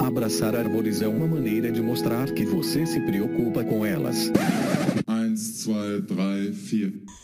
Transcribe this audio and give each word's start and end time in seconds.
Abraçar 0.00 0.54
árvores 0.54 1.02
é 1.02 1.08
uma 1.08 1.26
maneira 1.26 1.72
de 1.72 1.82
mostrar 1.82 2.30
que 2.32 2.44
você 2.44 2.86
se 2.86 3.00
preocupa 3.00 3.64
com 3.64 3.84
elas. 3.84 4.30
1, 5.06 5.34
2, 5.34 6.06
3, 6.06 6.56
4. 6.70 7.18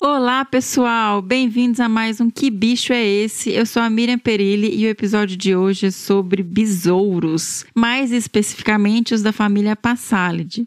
Olá, 0.00 0.44
pessoal! 0.44 1.22
Bem-vindos 1.22 1.78
a 1.78 1.88
mais 1.88 2.20
um 2.20 2.28
Que 2.28 2.50
Bicho 2.50 2.92
é 2.92 3.06
Esse? 3.06 3.50
Eu 3.50 3.64
sou 3.66 3.82
a 3.82 3.88
Miriam 3.88 4.18
Perilli 4.18 4.74
e 4.74 4.86
o 4.86 4.88
episódio 4.88 5.36
de 5.36 5.54
hoje 5.54 5.86
é 5.86 5.90
sobre 5.90 6.42
besouros, 6.42 7.64
mais 7.74 8.10
especificamente 8.10 9.14
os 9.14 9.22
da 9.22 9.32
família 9.32 9.76
Passalidae. 9.76 10.66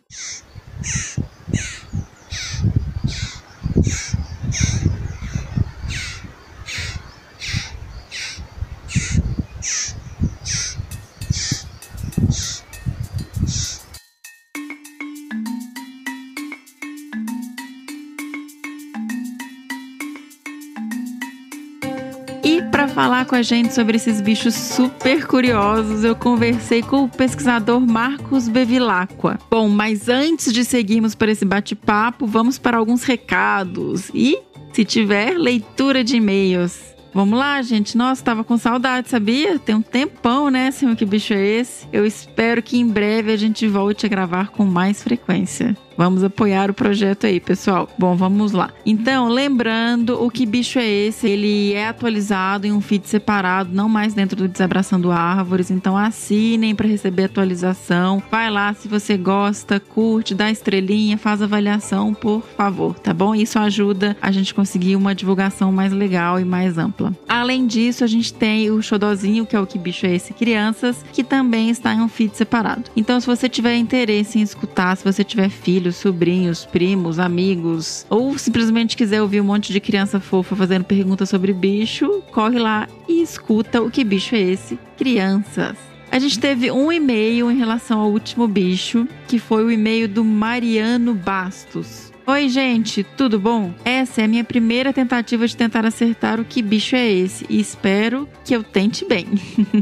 Falar 22.94 23.26
com 23.26 23.34
a 23.34 23.42
gente 23.42 23.74
sobre 23.74 23.98
esses 23.98 24.22
bichos 24.22 24.54
super 24.54 25.26
curiosos, 25.26 26.04
eu 26.04 26.16
conversei 26.16 26.84
com 26.84 27.06
o 27.06 27.10
pesquisador 27.10 27.80
Marcos 27.80 28.48
Bevilacqua. 28.48 29.40
Bom, 29.50 29.68
mas 29.68 30.08
antes 30.08 30.54
de 30.54 30.64
seguirmos 30.64 31.16
para 31.16 31.32
esse 31.32 31.44
bate-papo, 31.44 32.28
vamos 32.28 32.60
para 32.60 32.78
alguns 32.78 33.04
recados 33.04 34.12
e, 34.14 34.38
se 34.72 34.86
tiver, 34.86 35.36
leitura 35.36 36.04
de 36.04 36.18
e-mails. 36.18 36.94
Vamos 37.16 37.38
lá, 37.38 37.62
gente. 37.64 37.98
Nossa, 37.98 38.24
tava 38.24 38.44
com 38.44 38.58
saudade, 38.58 39.10
sabia? 39.10 39.58
Tem 39.58 39.74
um 39.74 39.82
tempão, 39.82 40.52
né, 40.52 40.70
senhor? 40.70 40.96
Que 40.96 41.06
bicho 41.06 41.34
é 41.34 41.44
esse? 41.44 41.88
Eu 41.92 42.06
espero 42.06 42.62
que 42.62 42.78
em 42.78 42.88
breve 42.88 43.32
a 43.32 43.38
gente 43.38 43.68
volte 43.68 44.06
a 44.06 44.10
gravar 44.10 44.50
com 44.50 44.66
mais 44.66 45.02
frequência. 45.02 45.76
Vamos 45.98 46.24
apoiar 46.24 46.70
o 46.70 46.74
projeto 46.74 47.26
aí, 47.26 47.40
pessoal. 47.40 47.90
Bom, 47.98 48.16
vamos 48.16 48.52
lá. 48.52 48.72
Então, 48.86 49.28
lembrando, 49.28 50.24
o 50.24 50.30
que 50.30 50.46
bicho 50.46 50.80
é 50.80 50.88
esse? 50.88 51.28
Ele 51.28 51.74
é 51.74 51.88
atualizado 51.88 52.66
em 52.68 52.72
um 52.72 52.82
feed 52.82 53.08
separado, 53.08 53.70
não 53.74 53.88
mais 53.88 54.14
dentro 54.14 54.36
do 54.36 54.48
Desabraçando 54.48 55.12
Árvores. 55.12 55.72
Então, 55.72 55.98
assinem 55.98 56.76
para 56.76 56.88
receber 56.88 57.26
atualização. 57.26 58.22
Vai 58.32 58.50
lá 58.50 58.74
se 58.74 58.88
você 58.88 59.18
gosta, 59.18 59.80
curte, 59.80 60.36
dá 60.36 60.50
estrelinha, 60.50 61.18
faz 61.18 61.42
avaliação, 61.42 62.14
por 62.14 62.44
favor, 62.58 62.98
tá 63.00 63.14
bom? 63.14 63.36
Isso 63.36 63.60
ajuda 63.60 64.18
a 64.22 64.32
gente 64.32 64.54
conseguir 64.54 64.96
uma 64.96 65.14
divulgação 65.16 65.72
mais 65.72 65.92
legal 65.92 66.40
e 66.40 66.46
mais 66.46 66.78
ampla. 66.78 67.14
Além 67.28 67.68
disso, 67.68 68.04
a 68.04 68.08
gente 68.08 68.34
tem 68.34 68.70
o 68.72 68.82
Xodozinho, 68.82 69.46
que 69.46 69.56
é 69.56 69.60
o 69.60 69.68
que 69.68 69.78
bicho 69.78 70.06
é 70.06 70.16
esse? 70.16 70.34
Crianças, 70.34 71.04
que 71.12 71.24
também 71.24 71.70
está 71.70 71.94
em 71.94 72.02
um 72.02 72.08
feed 72.08 72.36
separado. 72.36 72.84
Então, 72.96 73.20
se 73.20 73.28
você 73.28 73.48
tiver 73.48 73.76
interesse 73.76 74.40
em 74.40 74.42
escutar, 74.42 74.96
se 74.98 75.04
você 75.04 75.24
tiver 75.24 75.50
filho, 75.50 75.83
filhos, 75.84 75.96
sobrinhos, 75.98 76.66
primos, 76.66 77.20
amigos, 77.20 78.06
ou 78.10 78.38
simplesmente 78.38 78.96
quiser 78.96 79.22
ouvir 79.22 79.42
um 79.42 79.46
monte 79.46 79.74
de 79.74 79.80
criança 79.80 80.20
fofa 80.20 80.56
fazendo 80.56 80.86
perguntas 80.86 81.30
sobre 81.30 81.52
bicho, 81.52 82.24
corre 82.32 82.58
lá 82.58 82.88
e 83.08 83.22
escuta 83.22 83.82
o 83.82 83.92
que 83.92 84.04
bicho 84.04 84.36
é 84.36 84.40
esse? 84.40 84.80
Crianças. 84.98 85.76
A 86.10 86.20
gente 86.20 86.40
teve 86.40 86.72
um 86.72 86.92
e-mail 86.92 87.52
em 87.52 87.58
relação 87.58 88.00
ao 88.00 88.12
último 88.12 88.48
bicho, 88.48 89.08
que 89.28 89.40
foi 89.40 89.64
o 89.64 89.72
e-mail 89.72 90.08
do 90.08 90.24
Mariano 90.24 91.14
Bastos. 91.14 92.13
Oi, 92.26 92.48
gente, 92.48 93.04
tudo 93.04 93.38
bom? 93.38 93.74
Essa 93.84 94.22
é 94.22 94.24
a 94.24 94.28
minha 94.30 94.46
primeira 94.46 94.94
tentativa 94.94 95.46
de 95.46 95.58
tentar 95.58 95.86
acertar 95.86 96.40
o 96.40 96.46
que 96.46 96.62
bicho 96.62 96.96
é 96.96 97.06
esse 97.06 97.46
e 97.50 97.60
espero 97.60 98.30
que 98.46 98.56
eu 98.56 98.64
tente 98.64 99.06
bem. 99.06 99.28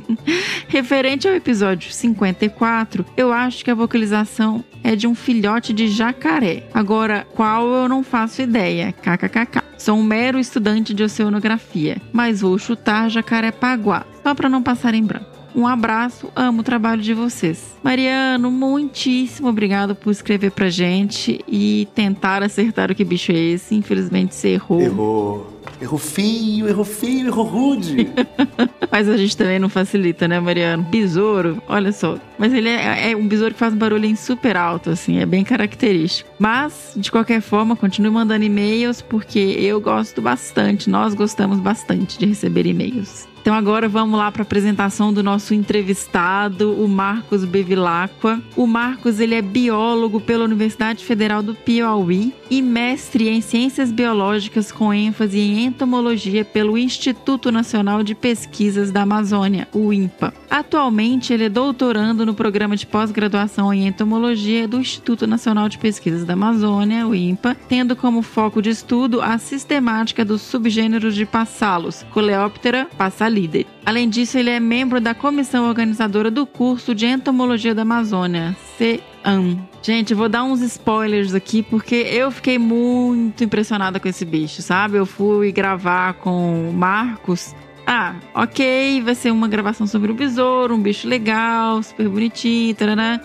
Referente 0.67 1.27
ao 1.27 1.35
episódio 1.35 1.93
54, 1.93 3.05
eu 3.15 3.31
acho 3.31 3.63
que 3.63 3.69
a 3.69 3.75
vocalização 3.75 4.65
é 4.83 4.95
de 4.95 5.05
um 5.05 5.13
filhote 5.13 5.71
de 5.71 5.87
jacaré. 5.87 6.67
Agora, 6.73 7.27
qual 7.35 7.67
eu 7.67 7.87
não 7.87 8.03
faço 8.03 8.41
ideia. 8.41 8.91
KKKK. 8.91 9.61
Sou 9.77 9.97
um 9.99 10.03
mero 10.03 10.39
estudante 10.39 10.95
de 10.95 11.03
oceanografia, 11.03 11.97
mas 12.11 12.41
vou 12.41 12.57
chutar 12.57 13.07
jacaré-paguá, 13.07 14.03
só 14.23 14.33
para 14.33 14.49
não 14.49 14.63
passar 14.63 14.95
em 14.95 15.03
branco. 15.03 15.30
Um 15.55 15.67
abraço, 15.67 16.29
amo 16.35 16.61
o 16.61 16.63
trabalho 16.63 17.01
de 17.01 17.13
vocês. 17.13 17.75
Mariano, 17.83 18.49
muitíssimo 18.51 19.49
obrigado 19.49 19.95
por 19.95 20.11
escrever 20.11 20.51
pra 20.51 20.69
gente 20.69 21.43
e 21.47 21.87
tentar 21.93 22.43
acertar 22.43 22.91
o 22.91 22.95
que 22.95 23.03
bicho 23.03 23.31
é 23.31 23.35
esse. 23.35 23.75
Infelizmente 23.75 24.35
você 24.35 24.49
errou. 24.49 24.81
Errou. 24.81 25.61
Errou 25.79 25.99
feio, 25.99 26.67
errou 26.67 26.85
feio, 26.85 27.27
errou 27.27 27.45
rude. 27.45 28.07
Mas 28.91 29.07
a 29.07 29.17
gente 29.17 29.35
também 29.37 29.59
não 29.59 29.69
facilita, 29.69 30.27
né, 30.27 30.39
Mariano? 30.39 30.83
Besouro, 30.83 31.61
olha 31.67 31.91
só. 31.91 32.17
Mas 32.37 32.53
ele 32.53 32.69
é, 32.69 33.11
é, 33.11 33.15
um 33.15 33.27
besouro 33.27 33.53
que 33.53 33.59
faz 33.59 33.73
um 33.73 33.77
barulho 33.77 34.15
super 34.17 34.57
alto, 34.57 34.89
assim, 34.89 35.19
é 35.19 35.25
bem 35.25 35.43
característico. 35.43 36.29
Mas, 36.37 36.93
de 36.95 37.11
qualquer 37.11 37.41
forma, 37.41 37.75
continue 37.75 38.11
mandando 38.11 38.43
e-mails, 38.43 39.01
porque 39.01 39.39
eu 39.39 39.79
gosto 39.79 40.21
bastante, 40.21 40.89
nós 40.89 41.13
gostamos 41.13 41.59
bastante 41.59 42.17
de 42.17 42.25
receber 42.25 42.65
e-mails. 42.65 43.30
Então 43.41 43.55
agora 43.55 43.89
vamos 43.89 44.19
lá 44.19 44.31
para 44.31 44.43
a 44.43 44.45
apresentação 44.45 45.11
do 45.11 45.23
nosso 45.23 45.55
entrevistado, 45.55 46.73
o 46.73 46.87
Marcos 46.87 47.43
Bevilacqua. 47.43 48.39
O 48.55 48.67
Marcos 48.67 49.19
ele 49.19 49.33
é 49.33 49.41
biólogo 49.41 50.21
pela 50.21 50.45
Universidade 50.45 51.03
Federal 51.03 51.41
do 51.41 51.55
Piauí 51.55 52.35
e 52.51 52.61
mestre 52.61 53.29
em 53.29 53.41
Ciências 53.41 53.91
Biológicas 53.91 54.71
com 54.71 54.93
ênfase 54.93 55.39
em 55.39 55.65
entomologia 55.65 56.45
pelo 56.45 56.77
Instituto 56.77 57.51
Nacional 57.51 58.03
de 58.03 58.13
Pesquisas 58.13 58.91
da 58.91 59.01
Amazônia, 59.01 59.67
o 59.73 59.91
INPA. 59.91 60.33
Atualmente 60.47 61.33
ele 61.33 61.45
é 61.45 61.49
doutorando 61.49 62.25
no 62.25 62.35
programa 62.35 62.75
de 62.77 62.85
pós-graduação 62.85 63.73
em 63.73 63.87
entomologia 63.87 64.67
do 64.67 64.79
Instituto 64.79 65.25
Nacional 65.25 65.67
de 65.67 65.79
Pesquisas 65.79 66.25
da 66.25 66.33
Amazônia, 66.33 67.07
o 67.07 67.15
INPA, 67.15 67.57
tendo 67.67 67.95
como 67.95 68.21
foco 68.21 68.61
de 68.61 68.69
estudo 68.69 69.19
a 69.19 69.39
sistemática 69.39 70.23
dos 70.23 70.43
subgêneros 70.43 71.15
de 71.15 71.25
passalos, 71.25 72.05
Coleóptera 72.11 72.87
passalidae. 73.31 73.65
Além 73.85 74.09
disso, 74.09 74.37
ele 74.37 74.49
é 74.49 74.59
membro 74.59 74.99
da 74.99 75.13
comissão 75.13 75.67
organizadora 75.67 76.29
do 76.29 76.45
curso 76.45 76.93
de 76.93 77.05
entomologia 77.05 77.73
da 77.73 77.83
Amazônia, 77.83 78.55
CEAM. 78.77 79.57
Gente, 79.81 80.13
vou 80.13 80.29
dar 80.29 80.43
uns 80.43 80.61
spoilers 80.61 81.33
aqui 81.33 81.63
porque 81.63 81.95
eu 81.95 82.29
fiquei 82.29 82.59
muito 82.59 83.43
impressionada 83.43 83.99
com 83.99 84.07
esse 84.07 84.25
bicho, 84.25 84.61
sabe? 84.61 84.97
Eu 84.97 85.05
fui 85.05 85.51
gravar 85.51 86.13
com 86.15 86.69
o 86.69 86.73
Marcos. 86.73 87.55
Ah, 87.87 88.15
ok, 88.35 89.01
vai 89.01 89.15
ser 89.15 89.31
uma 89.31 89.47
gravação 89.47 89.87
sobre 89.87 90.11
o 90.11 90.15
besouro, 90.15 90.75
um 90.75 90.81
bicho 90.81 91.07
legal, 91.07 91.81
super 91.81 92.07
bonitinho, 92.07 92.75
tarará. 92.75 93.19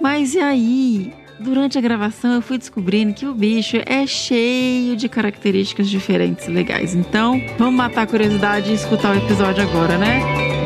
Mas 0.00 0.34
e 0.34 0.40
aí? 0.40 1.23
Durante 1.40 1.76
a 1.76 1.80
gravação 1.80 2.34
eu 2.34 2.42
fui 2.42 2.58
descobrindo 2.58 3.12
que 3.12 3.26
o 3.26 3.34
bicho 3.34 3.76
é 3.84 4.06
cheio 4.06 4.96
de 4.96 5.08
características 5.08 5.90
diferentes 5.90 6.46
e 6.46 6.50
legais. 6.50 6.94
Então, 6.94 7.40
vamos 7.58 7.74
matar 7.74 8.02
a 8.02 8.06
curiosidade 8.06 8.70
e 8.70 8.74
escutar 8.74 9.14
o 9.14 9.18
episódio 9.18 9.62
agora, 9.62 9.98
né? 9.98 10.20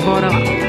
Bora 0.04 0.28
lá! 0.28 0.67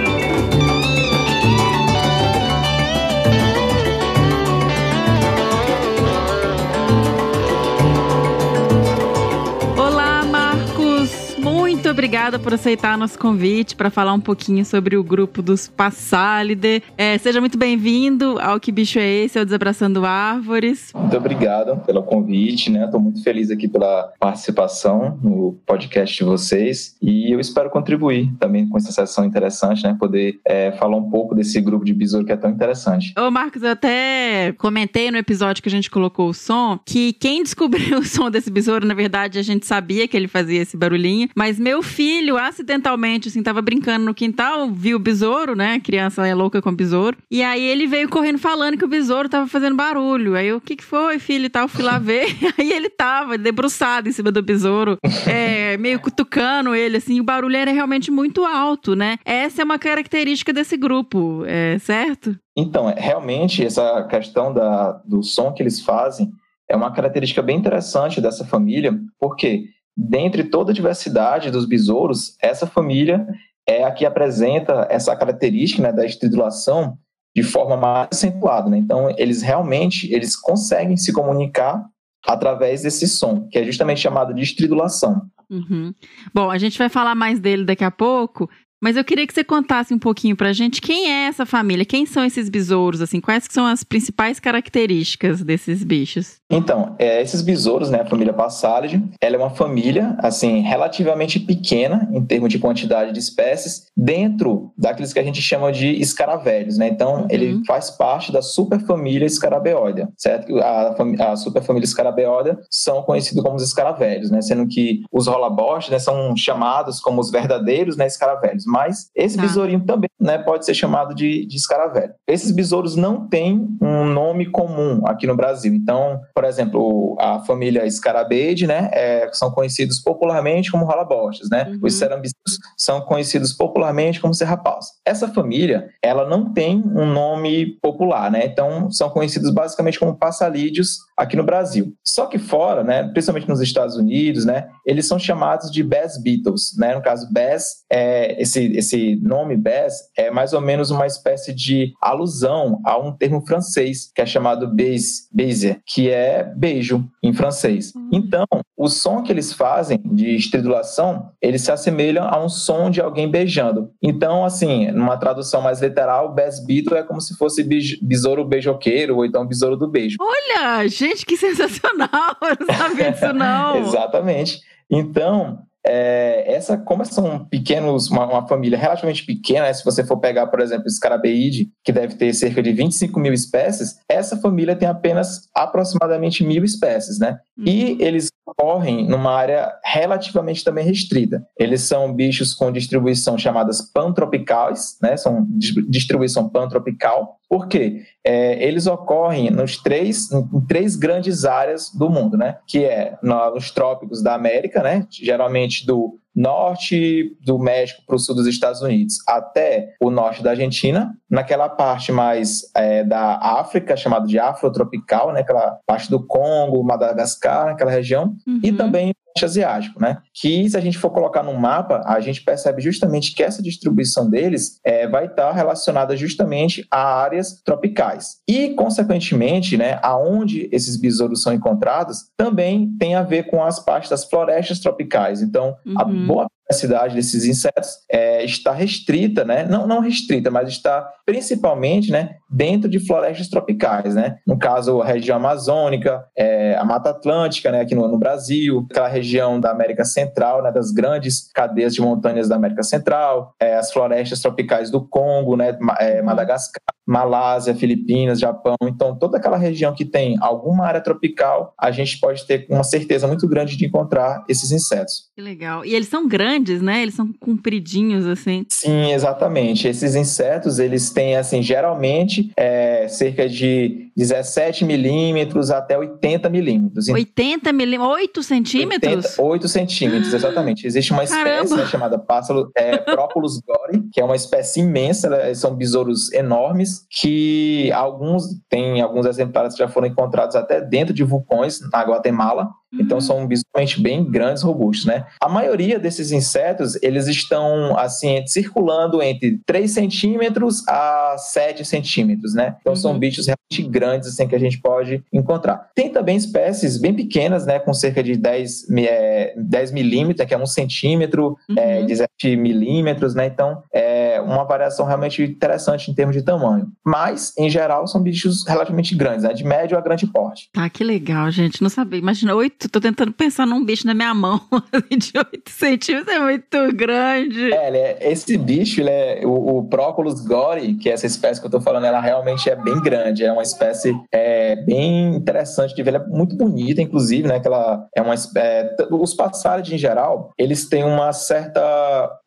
Obrigada 12.00 12.40
por 12.40 12.54
aceitar 12.54 12.98
nosso 12.98 13.20
convite 13.20 13.76
para 13.76 13.90
falar 13.90 14.14
um 14.14 14.22
pouquinho 14.22 14.64
sobre 14.64 14.96
o 14.96 15.04
grupo 15.04 15.42
dos 15.42 15.68
Passálide. 15.68 16.82
É, 16.98 17.18
seja 17.18 17.42
muito 17.42 17.58
bem-vindo 17.58 18.40
ao 18.40 18.58
Que 18.58 18.72
Bicho 18.72 19.00
é 19.00 19.06
Esse, 19.06 19.38
ao 19.38 19.44
Desabraçando 19.44 20.06
Árvores. 20.06 20.94
Muito 20.96 21.18
obrigado 21.18 21.76
pelo 21.86 22.02
convite, 22.02 22.72
né? 22.72 22.86
Estou 22.86 23.02
muito 23.02 23.22
feliz 23.22 23.52
aqui 23.52 23.68
pela 23.68 24.14
participação 24.18 25.20
no 25.22 25.60
podcast 25.66 26.18
de 26.18 26.24
vocês 26.24 26.96
e 27.02 27.34
eu 27.34 27.38
espero 27.38 27.70
contribuir 27.70 28.32
também 28.40 28.66
com 28.66 28.78
essa 28.78 28.94
sessão 28.94 29.26
interessante, 29.26 29.84
né? 29.84 29.94
Poder 30.00 30.40
é, 30.46 30.72
falar 30.72 30.96
um 30.96 31.10
pouco 31.10 31.36
desse 31.36 31.60
grupo 31.60 31.84
de 31.84 31.94
besouro 31.94 32.26
que 32.26 32.32
é 32.32 32.38
tão 32.38 32.50
interessante. 32.50 33.14
Ô, 33.20 33.30
Marcos, 33.30 33.62
eu 33.62 33.72
até 33.72 34.54
comentei 34.58 35.12
no 35.12 35.18
episódio 35.18 35.62
que 35.62 35.68
a 35.68 35.72
gente 35.72 35.92
colocou 35.92 36.30
o 36.30 36.34
som 36.34 36.80
que 36.86 37.12
quem 37.12 37.44
descobriu 37.44 38.00
o 38.00 38.06
som 38.06 38.32
desse 38.32 38.50
besouro, 38.50 38.88
na 38.88 38.94
verdade, 38.94 39.38
a 39.38 39.44
gente 39.44 39.66
sabia 39.66 40.08
que 40.08 40.16
ele 40.16 40.30
fazia 40.30 40.62
esse 40.62 40.78
barulhinho, 40.78 41.28
mas 41.36 41.60
meu 41.60 41.84
filho, 41.90 42.38
acidentalmente, 42.38 43.28
assim, 43.28 43.44
tava 43.44 43.62
brincando 43.62 44.06
no 44.06 44.14
quintal, 44.14 44.70
viu 44.72 44.98
o 44.98 45.00
besouro, 45.00 45.56
né? 45.56 45.74
A 45.74 45.80
criança 45.80 46.26
é 46.26 46.34
louca 46.34 46.62
com 46.62 46.74
besouro. 46.74 47.18
E 47.30 47.44
aí 47.44 47.64
ele 47.64 47.88
veio 47.88 48.08
correndo 48.08 48.38
falando 48.38 48.78
que 48.78 48.86
o 48.86 48.88
besouro 48.88 49.28
tava 49.28 49.48
fazendo 49.48 49.76
barulho. 49.76 50.36
Aí 50.36 50.48
eu, 50.48 50.58
o 50.58 50.62
que 50.62 50.76
que 50.76 50.84
foi, 50.84 51.20
filho 51.20 51.46
e 51.46 51.50
tal? 51.50 51.68
Fui 51.68 51.84
lá 51.84 51.98
ver. 52.00 52.28
aí 52.58 52.72
ele 52.72 52.90
tava 52.90 53.38
debruçado 53.38 54.08
em 54.08 54.12
cima 54.12 54.32
do 54.32 54.42
besouro, 54.42 54.98
é, 55.28 55.76
meio 55.78 56.00
cutucando 56.00 56.74
ele, 56.76 56.98
assim. 56.98 57.20
O 57.20 57.24
barulho 57.24 57.58
era 57.58 57.72
realmente 57.72 58.12
muito 58.12 58.46
alto, 58.46 58.96
né? 58.96 59.18
Essa 59.26 59.62
é 59.62 59.66
uma 59.66 59.80
característica 59.80 60.54
desse 60.54 60.78
grupo, 60.78 61.44
é, 61.46 61.78
certo? 61.80 62.38
Então, 62.56 62.94
realmente, 62.96 63.66
essa 63.66 64.04
questão 64.04 64.54
da, 64.54 65.02
do 65.06 65.24
som 65.24 65.52
que 65.52 65.64
eles 65.64 65.82
fazem 65.82 66.32
é 66.70 66.76
uma 66.76 66.92
característica 66.92 67.42
bem 67.42 67.58
interessante 67.58 68.22
dessa 68.22 68.46
família, 68.46 68.98
porque 69.20 69.66
dentre 70.02 70.46
toda 70.46 70.72
a 70.72 70.74
diversidade 70.74 71.52
dos 71.52 71.66
besouros, 71.66 72.38
essa 72.42 72.66
família 72.66 73.28
é 73.68 73.84
a 73.84 73.92
que 73.92 74.06
apresenta 74.06 74.88
essa 74.90 75.14
característica 75.14 75.84
né, 75.84 75.92
da 75.92 76.06
estridulação 76.06 76.98
de 77.36 77.44
forma 77.44 77.76
mais 77.76 78.08
acentuada. 78.12 78.70
Né? 78.70 78.78
Então, 78.78 79.14
eles 79.18 79.42
realmente 79.42 80.12
eles 80.14 80.38
conseguem 80.38 80.96
se 80.96 81.12
comunicar 81.12 81.86
através 82.26 82.84
desse 82.84 83.08
som, 83.10 83.48
que 83.50 83.60
é 83.60 83.64
justamente 83.66 84.00
chamado 84.00 84.34
de 84.34 84.42
estridulação. 84.42 85.22
Uhum. 85.50 85.94
Bom, 86.34 86.50
a 86.50 86.58
gente 86.58 86.78
vai 86.78 86.90
falar 86.90 87.16
mais 87.16 87.40
dele 87.40 87.66
daqui 87.66 87.84
a 87.84 87.92
pouco, 87.92 88.50
mas 88.82 88.96
eu 88.96 89.04
queria 89.04 89.28
que 89.28 89.34
você 89.34 89.44
contasse 89.44 89.94
um 89.94 90.00
pouquinho 90.00 90.36
pra 90.36 90.54
gente 90.54 90.82
quem 90.82 91.12
é 91.12 91.28
essa 91.28 91.46
família, 91.46 91.86
quem 91.86 92.06
são 92.06 92.24
esses 92.24 92.50
besouros, 92.50 93.02
assim, 93.02 93.20
quais 93.20 93.46
são 93.50 93.66
as 93.66 93.84
principais 93.84 94.40
características 94.40 95.44
desses 95.44 95.84
bichos? 95.84 96.38
Então, 96.50 96.96
é, 96.98 97.22
esses 97.22 97.42
besouros, 97.42 97.90
né, 97.90 98.02
a 98.02 98.06
família 98.06 98.34
Passalidae, 98.34 99.04
ela 99.22 99.36
é 99.36 99.40
uma 99.40 99.50
família, 99.50 100.16
assim, 100.20 100.62
relativamente 100.62 101.40
pequena 101.40 102.10
em 102.12 102.26
termos 102.26 102.50
de 102.50 102.58
quantidade 102.58 103.12
de 103.12 103.20
espécies, 103.20 103.88
dentro 103.96 104.72
daqueles 104.78 105.14
que 105.14 105.20
a 105.20 105.24
gente 105.24 105.42
chama 105.42 105.72
de 105.72 106.00
escaravelhos, 106.00 106.78
né? 106.78 106.88
Então, 106.88 107.22
uhum. 107.22 107.28
ele 107.30 107.62
faz 107.66 107.92
parte 107.92 108.32
da 108.32 108.42
superfamília 108.42 109.28
Scarabeoidea, 109.28 110.10
certo? 110.18 110.58
A, 110.60 111.32
a 111.32 111.36
superfamília 111.36 111.88
Scarabeoidea 111.88 112.58
são 112.70 113.04
conhecidos 113.04 113.44
como 113.44 113.56
os 113.56 113.64
escaravelhos, 113.64 114.32
né? 114.32 114.42
Sendo 114.42 114.68
que 114.68 115.02
os 115.12 115.28
rolabostes, 115.28 115.92
né, 115.92 116.00
são 116.00 116.36
chamados 116.36 117.00
como 117.00 117.20
os 117.22 117.30
verdadeiros, 117.30 117.98
né, 117.98 118.08
escaravelhos 118.08 118.66
mas 118.70 119.10
esse 119.16 119.36
tá. 119.36 119.42
besourinho 119.42 119.84
também 119.86 120.09
né, 120.20 120.38
pode 120.38 120.66
ser 120.66 120.74
chamado 120.74 121.16
de, 121.16 121.46
de 121.46 121.56
escaravelho. 121.56 122.14
Esses 122.28 122.52
besouros 122.52 122.96
não 122.96 123.28
têm 123.28 123.68
um 123.82 124.06
nome 124.06 124.46
comum 124.48 125.02
aqui 125.06 125.26
no 125.26 125.36
Brasil. 125.36 125.74
Então, 125.74 126.20
por 126.36 126.44
exemplo, 126.44 127.16
a 127.20 127.40
família 127.40 127.90
Scarabeide, 127.90 128.68
né, 128.68 128.90
é, 128.92 129.30
são 129.32 129.52
conhecidos 129.52 130.00
popularmente 130.00 130.72
como 130.72 130.86
rolabostes, 130.86 131.50
né? 131.50 131.70
Uhum. 131.70 131.80
Os 131.84 131.96
cerambicos 131.96 132.60
são 132.78 133.02
conhecidos 133.02 133.54
popularmente 133.54 134.20
como 134.20 134.34
serrapaus. 134.34 134.88
Essa 135.06 135.28
família, 135.28 135.90
ela 136.04 136.28
não 136.28 136.52
tem 136.52 136.84
um 136.86 137.06
nome 137.06 137.78
popular, 137.82 138.30
né? 138.30 138.46
Então, 138.46 138.92
são 138.92 139.10
conhecidos 139.10 139.52
basicamente 139.52 140.00
como 140.00 140.18
passalídeos 140.18 140.98
aqui 141.18 141.36
no 141.36 141.44
Brasil. 141.44 141.94
Só 142.04 142.26
que 142.26 142.38
fora, 142.38 142.84
né, 142.84 143.04
principalmente 143.04 143.48
nos 143.48 143.62
Estados 143.62 143.96
Unidos, 143.96 144.46
né, 144.46 144.68
eles 144.86 145.08
são 145.08 145.20
chamados 145.20 145.72
de 145.72 145.84
Bass 145.84 146.22
Beetles, 146.22 146.76
né? 146.78 146.96
No 146.96 147.02
caso, 147.02 147.32
Bass, 147.32 147.84
é, 147.90 148.42
esse, 148.42 148.72
esse 148.74 149.16
nome 149.18 149.56
Bass 149.56 150.09
é 150.20 150.30
mais 150.30 150.52
ou 150.52 150.60
menos 150.60 150.92
uma 150.92 151.08
espécie 151.08 151.54
de 151.54 151.94
alusão 152.02 152.82
a 152.86 152.98
um 152.98 153.16
termo 153.16 153.42
francês 153.46 154.12
que 154.14 154.22
é 154.22 154.26
chamado 154.26 154.68
baiser, 154.68 155.28
baiser 155.32 155.82
que 155.86 156.10
é 156.10 156.44
beijo 156.44 157.10
em 157.24 157.32
francês. 157.32 157.94
Hum. 157.96 158.10
Então, 158.12 158.46
o 158.76 158.90
som 158.90 159.24
que 159.24 159.32
eles 159.32 159.54
fazem 159.54 159.98
de 160.04 160.36
estridulação, 160.36 161.32
ele 161.42 161.58
se 161.58 161.72
assemelha 161.72 162.24
a 162.24 162.44
um 162.44 162.50
som 162.50 162.90
de 162.90 163.00
alguém 163.00 163.32
beijando. 163.32 163.92
Então, 164.04 164.44
assim, 164.44 164.92
numa 164.92 165.16
tradução 165.16 165.62
mais 165.62 165.82
literal, 165.82 166.36
Beetle 166.66 166.98
é 166.98 167.04
como 167.04 167.22
se 167.22 167.38
fosse 167.38 167.64
besouro 168.02 168.44
beijoqueiro 168.44 169.16
ou 169.16 169.26
então 169.26 169.48
besouro 169.48 169.78
do 169.78 169.90
beijo. 169.90 170.18
Olha, 170.20 170.86
gente, 170.90 171.26
que 171.26 171.38
sensacional! 171.38 172.36
Eu 172.42 172.58
não 172.60 172.76
sabia 172.76 173.12
disso 173.12 173.34
não. 173.34 173.78
Exatamente. 173.88 174.60
Então, 174.92 175.60
é, 175.86 176.54
essa, 176.54 176.78
como 176.78 177.06
são 177.06 177.46
pequenos, 177.46 178.10
uma, 178.10 178.26
uma, 178.26 178.48
família 178.48 178.78
relativamente 178.78 179.26
pequena, 179.26 179.68
né, 179.68 179.74
se 179.74 179.86
você 179.86 180.04
for 180.04 180.18
pegar, 180.18 180.48
por 180.48 180.60
exemplo, 180.60 180.86
o 180.88 180.90
Scarabeide, 180.90 181.70
que 181.84 181.92
deve 181.92 182.16
ter 182.16 182.34
cerca 182.34 182.62
de 182.62 182.72
25 182.74 183.20
mil 183.20 183.34
espécies, 183.34 183.98
essa 184.10 184.38
família 184.38 184.76
tem 184.76 184.88
apenas 184.88 185.50
aproximadamente 185.56 186.44
mil 186.44 186.64
espécies, 186.64 187.20
né? 187.20 187.40
Uhum. 187.58 187.66
E 187.66 187.98
eles 188.02 188.30
ocorrem 188.50 189.08
numa 189.08 189.32
área 189.32 189.72
relativamente 189.84 190.64
também 190.64 190.86
restrita. 190.86 191.46
Eles 191.58 191.82
são 191.82 192.14
bichos 192.14 192.54
com 192.54 192.72
distribuição 192.72 193.38
chamadas 193.38 193.82
pantropicais, 193.82 194.98
né? 195.02 195.18
São 195.18 195.48
distribuição 195.88 196.50
pantropical. 196.50 197.38
Por 197.48 197.68
quê? 197.68 198.04
É, 198.24 198.64
eles 198.64 198.86
ocorrem 198.86 199.50
nos 199.50 199.78
três, 199.78 200.32
em 200.32 200.62
três 200.68 200.96
grandes 200.96 201.46
áreas 201.46 201.90
do 201.94 202.10
mundo, 202.10 202.38
né? 202.38 202.58
Que 202.68 202.86
é 202.86 203.18
nos 203.22 203.72
trópicos 203.72 204.22
da 204.22 204.36
América, 204.36 204.84
né? 204.84 205.06
Geralmente 205.10 205.86
do 205.86 206.20
norte 206.36 207.36
do 207.44 207.58
México 207.58 208.04
para 208.06 208.16
o 208.16 208.20
sul 208.20 208.36
dos 208.36 208.48
Estados 208.48 208.82
Unidos 208.82 209.16
até 209.28 209.96
o 210.02 210.10
norte 210.10 210.44
da 210.44 210.52
Argentina, 210.52 211.16
naquela 211.30 211.68
parte 211.68 212.12
mais 212.12 212.72
é, 212.76 213.04
da 213.04 213.38
África, 213.38 213.98
chamada 213.98 214.26
de 214.26 214.40
afrotropical, 214.40 215.34
né, 215.34 215.42
aquela 215.42 215.80
parte 215.86 216.10
do 216.10 216.26
Congo, 216.26 216.84
Madagascar, 216.84 217.70
aquela 217.70 217.92
região, 217.92 218.36
uhum. 218.48 218.60
e 218.64 218.72
também 218.72 219.14
asiático, 219.46 220.02
né? 220.02 220.18
Que 220.34 220.70
se 220.70 220.78
a 220.78 220.80
gente 220.80 220.98
for 220.98 221.10
colocar 221.10 221.44
no 221.44 221.54
mapa, 221.54 222.02
a 222.06 222.20
gente 222.20 222.42
percebe 222.44 222.82
justamente 222.82 223.34
que 223.34 223.44
essa 223.44 223.62
distribuição 223.62 224.30
deles 224.30 224.80
é, 224.84 225.08
vai 225.08 225.26
estar 225.26 225.52
relacionada 225.52 226.16
justamente 226.16 226.86
a 226.92 227.22
áreas 227.22 227.62
tropicais. 227.64 228.38
E, 228.48 228.70
consequentemente, 228.70 229.78
né, 229.78 230.00
aonde 230.02 230.70
esses 230.72 230.98
besouros 230.98 231.42
são 231.42 231.54
encontrados, 231.54 232.30
também 232.38 232.96
tem 232.98 233.16
a 233.16 233.24
ver 233.24 233.44
com 233.50 233.64
as 233.64 233.80
partes 233.80 234.10
das 234.10 234.26
florestas 234.26 234.80
tropicais. 234.80 235.42
Então, 235.42 235.76
uhum. 235.86 236.00
a 236.00 236.04
boa 236.04 236.48
cidade 236.74 237.16
desses 237.16 237.46
insetos 237.46 238.00
é, 238.12 238.44
está 238.44 238.72
restrita, 238.72 239.44
né? 239.44 239.66
Não, 239.66 239.88
não 239.88 240.00
restrita, 240.00 240.52
mas 240.52 240.70
está 240.70 241.10
principalmente, 241.30 242.12
né, 242.12 242.38
dentro 242.50 242.90
de 242.90 243.00
florestas 243.00 243.48
tropicais, 243.48 244.16
né? 244.16 244.38
No 244.48 244.58
caso, 244.58 245.00
a 245.00 245.06
região 245.06 245.38
amazônica, 245.38 246.26
é, 246.36 246.76
a 246.76 246.84
Mata 246.84 247.12
Atlântica, 247.12 247.72
né, 247.72 247.82
aqui 247.82 247.94
no, 247.94 248.08
no, 248.08 248.18
Brasil, 248.18 248.88
aquela 248.90 249.08
região 249.08 249.60
da 249.60 249.70
América 249.70 250.04
Central, 250.04 250.64
né, 250.64 250.72
das 250.72 250.92
grandes 250.92 251.52
cadeias 251.54 251.94
de 251.94 252.02
montanhas 252.02 252.50
da 252.50 252.56
América 252.56 252.82
Central, 252.82 253.54
é, 253.60 253.76
as 253.76 253.92
florestas 253.94 254.42
tropicais 254.42 254.90
do 254.90 255.08
Congo, 255.08 255.56
né, 255.56 255.78
é, 256.00 256.20
Madagascar, 256.24 256.82
Malásia, 257.06 257.74
Filipinas, 257.76 258.40
Japão. 258.40 258.76
Então, 258.84 259.18
toda 259.18 259.38
aquela 259.38 259.58
região 259.58 259.94
que 259.94 260.06
tem 260.06 260.38
alguma 260.42 260.86
área 260.86 261.02
tropical, 261.02 261.74
a 261.80 261.90
gente 261.90 262.20
pode 262.20 262.46
ter 262.46 262.68
uma 262.70 262.84
certeza 262.84 263.28
muito 263.28 263.48
grande 263.48 263.76
de 263.76 263.86
encontrar 263.86 264.44
esses 264.48 264.72
insetos. 264.72 265.30
Que 265.36 265.42
legal. 265.42 265.84
E 265.84 265.96
eles 265.96 266.08
são 266.08 266.28
grandes, 266.28 266.59
né? 266.82 267.02
Eles 267.02 267.16
são 267.16 267.32
compridinhos, 267.40 268.26
assim. 268.26 268.66
Sim, 268.70 269.12
exatamente. 269.12 269.88
Esses 269.88 270.16
insetos, 270.16 270.80
eles 270.80 271.10
têm, 271.12 271.36
assim, 271.36 271.62
geralmente, 271.62 272.52
é, 272.58 273.08
cerca 273.08 273.48
de 273.48 274.10
17 274.16 274.84
milímetros 274.84 275.72
até 275.72 275.98
80 275.98 276.50
milímetros. 276.50 277.08
80 277.08 277.72
milímetros? 277.72 278.18
8 278.18 278.44
centímetros? 278.44 279.26
80, 279.38 279.42
8 279.42 279.68
centímetros, 279.68 280.34
exatamente. 280.34 280.86
Existe 280.86 281.12
uma 281.12 281.24
espécie 281.24 281.76
né, 281.76 281.86
chamada 281.86 282.20
pássaro 282.20 282.70
é, 282.76 282.98
Própolis 282.98 283.60
gori, 283.60 284.04
que 284.12 284.20
é 284.20 284.24
uma 284.24 284.36
espécie 284.36 284.82
imensa, 284.82 285.30
né? 285.30 285.54
são 285.54 285.74
besouros 285.76 286.32
enormes, 286.34 287.06
que 287.10 287.92
alguns 287.94 288.44
tem 288.70 289.02
alguns 289.02 289.26
exemplares 289.26 289.74
que 289.74 289.80
já 289.80 289.88
foram 289.88 290.08
encontrados 290.08 290.56
até 290.56 290.82
dentro 290.82 291.14
de 291.14 291.24
vulcões 291.24 291.80
na 291.92 292.02
Guatemala. 292.04 292.68
Então 292.94 293.18
uhum. 293.18 293.22
são 293.22 293.48
visualmente 293.48 294.02
bem 294.02 294.24
grandes, 294.24 294.64
robustos, 294.64 295.06
né? 295.06 295.26
A 295.42 295.48
maioria 295.48 296.00
desses 296.00 296.32
insetos, 296.32 296.98
eles 297.02 297.28
estão 297.28 297.98
assim 297.98 298.46
circulando 298.48 299.22
entre 299.22 299.60
3 299.66 299.92
centímetros 299.92 300.88
a 300.88 301.36
7 301.38 301.86
centímetros, 301.86 302.54
né? 302.54 302.76
Então 302.82 302.94
uhum. 302.94 302.98
são 302.98 303.20
bichos 303.20 303.48
realmente 303.48 303.92
grandes 303.92 304.30
assim 304.30 304.48
que 304.48 304.56
a 304.56 304.60
gente 304.60 304.80
pode 304.80 305.24
encontrar. 305.32 305.90
Tem 305.94 306.10
também 306.10 306.36
espécies 306.36 306.98
bem 306.98 307.14
pequenas, 307.14 307.66
né? 307.66 307.80
Com 307.80 307.94
cerca 307.94 308.24
de 308.24 308.36
10, 308.36 308.90
é, 308.98 309.54
10 309.58 309.92
milímetros, 309.92 310.48
que 310.48 310.54
é 310.54 310.58
um 310.58 310.66
centímetro, 310.66 311.58
é, 311.78 312.00
uhum. 312.00 312.04
é, 312.04 312.04
17 312.04 312.56
milímetros, 312.56 313.36
né? 313.36 313.46
Então 313.48 313.84
é 313.94 314.42
uma 314.42 314.64
variação 314.64 315.06
realmente 315.06 315.44
interessante 315.44 316.10
em 316.10 316.14
termos 316.14 316.36
de 316.36 316.42
tamanho. 316.42 316.88
Mas, 317.06 317.54
em 317.58 317.70
geral, 317.70 318.08
são 318.08 318.22
bichos 318.22 318.66
relativamente 318.68 319.16
grandes, 319.16 319.44
né? 319.44 319.54
De 319.54 319.64
médio 319.64 319.98
a 319.98 320.02
grande 320.02 320.26
porte. 320.28 320.70
Tá, 320.74 320.90
que 320.90 321.04
legal, 321.04 321.50
gente. 321.52 321.82
Não 321.82 321.90
sabia. 321.90 322.20
Imagina, 322.20 322.56
8 322.56 322.79
tô 322.88 323.02
tentando 323.02 323.34
pensar 323.34 323.66
num 323.66 323.84
bicho 323.84 324.08
na 324.08 324.14
minha 324.14 324.34
mão 324.34 324.62
de 325.12 325.34
8 325.36 325.70
centímetros, 325.70 326.34
é 326.34 326.40
muito 326.40 326.96
grande. 326.96 327.74
É, 327.74 328.18
é 328.22 328.32
esse 328.32 328.58
bicho, 328.58 329.02
ele 329.02 329.10
é, 329.10 329.42
o, 329.44 329.80
o 329.80 329.84
Próculos 329.90 330.40
gori, 330.46 330.94
que 330.96 331.10
é 331.10 331.14
essa 331.14 331.26
espécie 331.26 331.60
que 331.60 331.68
eu 331.68 331.72
tô 331.72 331.82
falando, 331.82 332.06
ela 332.06 332.22
realmente 332.22 332.70
é 332.70 332.76
bem 332.76 333.02
grande, 333.02 333.44
é 333.44 333.52
uma 333.52 333.64
espécie 333.64 334.16
é, 334.32 334.78
bem 334.78 335.36
interessante 335.36 335.94
de 335.94 336.02
ver, 336.02 336.14
ela 336.16 336.24
é 336.24 336.28
muito 336.30 336.56
bonita, 336.56 337.02
inclusive, 337.02 337.48
né, 337.48 337.60
que 337.60 337.68
ela 337.68 338.08
é 338.16 338.22
uma 338.22 338.36
é, 338.56 338.96
os 339.12 339.34
passarinhos 339.34 339.92
em 339.92 339.98
geral, 339.98 340.54
eles 340.58 340.88
têm 340.88 341.04
uma 341.04 341.34
certa, 341.34 341.82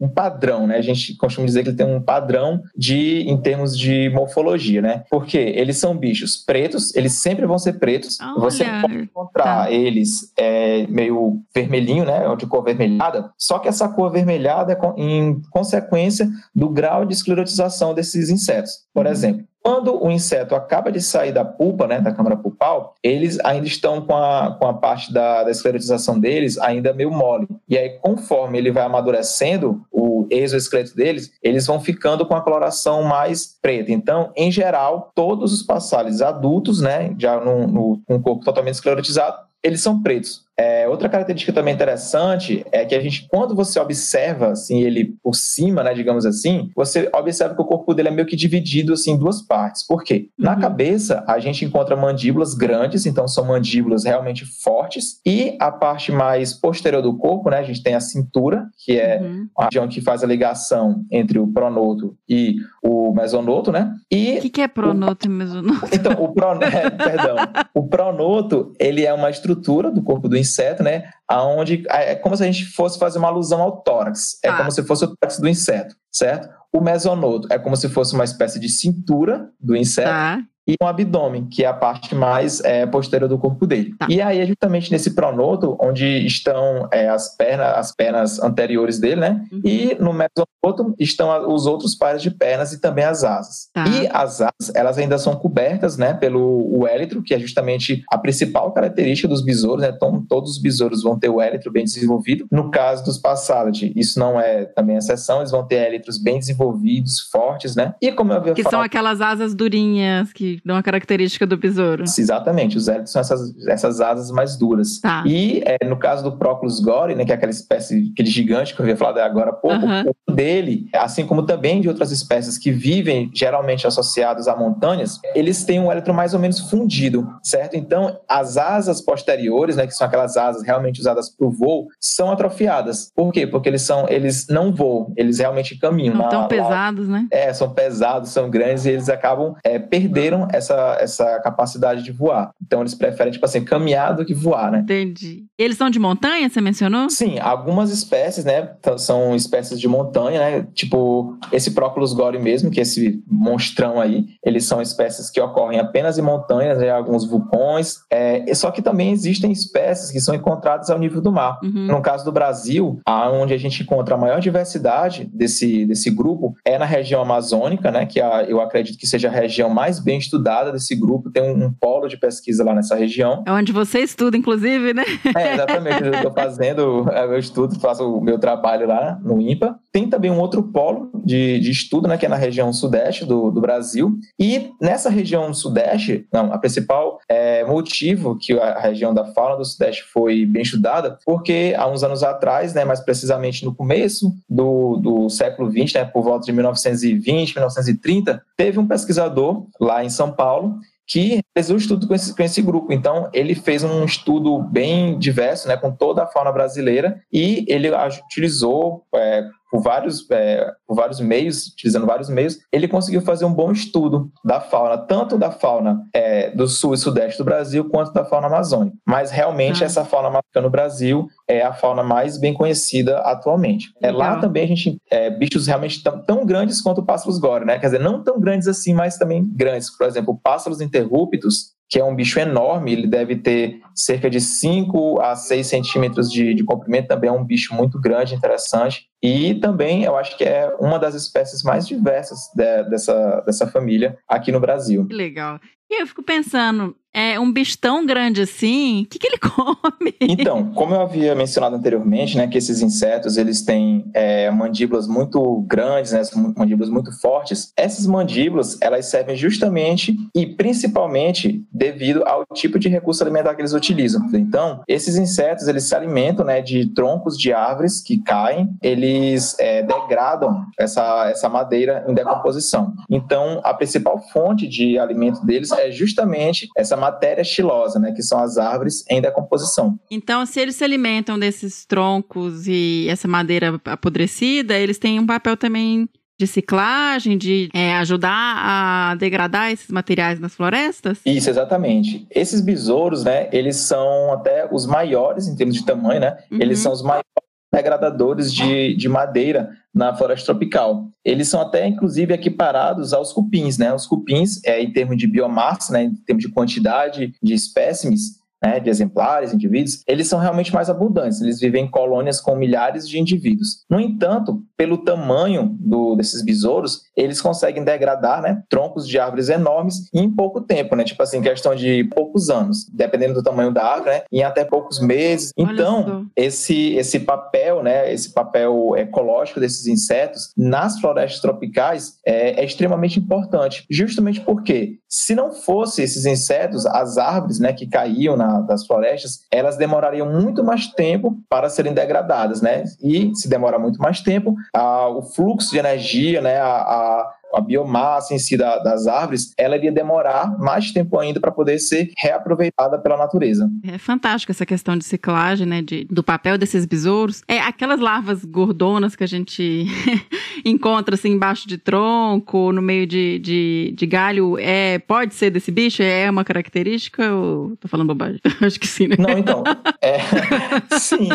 um 0.01 0.09
padrão, 0.09 0.67
né, 0.67 0.77
a 0.79 0.83
gente 0.83 1.15
costuma 1.17 1.47
dizer 1.47 1.62
que 1.62 1.69
ele 1.69 1.77
tem 1.77 1.87
um 1.87 2.01
padrão 2.01 2.62
de, 2.75 3.23
em 3.29 3.37
termos 3.37 3.77
de 3.77 4.09
morfologia, 4.11 4.81
né, 4.81 5.05
porque 5.11 5.37
eles 5.37 5.77
são 5.77 5.95
bichos 5.95 6.37
pretos, 6.37 6.95
eles 6.95 7.12
sempre 7.15 7.45
vão 7.45 7.59
ser 7.59 7.75
pretos, 7.75 8.19
Olha, 8.21 8.41
você 8.41 8.65
pode 8.65 8.97
encontrar 8.97 9.65
tá. 9.65 9.71
eles 9.71 10.22
é 10.37 10.87
meio 10.87 11.41
vermelhinho, 11.55 12.05
né, 12.05 12.23
de 12.37 12.47
cor 12.47 12.62
vermelhada, 12.62 13.31
só 13.38 13.59
que 13.59 13.69
essa 13.69 13.88
cor 13.88 14.11
vermelhada 14.11 14.73
é 14.73 15.00
em 15.00 15.41
consequência 15.50 16.29
do 16.55 16.69
grau 16.69 17.05
de 17.05 17.14
esclerotização 17.14 17.95
desses 17.95 18.31
insetos. 18.31 18.83
Por 18.93 19.07
uhum. 19.07 19.12
exemplo, 19.12 19.47
quando 19.62 20.02
o 20.02 20.11
inseto 20.11 20.57
acaba 20.57 20.91
de 20.91 21.00
sair 21.00 21.33
da 21.33 21.45
pulpa, 21.45 21.87
né, 21.87 22.00
da 22.00 22.12
câmara 22.12 22.37
pulpal, 22.37 22.95
eles 23.02 23.38
ainda 23.45 23.67
estão 23.67 24.00
com 24.05 24.17
a, 24.17 24.57
com 24.59 24.67
a 24.67 24.75
parte 24.75 25.12
da, 25.12 25.45
da 25.45 25.50
esclerotização 25.50 26.19
deles 26.19 26.59
ainda 26.59 26.93
meio 26.93 27.12
mole. 27.12 27.47
E 27.69 27.79
aí, 27.79 27.91
conforme 28.00 28.59
ele 28.59 28.73
vai 28.73 28.83
amadurecendo, 28.83 29.81
o, 29.93 30.12
exoesqueleto 30.31 30.95
deles, 30.95 31.33
eles 31.43 31.67
vão 31.67 31.81
ficando 31.81 32.26
com 32.26 32.35
a 32.35 32.41
coloração 32.41 33.02
mais 33.02 33.59
preta. 33.61 33.93
Então, 33.93 34.33
em 34.37 34.50
geral, 34.50 35.12
todos 35.14 35.52
os 35.52 35.62
passálides 35.62 36.23
adultos, 36.23 36.81
né, 36.81 37.14
já 37.19 37.38
no, 37.41 37.67
no, 37.67 38.02
com 38.07 38.17
o 38.17 38.23
corpo 38.23 38.45
totalmente 38.45 38.75
esclerotizado, 38.75 39.37
eles 39.62 39.81
são 39.81 40.02
pretos. 40.02 40.45
É, 40.59 40.87
outra 40.88 41.09
característica 41.09 41.52
também 41.52 41.75
interessante 41.75 42.64
é 42.71 42.85
que 42.85 42.94
a 42.94 43.00
gente, 43.00 43.26
quando 43.28 43.54
você 43.54 43.80
observa 43.80 44.49
assim 44.49 44.82
ele 44.82 45.14
por 45.23 45.35
cima, 45.35 45.82
né, 45.82 45.94
digamos 45.94 46.26
assim, 46.26 46.71
você 46.76 47.11
observa 47.14 47.54
que 47.54 47.62
o 47.62 47.66
corpo 47.66 47.94
dele 47.94 48.09
é 48.09 48.12
meio 48.12 48.26
que 48.26 48.37
dividido 48.37 48.92
assim 48.92 49.12
em 49.12 49.18
duas 49.18 49.40
partes. 49.40 49.87
Por 49.87 50.04
quê? 50.04 50.28
Uhum. 50.38 50.44
Na 50.44 50.56
cabeça 50.56 51.25
a 51.26 51.38
gente 51.38 51.64
encontra 51.64 51.97
mandíbulas 51.97 52.54
grandes, 52.54 53.06
então 53.06 53.26
são 53.26 53.44
mandíbulas 53.47 54.04
realmente 54.04 54.44
fortes, 54.44 55.21
e 55.25 55.56
a 55.59 55.71
parte 55.71 56.12
mais 56.12 56.52
posterior 56.52 57.02
do 57.02 57.16
corpo, 57.16 57.50
né, 57.50 57.59
a 57.59 57.62
gente 57.62 57.82
tem 57.82 57.94
a 57.94 58.00
cintura, 58.00 58.66
que 58.85 58.99
é 58.99 59.21
uhum. 59.21 59.49
a 59.56 59.64
região 59.64 59.88
que 59.88 60.00
faz 60.00 60.23
a 60.23 60.26
ligação 60.26 61.04
entre 61.11 61.38
o 61.38 61.47
pronoto 61.47 62.16
e 62.28 62.56
o 62.82 63.12
mesonoto, 63.14 63.73
né? 63.73 63.94
E 64.11 64.38
o 64.38 64.40
que, 64.42 64.50
que, 64.50 64.61
é 64.61 64.68
pronoto 64.68 65.26
o... 65.26 65.30
e 65.30 65.35
mesonoto? 65.35 65.88
Então, 65.92 66.12
o 66.12 66.32
pronoto, 66.32 66.64
é, 66.66 66.90
perdão, 66.90 67.37
o 67.75 67.87
pronoto 67.87 68.75
ele 68.78 69.06
é 69.06 69.12
uma 69.12 69.30
estrutura 69.30 69.90
do 69.90 70.02
corpo 70.02 70.28
do 70.28 70.37
inseto, 70.43 70.83
né? 70.83 71.11
Aonde 71.27 71.85
é 71.89 72.15
como 72.15 72.37
se 72.37 72.43
a 72.43 72.47
gente 72.47 72.67
fosse 72.67 72.99
fazer 72.99 73.19
uma 73.19 73.29
alusão 73.29 73.63
ao 73.63 73.81
tórax. 73.83 74.39
É 74.45 74.49
ah. 74.49 74.57
como 74.59 74.71
se 74.71 74.83
fosse 74.83 75.05
o 75.05 75.17
tórax 75.17 75.39
do 75.39 75.49
inseto, 75.49 75.97
certo? 76.11 76.49
O 76.73 76.81
mesonodo 76.81 77.49
é 77.51 77.59
como 77.59 77.77
se 77.77 77.89
fosse 77.89 78.15
uma 78.15 78.25
espécie 78.25 78.61
de 78.61 78.69
cintura 78.69 79.51
do 79.61 79.75
inseto. 79.75 80.11
Ah 80.11 80.39
e 80.66 80.75
um 80.81 80.87
abdômen, 80.87 81.47
que 81.47 81.64
é 81.64 81.66
a 81.66 81.73
parte 81.73 82.14
mais 82.14 82.61
é, 82.61 82.87
posterior 82.87 83.28
do 83.28 83.38
corpo 83.38 83.66
dele. 83.66 83.95
Tá. 83.99 84.07
E 84.09 84.21
aí 84.21 84.38
é 84.38 84.47
justamente 84.47 84.90
nesse 84.90 85.14
pronoto 85.14 85.76
onde 85.81 86.07
estão 86.25 86.88
é, 86.92 87.09
as 87.09 87.37
pernas, 87.37 87.76
as 87.76 87.95
pernas 87.95 88.42
anteriores 88.42 88.99
dele, 88.99 89.21
né? 89.21 89.45
Uhum. 89.52 89.61
E 89.64 89.97
no 89.99 90.12
mesonoto 90.12 90.95
estão 90.99 91.52
os 91.52 91.66
outros 91.66 91.95
pares 91.95 92.23
de 92.23 92.31
pernas 92.31 92.73
e 92.73 92.81
também 92.81 93.04
as 93.04 93.25
asas. 93.25 93.69
Tá. 93.73 93.85
E 93.88 94.09
as 94.12 94.40
asas, 94.40 94.75
elas 94.75 94.99
ainda 94.99 95.19
são 95.19 95.35
cobertas, 95.35 95.97
né, 95.97 96.14
pelo 96.14 96.87
élitro, 96.87 97.23
que 97.23 97.35
é 97.35 97.38
justamente 97.38 98.02
a 98.11 98.19
principal 98.19 98.73
característica 98.73 99.28
dos 99.28 99.42
besouros, 99.42 99.83
né? 99.83 99.92
Então 99.95 100.25
todos 100.28 100.52
os 100.52 100.59
besouros 100.59 101.02
vão 101.02 101.19
ter 101.19 101.28
o 101.28 101.40
élitro 101.40 101.73
bem 101.73 101.85
desenvolvido. 101.85 102.47
No 102.50 102.71
caso 102.71 103.04
dos 103.04 103.19
passalid, 103.19 103.92
isso 103.97 104.19
não 104.19 104.40
é 104.40 104.64
também 104.66 104.97
exceção, 104.97 105.38
eles 105.38 105.50
vão 105.50 105.66
ter 105.66 105.76
élitros 105.76 106.19
bem 106.19 106.38
desenvolvidos, 106.38 107.21
fortes, 107.33 107.75
né? 107.75 107.95
E 108.00 108.12
como 108.12 108.33
eu 108.33 108.37
havia 108.37 108.54
que 108.54 108.62
falado, 108.62 108.78
são 108.78 108.83
aquelas 108.83 109.21
asas 109.21 109.54
durinhas 109.54 110.33
que 110.33 110.51
dão 110.64 110.76
uma 110.76 110.82
característica 110.82 111.47
do 111.47 111.56
besouro. 111.56 112.04
Exatamente, 112.04 112.76
os 112.76 112.88
élitros 112.88 113.12
são 113.12 113.21
essas, 113.21 113.54
essas 113.68 114.00
asas 114.00 114.30
mais 114.30 114.56
duras. 114.56 115.00
Tá. 115.00 115.25
E 115.26 115.62
é, 115.64 115.85
no 115.87 115.97
caso 115.97 116.23
do 116.23 116.37
Proclus 116.37 116.80
gore, 116.80 117.14
né, 117.14 117.25
que 117.25 117.32
é 117.32 117.35
aquela 117.35 117.50
espécie, 117.50 118.11
aquele 118.12 118.28
gigante 118.28 118.75
que 118.75 118.80
eu 118.80 118.85
havia 118.85 118.97
falado 118.97 119.18
agora 119.18 119.50
há 119.50 119.54
pouco, 119.54 119.85
uhum. 119.85 120.12
o 120.28 120.32
dele, 120.32 120.88
assim 120.94 121.26
como 121.26 121.44
também 121.44 121.80
de 121.80 121.88
outras 121.88 122.11
espécies 122.11 122.59
que 122.59 122.71
vivem 122.71 123.30
geralmente 123.35 123.87
associadas 123.87 124.49
a 124.49 124.56
montanhas, 124.56 125.21
eles 125.35 125.64
têm 125.64 125.80
um 125.80 125.90
élitro 125.90 126.14
mais 126.14 126.35
ou 126.35 126.40
menos 126.40 126.61
fundido, 126.61 127.28
certo? 127.42 127.76
Então, 127.76 128.18
as 128.28 128.56
asas 128.56 129.00
posteriores, 129.00 129.76
né, 129.76 129.87
que 129.87 129.94
são 129.94 130.06
aquelas 130.06 130.37
asas 130.37 130.62
realmente 130.62 131.00
usadas 131.00 131.28
para 131.28 131.47
o 131.47 131.50
voo, 131.50 131.88
são 132.00 132.30
atrofiadas. 132.30 133.11
Por 133.14 133.32
quê? 133.32 133.47
Porque 133.47 133.68
eles 133.68 133.82
são, 133.82 134.09
eles 134.09 134.47
não 134.49 134.73
voam, 134.73 135.12
eles 135.16 135.38
realmente 135.38 135.78
caminham. 135.78 136.14
Não 136.14 136.28
tão 136.28 136.49
pesados, 136.49 137.09
né? 137.09 137.26
É, 137.30 137.52
são 137.52 137.71
pesados, 137.71 138.30
são 138.30 138.50
grandes 138.50 138.85
e 138.85 138.90
eles 138.90 139.09
acabam 139.09 139.54
é, 139.64 139.78
perderam 139.78 140.42
essa, 140.51 140.97
essa 141.01 141.41
capacidade 141.41 142.03
de 142.03 142.13
voar. 142.13 142.51
Então 142.65 142.81
eles 142.81 142.95
preferem, 142.95 143.33
tipo 143.33 143.45
assim, 143.45 143.65
caminhar 143.65 144.15
do 144.17 144.25
que 144.25 144.35
voar, 144.35 144.71
né? 144.71 144.81
Entendi. 144.81 145.45
Eles 145.59 145.77
são 145.77 145.91
de 145.91 145.99
montanha, 145.99 146.49
você 146.49 146.61
mencionou? 146.61 147.09
Sim, 147.11 147.39
algumas 147.39 147.91
espécies, 147.91 148.45
né, 148.45 148.71
são 148.99 149.35
espécies 149.35 149.79
de 149.79 149.87
montanha, 149.87 150.41
né? 150.41 150.67
Tipo, 150.75 151.37
esse 151.53 151.73
Próculos 151.73 152.13
gore 152.13 152.39
mesmo, 152.39 152.71
que 152.71 152.81
é 152.81 152.83
esse 152.83 153.23
monstrão 153.27 154.01
aí, 154.01 154.27
eles 154.45 154.65
são 154.65 154.81
espécies 154.81 155.31
que 155.31 155.41
ocorrem 155.41 155.79
apenas 155.79 156.19
em 156.19 156.23
montanhas, 156.23 156.79
né, 156.79 156.91
alguns 156.91 157.25
vulcões. 157.25 158.01
É, 158.11 158.53
só 158.55 158.71
que 158.71 158.83
também 158.83 159.11
existem 159.11 159.51
espécies 159.51 160.11
que 160.11 160.21
são 160.21 160.35
encontradas 160.35 160.91
ao 160.91 160.99
nível 160.99 161.21
do 161.21 161.33
mar. 161.33 161.59
Uhum. 161.63 161.87
No 161.87 162.03
caso 162.03 162.25
do 162.25 162.33
Brasil, 162.33 163.01
onde 163.07 163.55
a 163.55 163.59
gente 163.59 163.83
encontra 163.83 164.15
a 164.15 164.19
maior 164.19 164.41
diversidade 164.41 165.29
desse, 165.33 165.85
desse 165.87 166.11
grupo 166.11 166.55
é 166.65 166.79
na 166.79 166.85
região 166.85 167.23
amazônica, 167.23 167.91
né? 167.91 168.07
Que 168.07 168.21
a, 168.21 168.45
eu 168.45 168.61
acredito 168.61 168.99
que 168.99 169.07
seja 169.07 169.29
a 169.29 169.33
região 169.33 169.71
mais 169.71 169.99
bem 169.99 170.19
estudada 170.33 170.73
desse 170.73 170.95
grupo, 170.95 171.31
tem 171.31 171.43
um, 171.43 171.67
um, 171.67 171.73
polo 171.73 172.09
de 172.09 172.17
pesquisa 172.17 172.65
lá 172.65 172.75
nessa 172.75 172.97
região. 172.97 173.43
É 173.47 173.53
onde 173.53 173.73
você 173.73 174.01
estuda, 174.01 174.37
inclusive, 174.37 174.95
né? 174.95 175.05
É, 175.37 175.55
exatamente. 175.55 176.05
Eu 176.05 176.15
estou 176.15 176.33
fazendo 176.33 177.07
é, 177.11 177.27
meu 177.27 177.39
estudo, 177.39 177.79
faço 177.79 178.17
o 178.17 178.21
meu 178.21 178.39
trabalho 178.39 178.87
lá 178.87 179.19
no 179.23 179.41
IMPA. 179.41 179.79
Tem 179.93 180.09
também 180.09 180.31
um 180.31 180.39
outro 180.39 180.62
polo 180.62 181.11
de, 181.25 181.61
de 181.61 181.71
estudo, 181.71 182.09
né, 182.09 182.17
que 182.17 182.25
é 182.25 182.29
na 182.29 182.37
região 182.37 182.73
sudeste 182.73 183.25
do, 183.27 183.51
do 183.51 183.61
Brasil. 183.61 184.17
E 184.39 184.71
nessa 184.81 185.11
região 185.11 185.53
sudeste, 185.53 186.27
não, 186.33 186.53
a 186.53 186.59
principal 186.59 187.19
é, 187.29 187.65
motivo 187.65 188.39
que 188.39 188.59
a 188.59 188.81
região 188.81 189.12
da 189.12 189.27
fauna 189.27 189.57
do 189.57 189.65
sudeste 189.65 190.03
foi 190.12 190.47
bem 190.47 190.62
estudada, 190.62 191.19
porque 191.25 191.75
há 191.77 191.87
uns 191.87 192.03
anos 192.03 192.23
atrás, 192.23 192.73
né, 192.73 192.85
mais 192.85 193.01
precisamente 193.01 193.65
no 193.65 193.75
começo 193.75 194.33
do, 194.49 194.97
do 194.97 195.29
século 195.29 195.71
XX, 195.71 195.95
né, 195.95 196.05
por 196.05 196.23
volta 196.23 196.47
de 196.47 196.53
1920, 196.53 197.55
1930, 197.55 198.43
teve 198.57 198.79
um 198.79 198.87
pesquisador 198.87 199.67
lá 199.81 200.05
em 200.05 200.09
São 200.09 200.22
Paulo 200.31 200.79
que 201.07 201.41
fez 201.52 201.71
um 201.71 201.76
estudo 201.76 202.07
com 202.07 202.14
esse, 202.14 202.35
com 202.35 202.43
esse 202.43 202.62
grupo. 202.62 202.93
Então, 202.93 203.29
ele 203.35 203.55
fez 203.55 203.85
um 203.85 204.05
estudo 204.05 204.59
bem 204.59 205.19
diverso, 205.19 205.69
né, 205.69 205.76
com 205.76 205.91
toda 205.91 206.23
a 206.23 206.26
fauna 206.26 206.50
brasileira, 206.50 207.21
e 207.31 207.67
ele 207.69 207.91
utilizou 208.26 209.05
é, 209.14 209.45
por 209.73 209.83
vários, 209.83 210.31
é, 210.31 210.71
por 210.87 210.95
vários 210.95 211.19
meios, 211.19 211.69
utilizando 211.69 212.05
vários 212.05 212.29
meios, 212.29 212.59
ele 212.71 212.87
conseguiu 212.87 213.23
fazer 213.23 213.47
um 213.47 213.55
bom 213.55 213.73
estudo 213.73 214.31
da 214.45 214.61
fauna, 214.61 214.99
tanto 214.99 215.38
da 215.38 215.50
fauna 215.50 216.02
é, 216.14 216.50
do 216.50 216.69
sul 216.69 216.93
e 216.93 216.99
sudeste 216.99 217.38
do 217.38 217.45
Brasil, 217.45 217.88
quanto 217.88 218.12
da 218.12 218.23
fauna 218.23 218.49
amazônica. 218.49 218.95
Mas 219.07 219.31
realmente 219.31 219.83
ah. 219.83 219.87
essa 219.87 220.05
fauna 220.05 220.29
amazônica 220.29 220.61
no 220.61 220.69
Brasil 220.69 221.26
é 221.49 221.62
a 221.62 221.73
fauna 221.73 222.02
mais 222.02 222.38
bem 222.38 222.52
conhecida 222.52 223.21
atualmente. 223.21 223.88
É, 224.02 224.12
lá 224.12 224.38
também 224.38 224.64
a 224.64 224.69
gente 224.69 224.99
é, 225.11 225.31
bichos 225.31 225.67
realmente 225.67 226.02
tão, 226.02 226.23
tão 226.23 226.45
grandes 226.45 226.83
quanto 226.83 227.02
pássaros 227.02 227.38
gore, 227.38 227.64
né? 227.64 227.79
Quer 227.79 227.87
dizer, 227.87 228.00
não 228.00 228.23
tão 228.23 228.38
grandes 228.38 228.69
assim, 228.69 228.93
mas 228.93 229.17
também 229.17 229.43
grandes. 229.55 229.97
Por 229.97 230.07
exemplo, 230.07 230.38
pássaros 230.43 230.83
interruptos, 230.83 231.73
que 231.93 232.01
é 232.01 232.05
um 232.05 232.15
bicho 232.15 232.41
enorme, 232.41 232.91
ele 232.91 233.07
deve 233.07 233.37
ter 233.37 233.83
cerca 233.95 234.31
de 234.31 234.41
5 234.41 235.21
a 235.21 235.37
6 235.37 235.67
centímetros 235.67 236.33
de, 236.33 236.55
de 236.55 236.65
comprimento, 236.65 237.09
também 237.09 237.29
é 237.29 237.33
um 237.33 237.45
bicho 237.45 237.75
muito 237.75 238.01
grande, 238.01 238.35
interessante. 238.35 239.09
E 239.23 239.57
também 239.57 240.03
eu 240.03 240.17
acho 240.17 240.39
que 240.39 240.43
é 240.43 240.75
uma 240.81 240.99
das 240.99 241.15
espécies 241.15 241.63
mais 241.63 241.87
diversas 241.87 242.51
de, 242.57 242.85
dessa, 242.85 243.43
dessa 243.43 243.67
família 243.67 244.19
aqui 244.27 244.51
no 244.51 244.59
Brasil. 244.59 245.07
Que 245.07 245.15
legal. 245.15 245.61
E 245.91 246.01
eu 246.01 246.07
fico 246.07 246.23
pensando, 246.23 246.97
é 247.14 247.38
um 247.38 247.52
bicho 247.52 247.76
tão 247.78 248.07
grande 248.07 248.42
assim, 248.42 249.02
o 249.02 249.07
que, 249.07 249.19
que 249.19 249.26
ele 249.26 249.38
come? 249.42 250.14
Então, 250.21 250.73
como 250.73 250.95
eu 250.95 251.00
havia 251.00 251.35
mencionado 251.35 251.76
anteriormente, 251.76 252.37
né, 252.37 252.47
que 252.47 252.59
esses 252.59 252.81
insetos 252.81 253.37
eles 253.37 253.62
têm 253.62 254.04
é, 254.14 254.50
mandíbulas 254.50 255.07
muito 255.07 255.62
grandes, 255.66 256.12
né, 256.12 256.23
mandíbulas 256.57 256.90
muito 256.90 257.12
fortes. 257.21 257.73
Essas 257.76 258.07
mandíbulas 258.07 258.78
elas 258.81 259.07
servem 259.07 259.37
justamente 259.37 260.16
e 260.35 260.47
principalmente 260.47 261.64
devido 261.73 262.23
ao 262.26 262.45
tipo 262.54 262.78
de 262.78 262.88
recurso 262.88 263.23
alimentar 263.23 263.54
que 263.54 263.61
eles 263.61 263.75
utilizam. 263.75 264.23
Então, 264.33 264.83
esses 264.88 265.16
insetos 265.16 265.69
eles 265.69 265.85
se 265.85 265.95
alimentam, 265.95 266.45
né, 266.45 266.62
de 266.62 266.87
troncos 266.95 267.37
de 267.37 267.52
árvores 267.52 268.00
que 268.00 268.19
caem, 268.23 268.71
eles 268.83 269.57
é, 269.59 269.83
degradam 269.83 270.66
essa 270.78 271.31
essa 271.31 271.49
madeira 271.49 272.04
em 272.09 272.14
decomposição. 272.14 272.95
Então, 273.11 273.61
a 273.64 273.75
principal 273.75 274.19
fonte 274.33 274.66
de 274.66 274.99
alimento 274.99 275.45
deles 275.45 275.73
é 275.73 275.90
justamente 275.90 276.69
essa 276.76 276.97
matéria 277.02 277.42
estilosa, 277.42 277.99
né, 277.99 278.12
que 278.12 278.23
são 278.23 278.38
as 278.38 278.56
árvores 278.56 279.04
em 279.11 279.21
decomposição. 279.21 279.99
Então, 280.09 280.47
se 280.47 280.61
eles 280.61 280.76
se 280.76 280.85
alimentam 280.85 281.37
desses 281.37 281.85
troncos 281.85 282.68
e 282.68 283.09
essa 283.09 283.26
madeira 283.26 283.80
apodrecida, 283.85 284.78
eles 284.78 284.99
têm 284.99 285.18
um 285.18 285.26
papel 285.26 285.56
também 285.56 286.09
de 286.38 286.47
ciclagem, 286.47 287.37
de 287.37 287.68
é, 287.75 287.97
ajudar 287.97 288.30
a 288.30 289.14
degradar 289.16 289.73
esses 289.73 289.88
materiais 289.90 290.38
nas 290.38 290.54
florestas? 290.54 291.18
Isso, 291.26 291.50
exatamente. 291.50 292.25
Esses 292.30 292.61
besouros, 292.61 293.25
né, 293.25 293.49
eles 293.52 293.76
são 293.76 294.32
até 294.32 294.68
os 294.71 294.87
maiores 294.87 295.49
em 295.49 295.56
termos 295.56 295.75
de 295.75 295.85
tamanho, 295.85 296.21
né? 296.21 296.38
Uhum. 296.50 296.59
Eles 296.61 296.78
são 296.78 296.92
os 296.92 297.02
maiores 297.02 297.26
degradadores 297.73 298.52
de, 298.52 298.95
de 298.95 299.09
madeira 299.09 299.71
na 299.95 300.14
floresta 300.14 300.47
tropical. 300.52 301.09
Eles 301.25 301.49
são 301.49 301.61
até, 301.61 301.87
inclusive, 301.87 302.35
equiparados 302.35 303.12
aos 303.12 303.33
cupins, 303.33 303.79
né? 303.79 303.93
Os 303.95 304.07
cupins, 304.07 304.62
é, 304.64 304.83
em 304.83 304.93
termos 304.93 305.17
de 305.17 305.26
biomassa, 305.26 305.93
né, 305.93 306.05
em 306.05 306.14
termos 306.14 306.45
de 306.45 306.50
quantidade 306.50 307.35
de 307.43 307.55
espécimes, 307.55 308.42
né, 308.62 308.78
de 308.78 308.88
exemplares, 308.88 309.52
indivíduos, 309.52 310.02
eles 310.07 310.28
são 310.28 310.38
realmente 310.38 310.73
mais 310.73 310.88
abundantes. 310.88 311.40
Eles 311.40 311.59
vivem 311.59 311.85
em 311.85 311.90
colônias 311.90 312.40
com 312.40 312.54
milhares 312.54 313.09
de 313.09 313.19
indivíduos. 313.19 313.85
No 313.90 314.00
entanto, 314.00 314.62
pelo 314.76 314.99
tamanho 314.99 315.76
do, 315.81 316.14
desses 316.14 316.45
besouros, 316.45 317.02
eles 317.16 317.40
conseguem 317.40 317.83
degradar 317.85 318.40
né, 318.40 318.62
troncos 318.69 319.07
de 319.07 319.19
árvores 319.19 319.49
enormes 319.49 320.09
em 320.14 320.31
pouco 320.31 320.61
tempo, 320.61 320.95
né? 320.95 321.04
Tipo 321.04 321.23
assim, 321.23 321.42
questão 321.42 321.75
de 321.75 322.04
poucos 322.04 322.50
anos, 322.50 322.87
dependendo 322.92 323.35
do 323.35 323.42
tamanho 323.42 323.73
da 323.73 323.85
árvore, 323.85 324.11
né? 324.11 324.23
Em 324.31 324.42
até 324.42 324.64
poucos 324.64 325.00
meses. 325.00 325.50
Então, 325.57 326.26
esse, 326.37 326.95
esse 326.95 327.21
papel, 327.21 327.83
né? 327.83 328.12
Esse 328.12 328.33
papel 328.33 328.95
ecológico 328.97 329.61
desses 329.61 329.87
insetos 329.87 330.52
nas 330.57 331.00
florestas 331.00 331.40
tropicais 331.40 332.19
é, 332.26 332.61
é 332.61 332.64
extremamente 332.64 333.19
importante. 333.19 333.85
Justamente 333.90 334.40
porque, 334.40 334.99
se 335.09 335.35
não 335.35 335.52
fosse 335.52 336.02
esses 336.02 336.26
insetos, 336.26 336.87
as 336.87 337.19
árvores, 337.19 337.59
né? 337.59 337.73
Que 337.73 337.87
caíam 337.87 338.37
na, 338.37 338.51
das 338.61 338.87
florestas, 338.87 339.47
elas 339.50 339.76
demorariam 339.76 340.30
muito 340.30 340.62
mais 340.62 340.87
tempo 340.88 341.37
para 341.49 341.68
serem 341.68 341.92
degradadas, 341.92 342.61
né? 342.61 342.85
E 343.02 343.35
se 343.35 343.49
demora 343.49 343.78
muito 343.78 344.00
mais 344.00 344.21
tempo, 344.21 344.54
a, 344.75 345.09
o 345.09 345.23
fluxo 345.23 345.71
de 345.71 345.78
energia, 345.78 346.40
né? 346.40 346.59
a, 346.61 346.66
a 346.66 347.35
a 347.54 347.61
biomassa 347.61 348.35
em 348.35 348.38
si 348.38 348.56
da, 348.56 348.78
das 348.78 349.06
árvores, 349.06 349.52
ela 349.56 349.76
iria 349.76 349.92
demorar 349.92 350.59
mais 350.59 350.90
tempo 350.90 351.18
ainda 351.18 351.40
para 351.40 351.50
poder 351.50 351.78
ser 351.78 352.11
reaproveitada 352.16 352.99
pela 352.99 353.16
natureza. 353.16 353.71
É 353.87 353.99
fantástico 353.99 354.52
essa 354.52 354.66
questão 354.66 354.97
de 354.97 355.04
ciclagem, 355.04 355.66
né, 355.66 355.82
de, 355.82 356.04
do 356.04 356.23
papel 356.23 356.59
desses 356.59 356.85
besouros. 356.85 357.42
É 357.47 357.59
aquelas 357.59 358.00
larvas 358.00 358.44
gordonas 358.44 359.14
que 359.16 359.25
a 359.25 359.26
gente 359.26 359.87
encontra 360.64 361.14
assim 361.14 361.30
embaixo 361.30 361.68
de 361.68 361.78
tronco, 361.78 362.73
no 362.73 362.82
meio 362.82 363.06
de, 363.06 363.38
de, 363.38 363.94
de, 363.97 364.06
galho, 364.06 364.59
é, 364.59 364.99
pode 364.99 365.35
ser 365.35 365.50
desse 365.50 365.71
bicho? 365.71 366.02
É 366.02 366.30
uma 366.30 366.44
característica 366.44 367.32
ou 367.32 367.76
tô 367.76 367.88
falando 367.88 368.09
bobagem? 368.09 368.40
Acho 368.61 368.78
que 368.78 368.87
sim, 368.87 369.09
né? 369.09 369.16
Não, 369.18 369.38
então, 369.38 369.62
é, 370.00 370.18
sim. 370.99 371.28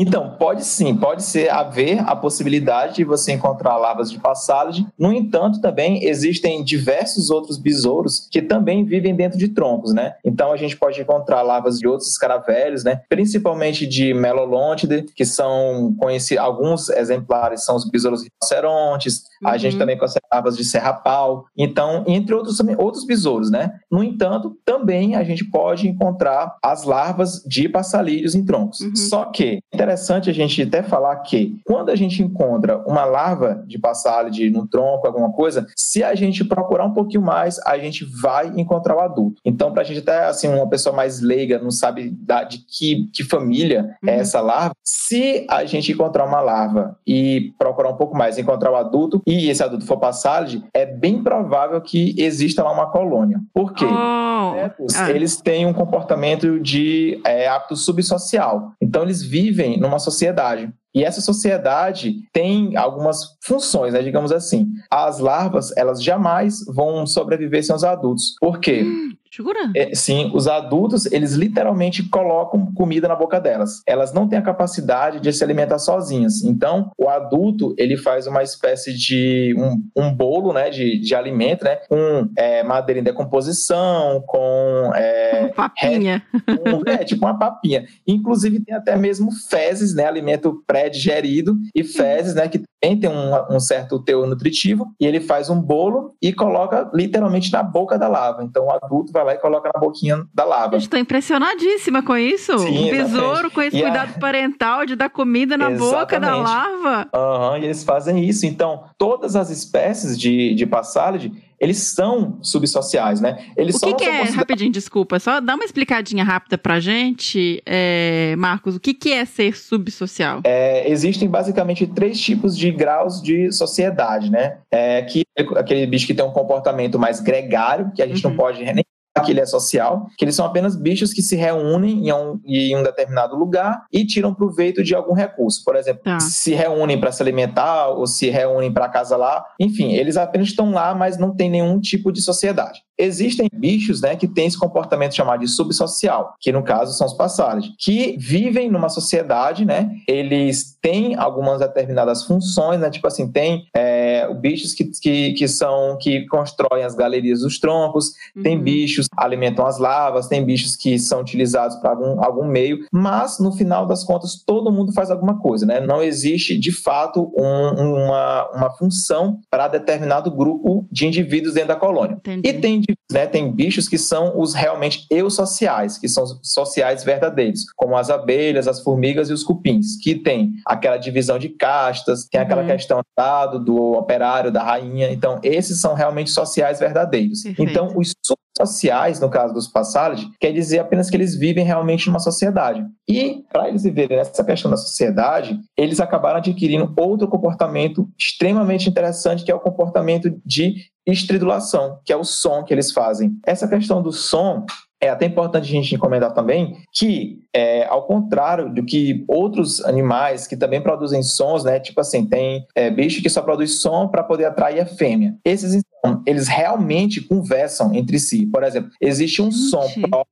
Então, 0.00 0.34
pode 0.38 0.64
sim, 0.64 0.96
pode 0.96 1.22
ser 1.22 1.50
haver 1.50 2.00
a 2.08 2.16
possibilidade 2.16 2.94
de 2.94 3.04
você 3.04 3.32
encontrar 3.32 3.76
larvas 3.76 4.10
de 4.10 4.18
passagem. 4.18 4.86
No 4.98 5.12
entanto, 5.12 5.60
também 5.60 6.06
existem 6.06 6.64
diversos 6.64 7.28
outros 7.28 7.58
besouros 7.58 8.26
que 8.30 8.40
também 8.40 8.82
vivem 8.82 9.14
dentro 9.14 9.38
de 9.38 9.48
troncos, 9.48 9.92
né? 9.92 10.14
Então, 10.24 10.52
a 10.52 10.56
gente 10.56 10.74
pode 10.74 10.98
encontrar 10.98 11.42
larvas 11.42 11.78
de 11.78 11.86
outros 11.86 12.08
escaravelhos, 12.08 12.82
né? 12.82 13.02
Principalmente 13.10 13.86
de 13.86 14.14
Melolontide, 14.14 15.02
que 15.14 15.26
são 15.26 15.94
conhecidos, 15.98 16.42
alguns 16.42 16.88
exemplares 16.88 17.62
são 17.62 17.76
os 17.76 17.84
besouros 17.84 18.22
rinocerontes, 18.22 19.24
uhum. 19.42 19.50
a 19.50 19.58
gente 19.58 19.74
uhum. 19.74 19.80
também 19.80 19.98
consegue 19.98 20.24
larvas 20.32 20.56
de 20.56 20.64
serrapau, 20.64 21.44
então, 21.54 22.04
entre 22.06 22.34
outros, 22.34 22.58
outros 22.78 23.04
besouros, 23.04 23.50
né? 23.50 23.74
No 23.90 24.02
entanto, 24.02 24.56
também 24.64 25.14
a 25.14 25.22
gente 25.22 25.44
pode 25.44 25.86
encontrar 25.86 26.56
as 26.64 26.84
larvas 26.84 27.42
de 27.46 27.68
passalídeos 27.68 28.34
em 28.34 28.46
troncos. 28.46 28.80
Uhum. 28.80 28.96
Só 28.96 29.26
que, 29.26 29.60
interessante 29.70 29.89
a 30.30 30.34
gente 30.34 30.62
até 30.62 30.82
falar 30.82 31.16
que 31.16 31.58
quando 31.64 31.90
a 31.90 31.96
gente 31.96 32.22
encontra 32.22 32.78
uma 32.86 33.04
larva 33.04 33.62
de 33.66 33.78
passálide 33.78 34.50
no 34.50 34.66
tronco, 34.66 35.06
alguma 35.06 35.32
coisa, 35.32 35.66
se 35.76 36.02
a 36.02 36.14
gente 36.14 36.44
procurar 36.44 36.84
um 36.84 36.94
pouquinho 36.94 37.22
mais, 37.22 37.58
a 37.66 37.78
gente 37.78 38.04
vai 38.04 38.48
encontrar 38.56 38.96
o 38.96 39.00
adulto. 39.00 39.40
Então, 39.44 39.72
para 39.72 39.82
a 39.82 39.84
gente 39.84 40.00
até, 40.00 40.26
assim, 40.26 40.48
uma 40.48 40.68
pessoa 40.68 40.94
mais 40.94 41.20
leiga, 41.20 41.58
não 41.58 41.70
sabe 41.70 42.10
da, 42.10 42.44
de 42.44 42.58
que, 42.58 43.08
que 43.12 43.24
família 43.24 43.96
é 44.02 44.06
uhum. 44.06 44.18
é 44.18 44.20
essa 44.20 44.40
larva, 44.40 44.72
se 44.84 45.46
a 45.48 45.64
gente 45.64 45.90
encontrar 45.90 46.24
uma 46.24 46.40
larva 46.40 46.96
e 47.06 47.52
procurar 47.58 47.90
um 47.90 47.96
pouco 47.96 48.16
mais, 48.16 48.38
encontrar 48.38 48.70
o 48.70 48.76
adulto, 48.76 49.20
e 49.26 49.50
esse 49.50 49.62
adulto 49.62 49.84
for 49.84 49.98
passálide, 49.98 50.62
é 50.72 50.86
bem 50.86 51.22
provável 51.22 51.80
que 51.80 52.14
exista 52.16 52.62
lá 52.62 52.72
uma 52.72 52.90
colônia. 52.90 53.40
Por 53.52 53.72
quê? 53.72 53.86
Oh. 53.86 54.86
ah. 54.96 55.10
Eles 55.10 55.36
têm 55.36 55.66
um 55.66 55.72
comportamento 55.72 56.60
de 56.60 57.20
é, 57.24 57.48
hábito 57.48 57.74
subsocial. 57.74 58.72
Então, 58.80 59.02
eles 59.02 59.22
vivem 59.22 59.79
numa 59.80 59.98
sociedade. 59.98 60.70
E 60.94 61.04
essa 61.04 61.20
sociedade 61.20 62.16
tem 62.32 62.76
algumas 62.76 63.36
funções, 63.42 63.94
né, 63.94 64.02
digamos 64.02 64.30
assim. 64.30 64.68
As 64.90 65.18
larvas, 65.18 65.74
elas 65.76 66.02
jamais 66.02 66.64
vão 66.66 67.06
sobreviver 67.06 67.64
sem 67.64 67.74
os 67.74 67.84
adultos. 67.84 68.34
Por 68.38 68.60
quê? 68.60 68.84
Hum. 69.10 69.19
Jura? 69.32 69.70
É, 69.76 69.94
sim, 69.94 70.30
os 70.34 70.48
adultos, 70.48 71.06
eles 71.06 71.34
literalmente 71.34 72.08
colocam 72.08 72.72
comida 72.74 73.06
na 73.06 73.14
boca 73.14 73.40
delas. 73.40 73.80
Elas 73.86 74.12
não 74.12 74.28
têm 74.28 74.38
a 74.38 74.42
capacidade 74.42 75.20
de 75.20 75.32
se 75.32 75.44
alimentar 75.44 75.78
sozinhas. 75.78 76.42
Então, 76.42 76.90
o 76.98 77.08
adulto, 77.08 77.72
ele 77.78 77.96
faz 77.96 78.26
uma 78.26 78.42
espécie 78.42 78.92
de 78.92 79.54
um, 79.56 79.82
um 79.96 80.12
bolo, 80.12 80.52
né, 80.52 80.68
de, 80.68 80.98
de 80.98 81.14
alimento, 81.14 81.64
né, 81.64 81.76
com 81.88 82.28
é, 82.36 82.64
madeira 82.64 83.00
em 83.00 83.04
decomposição, 83.04 84.20
com... 84.26 84.90
É, 84.96 85.42
uma 85.42 85.54
papinha. 85.54 86.22
Com, 86.46 86.90
é, 86.90 86.98
tipo 87.04 87.24
uma 87.24 87.38
papinha. 87.38 87.86
Inclusive, 88.06 88.64
tem 88.64 88.74
até 88.74 88.96
mesmo 88.96 89.30
fezes, 89.32 89.94
né, 89.94 90.06
alimento 90.06 90.62
pré-digerido, 90.66 91.56
e 91.72 91.84
fezes, 91.84 92.34
né, 92.34 92.48
que 92.48 92.60
também 92.80 92.98
tem 92.98 93.10
um, 93.10 93.54
um 93.54 93.60
certo 93.60 94.02
teor 94.02 94.26
nutritivo, 94.26 94.92
e 94.98 95.06
ele 95.06 95.20
faz 95.20 95.50
um 95.50 95.60
bolo 95.60 96.14
e 96.20 96.32
coloca 96.32 96.90
literalmente 96.92 97.52
na 97.52 97.62
boca 97.62 97.96
da 97.96 98.08
lava. 98.08 98.42
Então, 98.42 98.66
o 98.66 98.72
adulto 98.72 99.12
vai 99.12 99.19
vai 99.24 99.34
lá 99.34 99.38
e 99.38 99.38
coloca 99.42 99.70
na 99.72 99.80
boquinha 99.80 100.24
da 100.34 100.44
lava. 100.44 100.76
Estou 100.76 100.98
impressionadíssima 100.98 102.02
com 102.02 102.16
isso. 102.16 102.58
Sim, 102.58 102.86
um 102.86 102.90
besouro 102.90 103.50
com 103.50 103.62
esse 103.62 103.76
e 103.76 103.82
cuidado 103.82 104.12
a... 104.16 104.18
parental 104.18 104.86
de 104.86 104.96
dar 104.96 105.10
comida 105.10 105.56
na 105.56 105.70
exatamente. 105.70 106.00
boca 106.00 106.20
da 106.20 106.36
lava. 106.36 107.08
Uhum, 107.14 107.56
e 107.58 107.64
eles 107.64 107.84
fazem 107.84 108.24
isso. 108.24 108.46
Então, 108.46 108.84
todas 108.98 109.36
as 109.36 109.50
espécies 109.50 110.18
de, 110.18 110.54
de 110.54 110.66
passálide, 110.66 111.32
eles 111.60 111.76
são 111.94 112.38
subsociais, 112.42 113.20
né? 113.20 113.44
Eles 113.54 113.76
o 113.76 113.80
que, 113.80 113.94
que 113.94 114.04
é, 114.04 114.22
rapidinho, 114.22 114.72
desculpa, 114.72 115.18
só 115.20 115.40
dá 115.40 115.54
uma 115.54 115.64
explicadinha 115.64 116.24
rápida 116.24 116.56
pra 116.56 116.80
gente, 116.80 117.62
é, 117.66 118.34
Marcos, 118.38 118.76
o 118.76 118.80
que, 118.80 118.94
que 118.94 119.12
é 119.12 119.26
ser 119.26 119.54
subsocial? 119.54 120.40
É, 120.44 120.90
existem 120.90 121.28
basicamente 121.28 121.86
três 121.86 122.18
tipos 122.18 122.56
de 122.56 122.70
graus 122.70 123.20
de 123.20 123.52
sociedade, 123.52 124.30
né? 124.30 124.58
É, 124.70 125.02
que 125.02 125.22
aquele 125.56 125.86
bicho 125.86 126.06
que 126.06 126.14
tem 126.14 126.24
um 126.24 126.32
comportamento 126.32 126.98
mais 126.98 127.20
gregário, 127.20 127.92
que 127.94 128.00
a 128.00 128.06
gente 128.06 128.24
uhum. 128.24 128.30
não 128.30 128.36
pode 128.38 128.64
nem 128.64 128.84
que 129.24 129.32
ele 129.32 129.40
é 129.40 129.46
social, 129.46 130.06
que 130.16 130.24
eles 130.24 130.34
são 130.34 130.46
apenas 130.46 130.76
bichos 130.76 131.12
que 131.12 131.20
se 131.20 131.34
reúnem 131.34 132.08
em 132.08 132.12
um, 132.12 132.40
em 132.44 132.76
um 132.76 132.82
determinado 132.82 133.36
lugar 133.36 133.84
e 133.92 134.06
tiram 134.06 134.32
proveito 134.32 134.84
de 134.84 134.94
algum 134.94 135.12
recurso. 135.12 135.62
Por 135.64 135.76
exemplo, 135.76 136.02
tá. 136.04 136.20
se 136.20 136.54
reúnem 136.54 136.98
para 136.98 137.10
se 137.10 137.22
alimentar 137.22 137.88
ou 137.88 138.06
se 138.06 138.30
reúnem 138.30 138.72
para 138.72 138.88
casa 138.88 139.16
lá. 139.16 139.44
Enfim, 139.58 139.92
eles 139.92 140.16
apenas 140.16 140.48
estão 140.48 140.70
lá, 140.70 140.94
mas 140.94 141.18
não 141.18 141.34
tem 141.34 141.50
nenhum 141.50 141.80
tipo 141.80 142.12
de 142.12 142.22
sociedade. 142.22 142.82
Existem 142.96 143.48
bichos 143.52 144.02
né, 144.02 144.14
que 144.14 144.28
têm 144.28 144.46
esse 144.46 144.58
comportamento 144.58 145.14
chamado 145.14 145.40
de 145.40 145.48
subsocial, 145.48 146.34
que 146.38 146.52
no 146.52 146.62
caso 146.62 146.92
são 146.92 147.06
os 147.06 147.14
passares, 147.14 147.66
que 147.78 148.14
vivem 148.18 148.70
numa 148.70 148.90
sociedade, 148.90 149.64
né? 149.64 149.90
Eles 150.06 150.78
têm 150.80 151.14
algumas 151.16 151.60
determinadas 151.60 152.24
funções, 152.24 152.80
né? 152.80 152.90
Tipo 152.90 153.06
assim, 153.06 153.30
tem 153.30 153.66
é, 153.74 154.32
bichos 154.34 154.72
que, 154.72 154.84
que, 154.84 155.32
que 155.32 155.48
são 155.48 155.96
que 155.98 156.26
constroem 156.26 156.84
as 156.84 156.94
galerias 156.94 157.40
dos 157.40 157.58
troncos, 157.58 158.12
uhum. 158.36 158.42
tem 158.42 158.58
bichos 158.58 159.06
que 159.06 159.14
alimentam 159.16 159.66
as 159.66 159.78
lavas, 159.78 160.28
tem 160.28 160.44
bichos 160.44 160.76
que 160.76 160.98
são 160.98 161.20
utilizados 161.20 161.76
para 161.76 161.90
algum, 161.90 162.22
algum 162.22 162.46
meio, 162.46 162.84
mas 162.92 163.38
no 163.38 163.52
final 163.52 163.86
das 163.86 164.04
contas 164.04 164.42
todo 164.44 164.72
mundo 164.72 164.92
faz 164.92 165.10
alguma 165.10 165.38
coisa, 165.38 165.66
né? 165.66 165.80
Não 165.80 166.02
existe 166.02 166.58
de 166.58 166.72
fato 166.72 167.32
um, 167.36 168.04
uma, 168.04 168.50
uma 168.54 168.70
função 168.70 169.40
para 169.50 169.68
determinado 169.68 170.30
grupo 170.30 170.86
de 170.90 171.06
indivíduos 171.06 171.54
dentro 171.54 171.68
da 171.68 171.76
colônia. 171.76 172.16
Entendi. 172.20 172.48
E 172.48 172.52
tem 172.54 172.82
né, 173.10 173.26
tem 173.26 173.50
bichos 173.50 173.88
que 173.88 173.98
são 173.98 174.38
os 174.38 174.54
realmente 174.54 175.06
eusociais, 175.10 175.98
que 175.98 176.08
são 176.08 176.24
sociais 176.42 177.02
verdadeiros, 177.02 177.64
como 177.76 177.96
as 177.96 178.08
abelhas, 178.08 178.68
as 178.68 178.80
formigas 178.80 179.28
e 179.30 179.32
os 179.32 179.42
cupins, 179.42 179.96
que 180.00 180.14
tem 180.14 180.52
aquela 180.70 180.96
divisão 180.96 181.36
de 181.36 181.48
castas, 181.48 182.28
tem 182.30 182.40
aquela 182.40 182.62
uhum. 182.62 182.68
questão 182.68 183.00
dado 183.18 183.58
do 183.58 183.76
operário, 183.94 184.52
da 184.52 184.62
rainha. 184.62 185.10
Então, 185.10 185.40
esses 185.42 185.80
são 185.80 185.94
realmente 185.94 186.30
sociais 186.30 186.78
verdadeiros. 186.78 187.42
Perfeito. 187.42 187.68
Então, 187.68 187.92
os 187.96 188.12
sociais, 188.56 189.18
no 189.18 189.28
caso 189.28 189.52
dos 189.52 189.66
passagens, 189.66 190.30
quer 190.38 190.52
dizer 190.52 190.78
apenas 190.78 191.10
que 191.10 191.16
eles 191.16 191.34
vivem 191.34 191.64
realmente 191.64 192.06
numa 192.06 192.20
sociedade. 192.20 192.84
E 193.08 193.42
para 193.52 193.68
eles 193.68 193.82
viverem 193.82 194.16
nessa 194.16 194.44
questão 194.44 194.70
da 194.70 194.76
sociedade, 194.76 195.58
eles 195.76 195.98
acabaram 195.98 196.38
adquirindo 196.38 196.92
outro 196.96 197.26
comportamento 197.26 198.08
extremamente 198.16 198.88
interessante, 198.88 199.44
que 199.44 199.50
é 199.50 199.54
o 199.54 199.60
comportamento 199.60 200.30
de 200.46 200.84
estridulação, 201.04 201.98
que 202.04 202.12
é 202.12 202.16
o 202.16 202.22
som 202.22 202.62
que 202.62 202.72
eles 202.72 202.92
fazem. 202.92 203.32
Essa 203.44 203.66
questão 203.66 204.00
do 204.02 204.12
som 204.12 204.64
é 205.00 205.08
até 205.08 205.26
importante 205.26 205.64
a 205.64 205.72
gente 205.72 205.96
comentar 205.96 206.32
também 206.34 206.76
que, 206.92 207.42
é, 207.54 207.86
ao 207.86 208.06
contrário 208.06 208.72
do 208.72 208.84
que 208.84 209.24
outros 209.26 209.82
animais 209.84 210.46
que 210.46 210.56
também 210.56 210.80
produzem 210.80 211.22
sons, 211.22 211.64
né? 211.64 211.80
Tipo 211.80 212.00
assim, 212.00 212.26
tem 212.26 212.66
é, 212.74 212.90
bicho 212.90 213.22
que 213.22 213.30
só 213.30 213.40
produz 213.40 213.80
som 213.80 214.08
para 214.08 214.22
poder 214.22 214.44
atrair 214.44 214.80
a 214.80 214.86
fêmea. 214.86 215.36
Esses, 215.44 215.82
então, 215.98 216.22
eles 216.26 216.48
realmente 216.48 217.20
conversam 217.20 217.94
entre 217.94 218.18
si. 218.18 218.46
Por 218.46 218.62
exemplo, 218.62 218.90
existe 219.00 219.40
um 219.40 219.50
som 219.50 219.88
próprio 220.08 220.30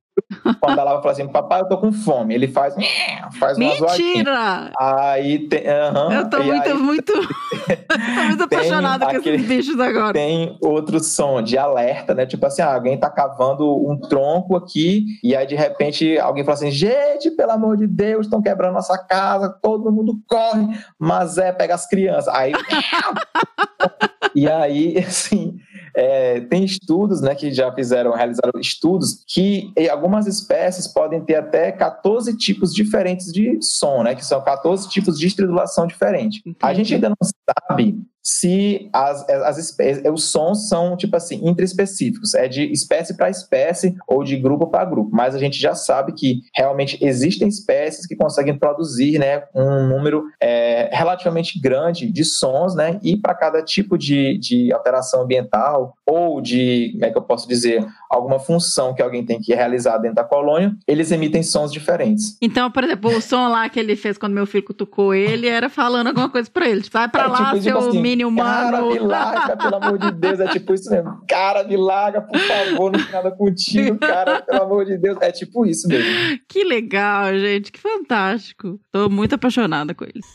quando 0.59 0.79
a 0.79 0.83
Lava 0.83 1.01
fala 1.01 1.11
assim, 1.11 1.27
papai, 1.27 1.61
eu 1.61 1.67
tô 1.67 1.77
com 1.77 1.91
fome, 1.91 2.33
ele 2.33 2.47
faz, 2.47 2.75
faz 3.39 3.57
uma 3.57 3.75
zoadinha. 3.75 4.07
Mentira! 4.15 4.71
Aí 4.79 5.39
tem. 5.47 5.63
Eu 5.65 6.29
tô 6.29 6.43
muito, 6.43 6.67
aí 6.67 6.73
muito, 6.73 7.13
tô 7.13 8.23
muito 8.27 8.43
apaixonada 8.43 9.05
com 9.05 9.17
aquele- 9.17 9.35
esses 9.37 9.47
bichos 9.47 9.79
agora. 9.79 10.13
tem 10.13 10.57
outro 10.61 10.99
som 10.99 11.41
de 11.41 11.57
alerta, 11.57 12.13
né? 12.13 12.25
Tipo 12.25 12.45
assim, 12.45 12.61
ah, 12.61 12.73
alguém 12.73 12.97
tá 12.99 13.09
cavando 13.09 13.65
um 13.89 13.97
tronco 13.99 14.55
aqui, 14.55 15.05
e 15.23 15.35
aí 15.35 15.45
de 15.45 15.55
repente 15.55 16.17
alguém 16.19 16.43
fala 16.43 16.55
assim: 16.55 16.71
gente, 16.71 17.31
pelo 17.31 17.51
amor 17.51 17.77
de 17.77 17.87
Deus, 17.87 18.25
estão 18.25 18.41
quebrando 18.41 18.73
nossa 18.73 18.97
casa, 18.97 19.49
todo 19.61 19.91
mundo 19.91 20.19
corre, 20.27 20.67
mas 20.97 21.37
é, 21.37 21.51
pega 21.51 21.75
as 21.75 21.87
crianças. 21.87 22.33
Aí. 22.33 22.53
e 24.35 24.47
aí, 24.49 24.97
assim. 24.99 25.57
É, 25.95 26.41
tem 26.41 26.63
estudos 26.63 27.21
né, 27.21 27.35
que 27.35 27.51
já 27.53 27.71
fizeram, 27.73 28.11
realizaram 28.11 28.59
estudos 28.59 29.23
que 29.27 29.73
algumas 29.89 30.27
espécies 30.27 30.87
podem 30.87 31.21
ter 31.21 31.35
até 31.35 31.71
14 31.71 32.37
tipos 32.37 32.73
diferentes 32.73 33.31
de 33.31 33.59
som, 33.61 34.03
né? 34.03 34.15
Que 34.15 34.25
são 34.25 34.43
14 34.43 34.89
tipos 34.89 35.17
de 35.17 35.27
estridulação 35.27 35.87
diferentes. 35.87 36.41
A 36.61 36.73
gente 36.73 36.93
ainda 36.93 37.09
não 37.09 37.17
sabe 37.69 37.99
se 38.21 38.89
as, 38.93 39.27
as 39.29 39.57
espécies, 39.57 40.03
os 40.11 40.25
sons 40.31 40.67
são, 40.67 40.95
tipo 40.95 41.15
assim, 41.15 41.41
intraespecíficos, 41.47 42.33
é 42.33 42.47
de 42.47 42.63
espécie 42.71 43.15
para 43.15 43.29
espécie 43.29 43.95
ou 44.07 44.23
de 44.23 44.35
grupo 44.37 44.67
para 44.67 44.85
grupo, 44.85 45.09
mas 45.13 45.33
a 45.35 45.39
gente 45.39 45.59
já 45.59 45.73
sabe 45.73 46.13
que 46.13 46.41
realmente 46.55 46.97
existem 47.01 47.47
espécies 47.47 48.05
que 48.05 48.15
conseguem 48.15 48.57
produzir, 48.57 49.17
né, 49.19 49.43
um 49.55 49.87
número 49.87 50.23
é, 50.41 50.89
relativamente 50.91 51.59
grande 51.59 52.11
de 52.11 52.23
sons, 52.23 52.75
né, 52.75 52.99
e 53.03 53.17
para 53.17 53.33
cada 53.33 53.63
tipo 53.63 53.97
de, 53.97 54.37
de 54.37 54.71
alteração 54.73 55.23
ambiental 55.23 55.93
ou 56.05 56.41
de, 56.41 56.89
como 56.93 57.05
é 57.05 57.11
que 57.11 57.17
eu 57.17 57.21
posso 57.21 57.47
dizer, 57.47 57.85
alguma 58.09 58.39
função 58.39 58.93
que 58.93 59.01
alguém 59.01 59.25
tem 59.25 59.39
que 59.39 59.53
realizar 59.53 59.97
dentro 59.97 60.15
da 60.15 60.23
colônia, 60.23 60.75
eles 60.87 61.11
emitem 61.11 61.43
sons 61.43 61.71
diferentes. 61.71 62.37
Então, 62.41 62.69
por 62.71 62.83
exemplo, 62.83 63.15
o 63.15 63.21
som 63.21 63.47
lá 63.47 63.69
que 63.69 63.79
ele 63.79 63.95
fez 63.95 64.17
quando 64.17 64.33
meu 64.33 64.45
filho 64.45 64.63
cutucou 64.63 65.13
ele 65.13 65.47
era 65.47 65.69
falando 65.69 66.07
alguma 66.07 66.29
coisa 66.29 66.49
pra 66.49 66.67
ele. 66.67 66.81
Tipo, 66.81 66.97
vai 66.97 67.07
pra 67.07 67.23
É, 67.23 67.27
lá, 67.27 67.37
tipo, 67.37 67.61
seu 67.61 67.61
tipo 67.61 67.77
assim, 67.77 68.01
Cara, 68.17 68.77
humano. 68.83 68.91
me 68.91 68.99
larga, 68.99 69.57
pelo 69.57 69.75
amor 69.75 69.97
de 69.99 70.11
Deus. 70.11 70.39
É 70.39 70.47
tipo 70.47 70.73
isso 70.73 70.89
mesmo. 70.89 71.21
Cara, 71.27 71.63
me 71.63 71.77
larga, 71.77 72.21
por 72.21 72.39
favor, 72.39 72.91
não 72.91 72.99
tem 73.03 73.11
nada 73.11 73.31
contigo, 73.31 73.97
cara, 73.99 74.41
pelo 74.41 74.63
amor 74.63 74.85
de 74.85 74.97
Deus. 74.97 75.17
É 75.21 75.31
tipo 75.31 75.65
isso 75.65 75.87
mesmo. 75.87 76.39
Que 76.47 76.63
legal, 76.63 77.33
gente. 77.37 77.71
Que 77.71 77.79
fantástico. 77.79 78.79
Tô 78.91 79.09
muito 79.09 79.35
apaixonada 79.35 79.93
com 79.93 80.05
eles. 80.05 80.25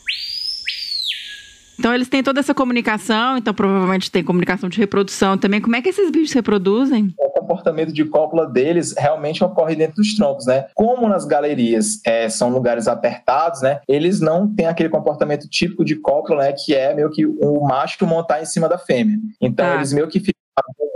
Então, 1.78 1.94
eles 1.94 2.08
têm 2.08 2.22
toda 2.22 2.40
essa 2.40 2.54
comunicação, 2.54 3.36
então 3.36 3.52
provavelmente 3.52 4.10
tem 4.10 4.22
comunicação 4.22 4.68
de 4.68 4.78
reprodução 4.78 5.36
também. 5.36 5.60
Como 5.60 5.74
é 5.76 5.82
que 5.82 5.88
esses 5.88 6.10
bichos 6.10 6.30
se 6.30 6.36
reproduzem? 6.36 7.12
O 7.18 7.30
comportamento 7.30 7.92
de 7.92 8.04
cópula 8.04 8.46
deles 8.46 8.94
realmente 8.96 9.42
ocorre 9.42 9.74
dentro 9.74 9.96
dos 9.96 10.14
troncos, 10.14 10.46
né? 10.46 10.66
Como 10.74 11.08
nas 11.08 11.24
galerias 11.24 12.00
é, 12.06 12.28
são 12.28 12.48
lugares 12.50 12.86
apertados, 12.88 13.60
né? 13.62 13.80
Eles 13.88 14.20
não 14.20 14.46
têm 14.52 14.66
aquele 14.66 14.88
comportamento 14.88 15.48
típico 15.48 15.84
de 15.84 15.96
cópula, 15.96 16.44
né? 16.44 16.52
Que 16.52 16.74
é 16.74 16.94
meio 16.94 17.10
que 17.10 17.26
o 17.26 17.66
macho 17.66 18.04
montar 18.06 18.42
em 18.42 18.44
cima 18.46 18.68
da 18.68 18.78
fêmea. 18.78 19.16
Então, 19.40 19.66
Tá. 19.66 19.76
eles 19.76 19.92
meio 19.92 20.08
que 20.08 20.20
ficam 20.20 20.34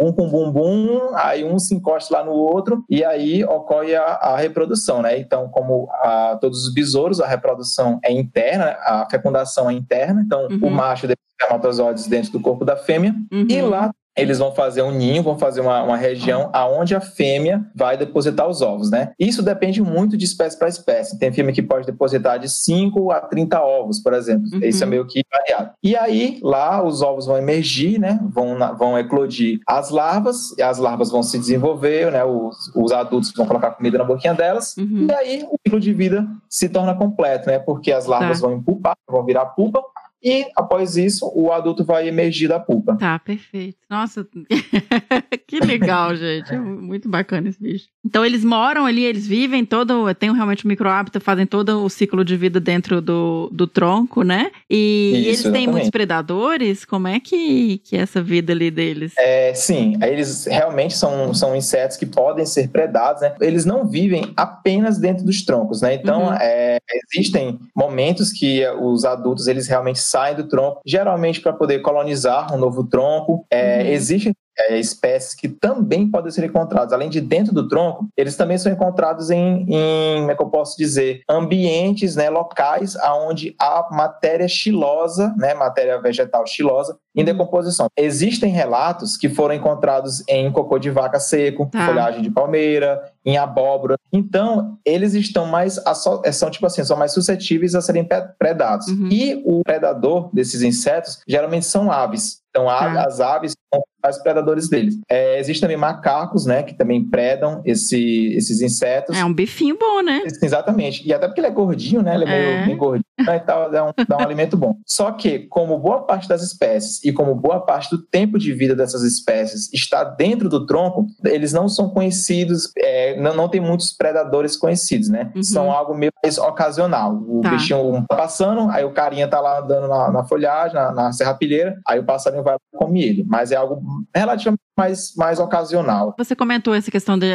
bumbum 0.01 0.13
com 0.13 0.29
bumbum, 0.29 1.15
aí 1.17 1.45
um 1.45 1.59
se 1.59 1.75
encosta 1.75 2.15
lá 2.19 2.25
no 2.25 2.33
outro 2.33 2.85
e 2.89 3.05
aí 3.05 3.45
ocorre 3.45 3.95
a, 3.97 4.05
a 4.05 4.37
reprodução, 4.37 5.03
né? 5.03 5.19
Então, 5.19 5.49
como 5.49 5.89
a, 6.03 6.39
todos 6.41 6.65
os 6.67 6.73
besouros, 6.73 7.21
a 7.21 7.27
reprodução 7.27 7.99
é 8.05 8.13
interna, 8.13 8.77
a 8.83 9.07
fecundação 9.11 9.69
é 9.69 9.73
interna, 9.73 10.23
então 10.25 10.47
Uhum. 10.49 10.69
o 10.69 10.71
macho 10.71 11.07
os 11.07 11.17
espermatozoides 11.33 12.07
dentro 12.07 12.31
do 12.33 12.41
corpo 12.41 12.65
da 12.65 12.77
fêmea 12.77 13.15
Uhum. 13.33 13.47
e 13.49 13.61
lá 13.63 13.91
eles 14.21 14.39
vão 14.39 14.53
fazer 14.53 14.83
um 14.83 14.91
ninho, 14.91 15.23
vão 15.23 15.39
fazer 15.39 15.61
uma, 15.61 15.83
uma 15.83 15.97
região 15.97 16.51
aonde 16.53 16.95
a 16.95 17.01
fêmea 17.01 17.65
vai 17.75 17.97
depositar 17.97 18.49
os 18.49 18.61
ovos, 18.63 18.91
né? 18.91 19.13
Isso 19.19 19.43
depende 19.43 19.83
muito 19.83 20.17
de 20.17 20.25
espécie 20.25 20.59
para 20.59 20.69
espécie. 20.69 21.19
Tem 21.19 21.33
fêmea 21.33 21.53
que 21.55 21.63
pode 21.63 21.87
depositar 21.87 22.39
de 22.39 22.49
5 22.49 23.11
a 23.13 23.21
30 23.21 23.61
ovos, 23.61 24.01
por 24.01 24.13
exemplo. 24.15 24.45
Uhum. 24.53 24.61
Isso 24.65 24.83
é 24.83 24.87
meio 24.87 25.07
que 25.07 25.23
variado. 25.33 25.71
E 25.83 25.97
aí, 25.97 26.39
lá, 26.43 26.83
os 26.85 27.03
ovos 27.03 27.27
vão 27.27 27.37
emergir, 27.39 27.99
né? 27.99 28.19
Vão, 28.31 28.57
vão 28.77 28.99
eclodir 28.99 29.61
as 29.67 29.91
larvas, 29.91 30.57
e 30.59 30.63
as 30.63 30.79
larvas 30.79 31.11
vão 31.11 31.23
se 31.23 31.39
desenvolver, 31.39 32.11
né? 32.13 32.25
Os, 32.25 32.71
os 32.75 32.93
adultos 32.93 33.33
vão 33.37 33.47
colocar 33.47 33.71
comida 33.73 33.99
na 33.99 34.05
boquinha 34.05 34.35
delas, 34.35 34.77
Uhum. 34.77 35.07
e 35.09 35.13
aí 35.15 35.45
o 35.51 35.57
ciclo 35.65 35.81
de 35.81 35.93
vida 35.93 36.27
se 36.49 36.69
torna 36.69 36.95
completo, 36.95 37.49
né? 37.49 37.59
Porque 37.59 37.93
as 37.93 38.07
larvas 38.07 38.41
Tá. 38.41 38.47
vão 38.47 38.57
empupar, 38.57 38.97
vão 39.09 39.25
virar 39.25 39.47
pupa, 39.47 39.83
e 40.23 40.47
após 40.57 40.97
isso, 40.97 41.31
o 41.35 41.53
adulto 41.53 41.85
vai 41.85 42.09
emergir 42.09 42.49
da 42.49 42.59
pupa. 42.59 42.97
Tá, 42.97 43.19
perfeito. 43.19 43.79
Nossa, 43.89 44.27
que 45.47 45.61
legal, 45.61 46.15
gente. 46.15 46.53
É 46.55 46.59
muito 46.59 47.09
bacana 47.09 47.49
esse 47.49 47.61
bicho. 47.63 47.87
Então, 48.05 48.25
eles 48.25 48.45
moram 48.45 48.87
ali, 48.87 49.05
eles 49.05 49.27
vivem 49.27 49.65
todo, 49.65 50.13
tem 50.15 50.33
realmente 50.33 50.67
um 50.67 50.69
microhábito, 50.69 51.21
fazem 51.21 51.47
todo 51.47 51.85
o 51.85 51.89
ciclo 51.89 52.25
de 52.25 52.37
vida 52.37 52.59
dentro 52.61 53.01
do, 53.01 53.49
do 53.53 53.67
tronco, 53.67 54.23
né? 54.23 54.51
E, 54.69 55.11
Isso, 55.11 55.17
eles 55.17 55.25
têm 55.25 55.33
exatamente. 55.51 55.71
muitos 55.71 55.91
predadores? 55.91 56.85
Como 56.85 57.07
é 57.09 57.21
que, 57.21 57.79
que 57.79 57.97
é 57.97 58.01
essa 58.01 58.23
vida 58.23 58.53
ali 58.53 58.71
deles? 58.71 59.13
É, 59.19 59.53
sim, 59.55 59.97
eles 60.03 60.47
realmente 60.47 60.97
são, 60.97 61.33
são 61.35 61.55
insetos 61.57 61.97
que 61.97 62.07
podem 62.07 62.45
ser 62.47 62.69
predados, 62.69 63.23
né? 63.23 63.35
Eles 63.41 63.65
não 63.65 63.87
vivem 63.87 64.33
apenas 64.37 64.99
dentro 64.99 65.25
dos 65.25 65.43
troncos, 65.45 65.81
né? 65.83 65.95
Então, 65.95 66.19
Uhum. 66.29 66.33
é, 66.41 66.79
existem 67.13 67.59
momentos 67.75 68.33
que 68.33 68.67
os 68.81 69.05
adultos, 69.05 69.47
eles 69.47 69.67
realmente 69.69 69.99
saem 70.09 70.35
do 70.35 70.49
tronco, 70.49 70.81
geralmente 70.87 71.41
para 71.41 71.53
poder 71.53 71.81
colonizar 71.81 72.53
um 72.55 72.59
novo 72.59 72.85
tronco. 72.85 73.47
É, 73.51 73.83
Uhum. 73.83 73.87
Existem 73.89 74.35
é, 74.61 74.79
espécies 74.79 75.35
que 75.35 75.49
também 75.49 76.11
podem 76.11 76.31
ser 76.31 76.45
encontradas, 76.45 76.93
além 76.93 77.09
de 77.09 77.21
dentro 77.21 77.55
do 77.55 77.69
tronco, 77.69 78.09
eles 78.17 78.37
também 78.37 78.59
são 78.59 78.73
encontrados 78.73 79.31
em, 79.31 79.65
em 79.69 80.17
como 80.19 80.31
é 80.31 80.35
que 80.35 80.43
eu 80.43 80.51
posso 80.51 80.77
dizer, 80.77 81.23
ambientes, 81.29 82.17
né, 82.17 82.29
locais 82.31 82.97
aonde 82.97 83.55
há 83.61 83.89
matéria 83.91 84.49
xilosa, 84.49 85.35
né, 85.37 85.55
matéria 85.55 86.01
vegetal 86.01 86.47
xilosa 86.47 86.97
em 87.15 87.25
decomposição. 87.25 87.89
Existem 87.97 88.51
relatos 88.53 89.17
que 89.17 89.29
foram 89.29 89.55
encontrados 89.55 90.23
em 90.29 90.51
cocô 90.53 90.79
de 90.79 90.91
vaca 90.91 91.19
seco, 91.19 91.69
Tá. 91.71 91.87
folhagem 91.87 92.23
de 92.23 92.31
palmeira, 92.31 93.01
em 93.25 93.37
abóbora. 93.37 93.97
Então, 94.13 94.79
eles 94.85 95.15
estão 95.15 95.45
mais 95.47 95.79
asso- 95.87 96.23
são 96.33 96.51
tipo 96.51 96.65
assim, 96.67 96.85
são 96.85 96.97
mais 96.97 97.13
suscetíveis 97.13 97.75
a 97.75 97.81
serem 97.81 98.07
predados. 98.39 98.87
Uhum. 98.89 99.09
E 99.11 99.43
o 99.45 99.63
predador 99.65 100.31
desses 100.33 100.63
insetos 100.63 101.21
geralmente 101.27 101.67
são 101.67 101.91
aves. 101.91 102.41
Então, 102.51 102.69
a- 102.71 102.79
Tá. 102.79 103.05
as 103.07 103.21
aves 103.21 103.55
são 103.73 103.83
os 104.07 104.19
predadores 104.19 104.69
deles. 104.69 104.97
É, 105.09 105.39
existem 105.41 105.63
também 105.63 105.77
macacos, 105.77 106.47
né, 106.47 106.63
que 106.63 106.75
também 106.75 107.05
predam 107.05 107.61
esse- 107.65 108.33
esses 108.35 108.61
insetos. 108.61 109.17
É 109.17 109.25
um 109.25 109.33
bifinho 109.35 109.77
bom, 109.79 110.03
né? 110.03 110.23
Exatamente. 110.43 111.07
E 111.07 111.13
até 111.13 111.27
porque 111.27 111.41
ele 111.41 111.49
é 111.49 111.51
gordinho, 111.51 112.03
né? 112.03 112.15
Ele 112.15 112.25
é, 112.25 112.29
É. 112.29 112.55
meio, 112.55 112.67
meio 112.67 112.79
gordinho 112.79 113.05
né, 113.19 113.37
e 113.37 113.41
tal, 113.41 113.71
dá 113.71 113.85
um, 113.87 113.93
dá 114.09 114.17
um 114.17 114.21
alimento 114.21 114.57
bom. 114.57 114.77
Só 114.87 115.11
que, 115.13 115.41
como 115.41 115.79
boa 115.79 116.03
parte 116.03 116.29
das 116.29 116.43
espécies 116.43 117.03
e 117.05 117.13
como 117.13 117.35
boa 117.35 117.61
parte 117.61 117.91
do 117.91 117.99
tempo 118.03 118.39
de 118.39 118.53
vida 118.53 118.75
dessas 118.75 119.03
espécies 119.03 119.73
está 119.73 120.05
dentro 120.05 120.49
do 120.49 120.67
tronco, 120.67 121.07
eles 121.25 121.53
não 121.53 121.69
são 121.69 121.91
conhecidos, 121.91 122.71
é, 122.79 123.21
não, 123.21 123.35
não 123.35 123.49
tem 123.49 123.61
muitos 123.61 123.93
predadores 123.93 124.57
conhecidos, 124.57 125.09
né? 125.09 125.31
Uhum. 125.35 125.43
São 125.43 125.71
algo 125.73 125.95
meio 125.95 126.13
mais 126.23 126.39
ocasional. 126.39 127.15
O 127.27 127.41
Tá. 127.41 127.51
bichinho 127.51 128.05
tá 128.09 128.17
passando, 128.17 128.71
aí 128.71 128.85
o 128.85 128.93
carinha 128.93 129.29
tá 129.29 129.41
lá 129.41 129.61
andando 129.61 129.89
na, 129.89 130.11
na 130.11 130.25
folhagem, 130.25 130.75
na, 130.75 130.93
na 130.93 131.13
serrapilheira, 131.13 131.79
aí 131.87 131.99
o 131.99 132.05
passarinho 132.05 132.43
vai 132.43 132.57
e 132.57 132.77
come 132.77 133.03
ele. 133.03 133.25
Mas 133.27 133.53
é 133.53 133.57
algo 133.57 133.81
relativamente 134.15 134.61
mais, 134.77 135.15
mais 135.17 135.39
ocasional. 135.41 136.15
Você 136.19 136.37
comentou 136.37 136.75
essa 136.75 136.91
questão 136.91 137.19
de, 137.19 137.27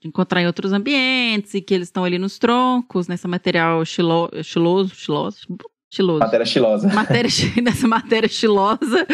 de 0.00 0.08
encontrar 0.08 0.40
em 0.40 0.46
outros 0.46 0.72
ambientes 0.72 1.54
e 1.54 1.60
que 1.60 1.74
eles 1.74 1.88
estão 1.88 2.04
ali 2.04 2.18
nos 2.18 2.38
troncos, 2.38 3.08
nesse 3.08 3.26
material 3.28 3.84
chilo, 3.84 4.30
chiloso, 4.42 4.94
chiloso, 4.94 5.17
chiloso. 5.90 6.20
Matéria 6.20 6.44
estilosa. 6.44 6.88
matéria, 6.92 7.30
nessa 7.62 7.88
matéria 7.88 8.26
estilosa 8.26 9.06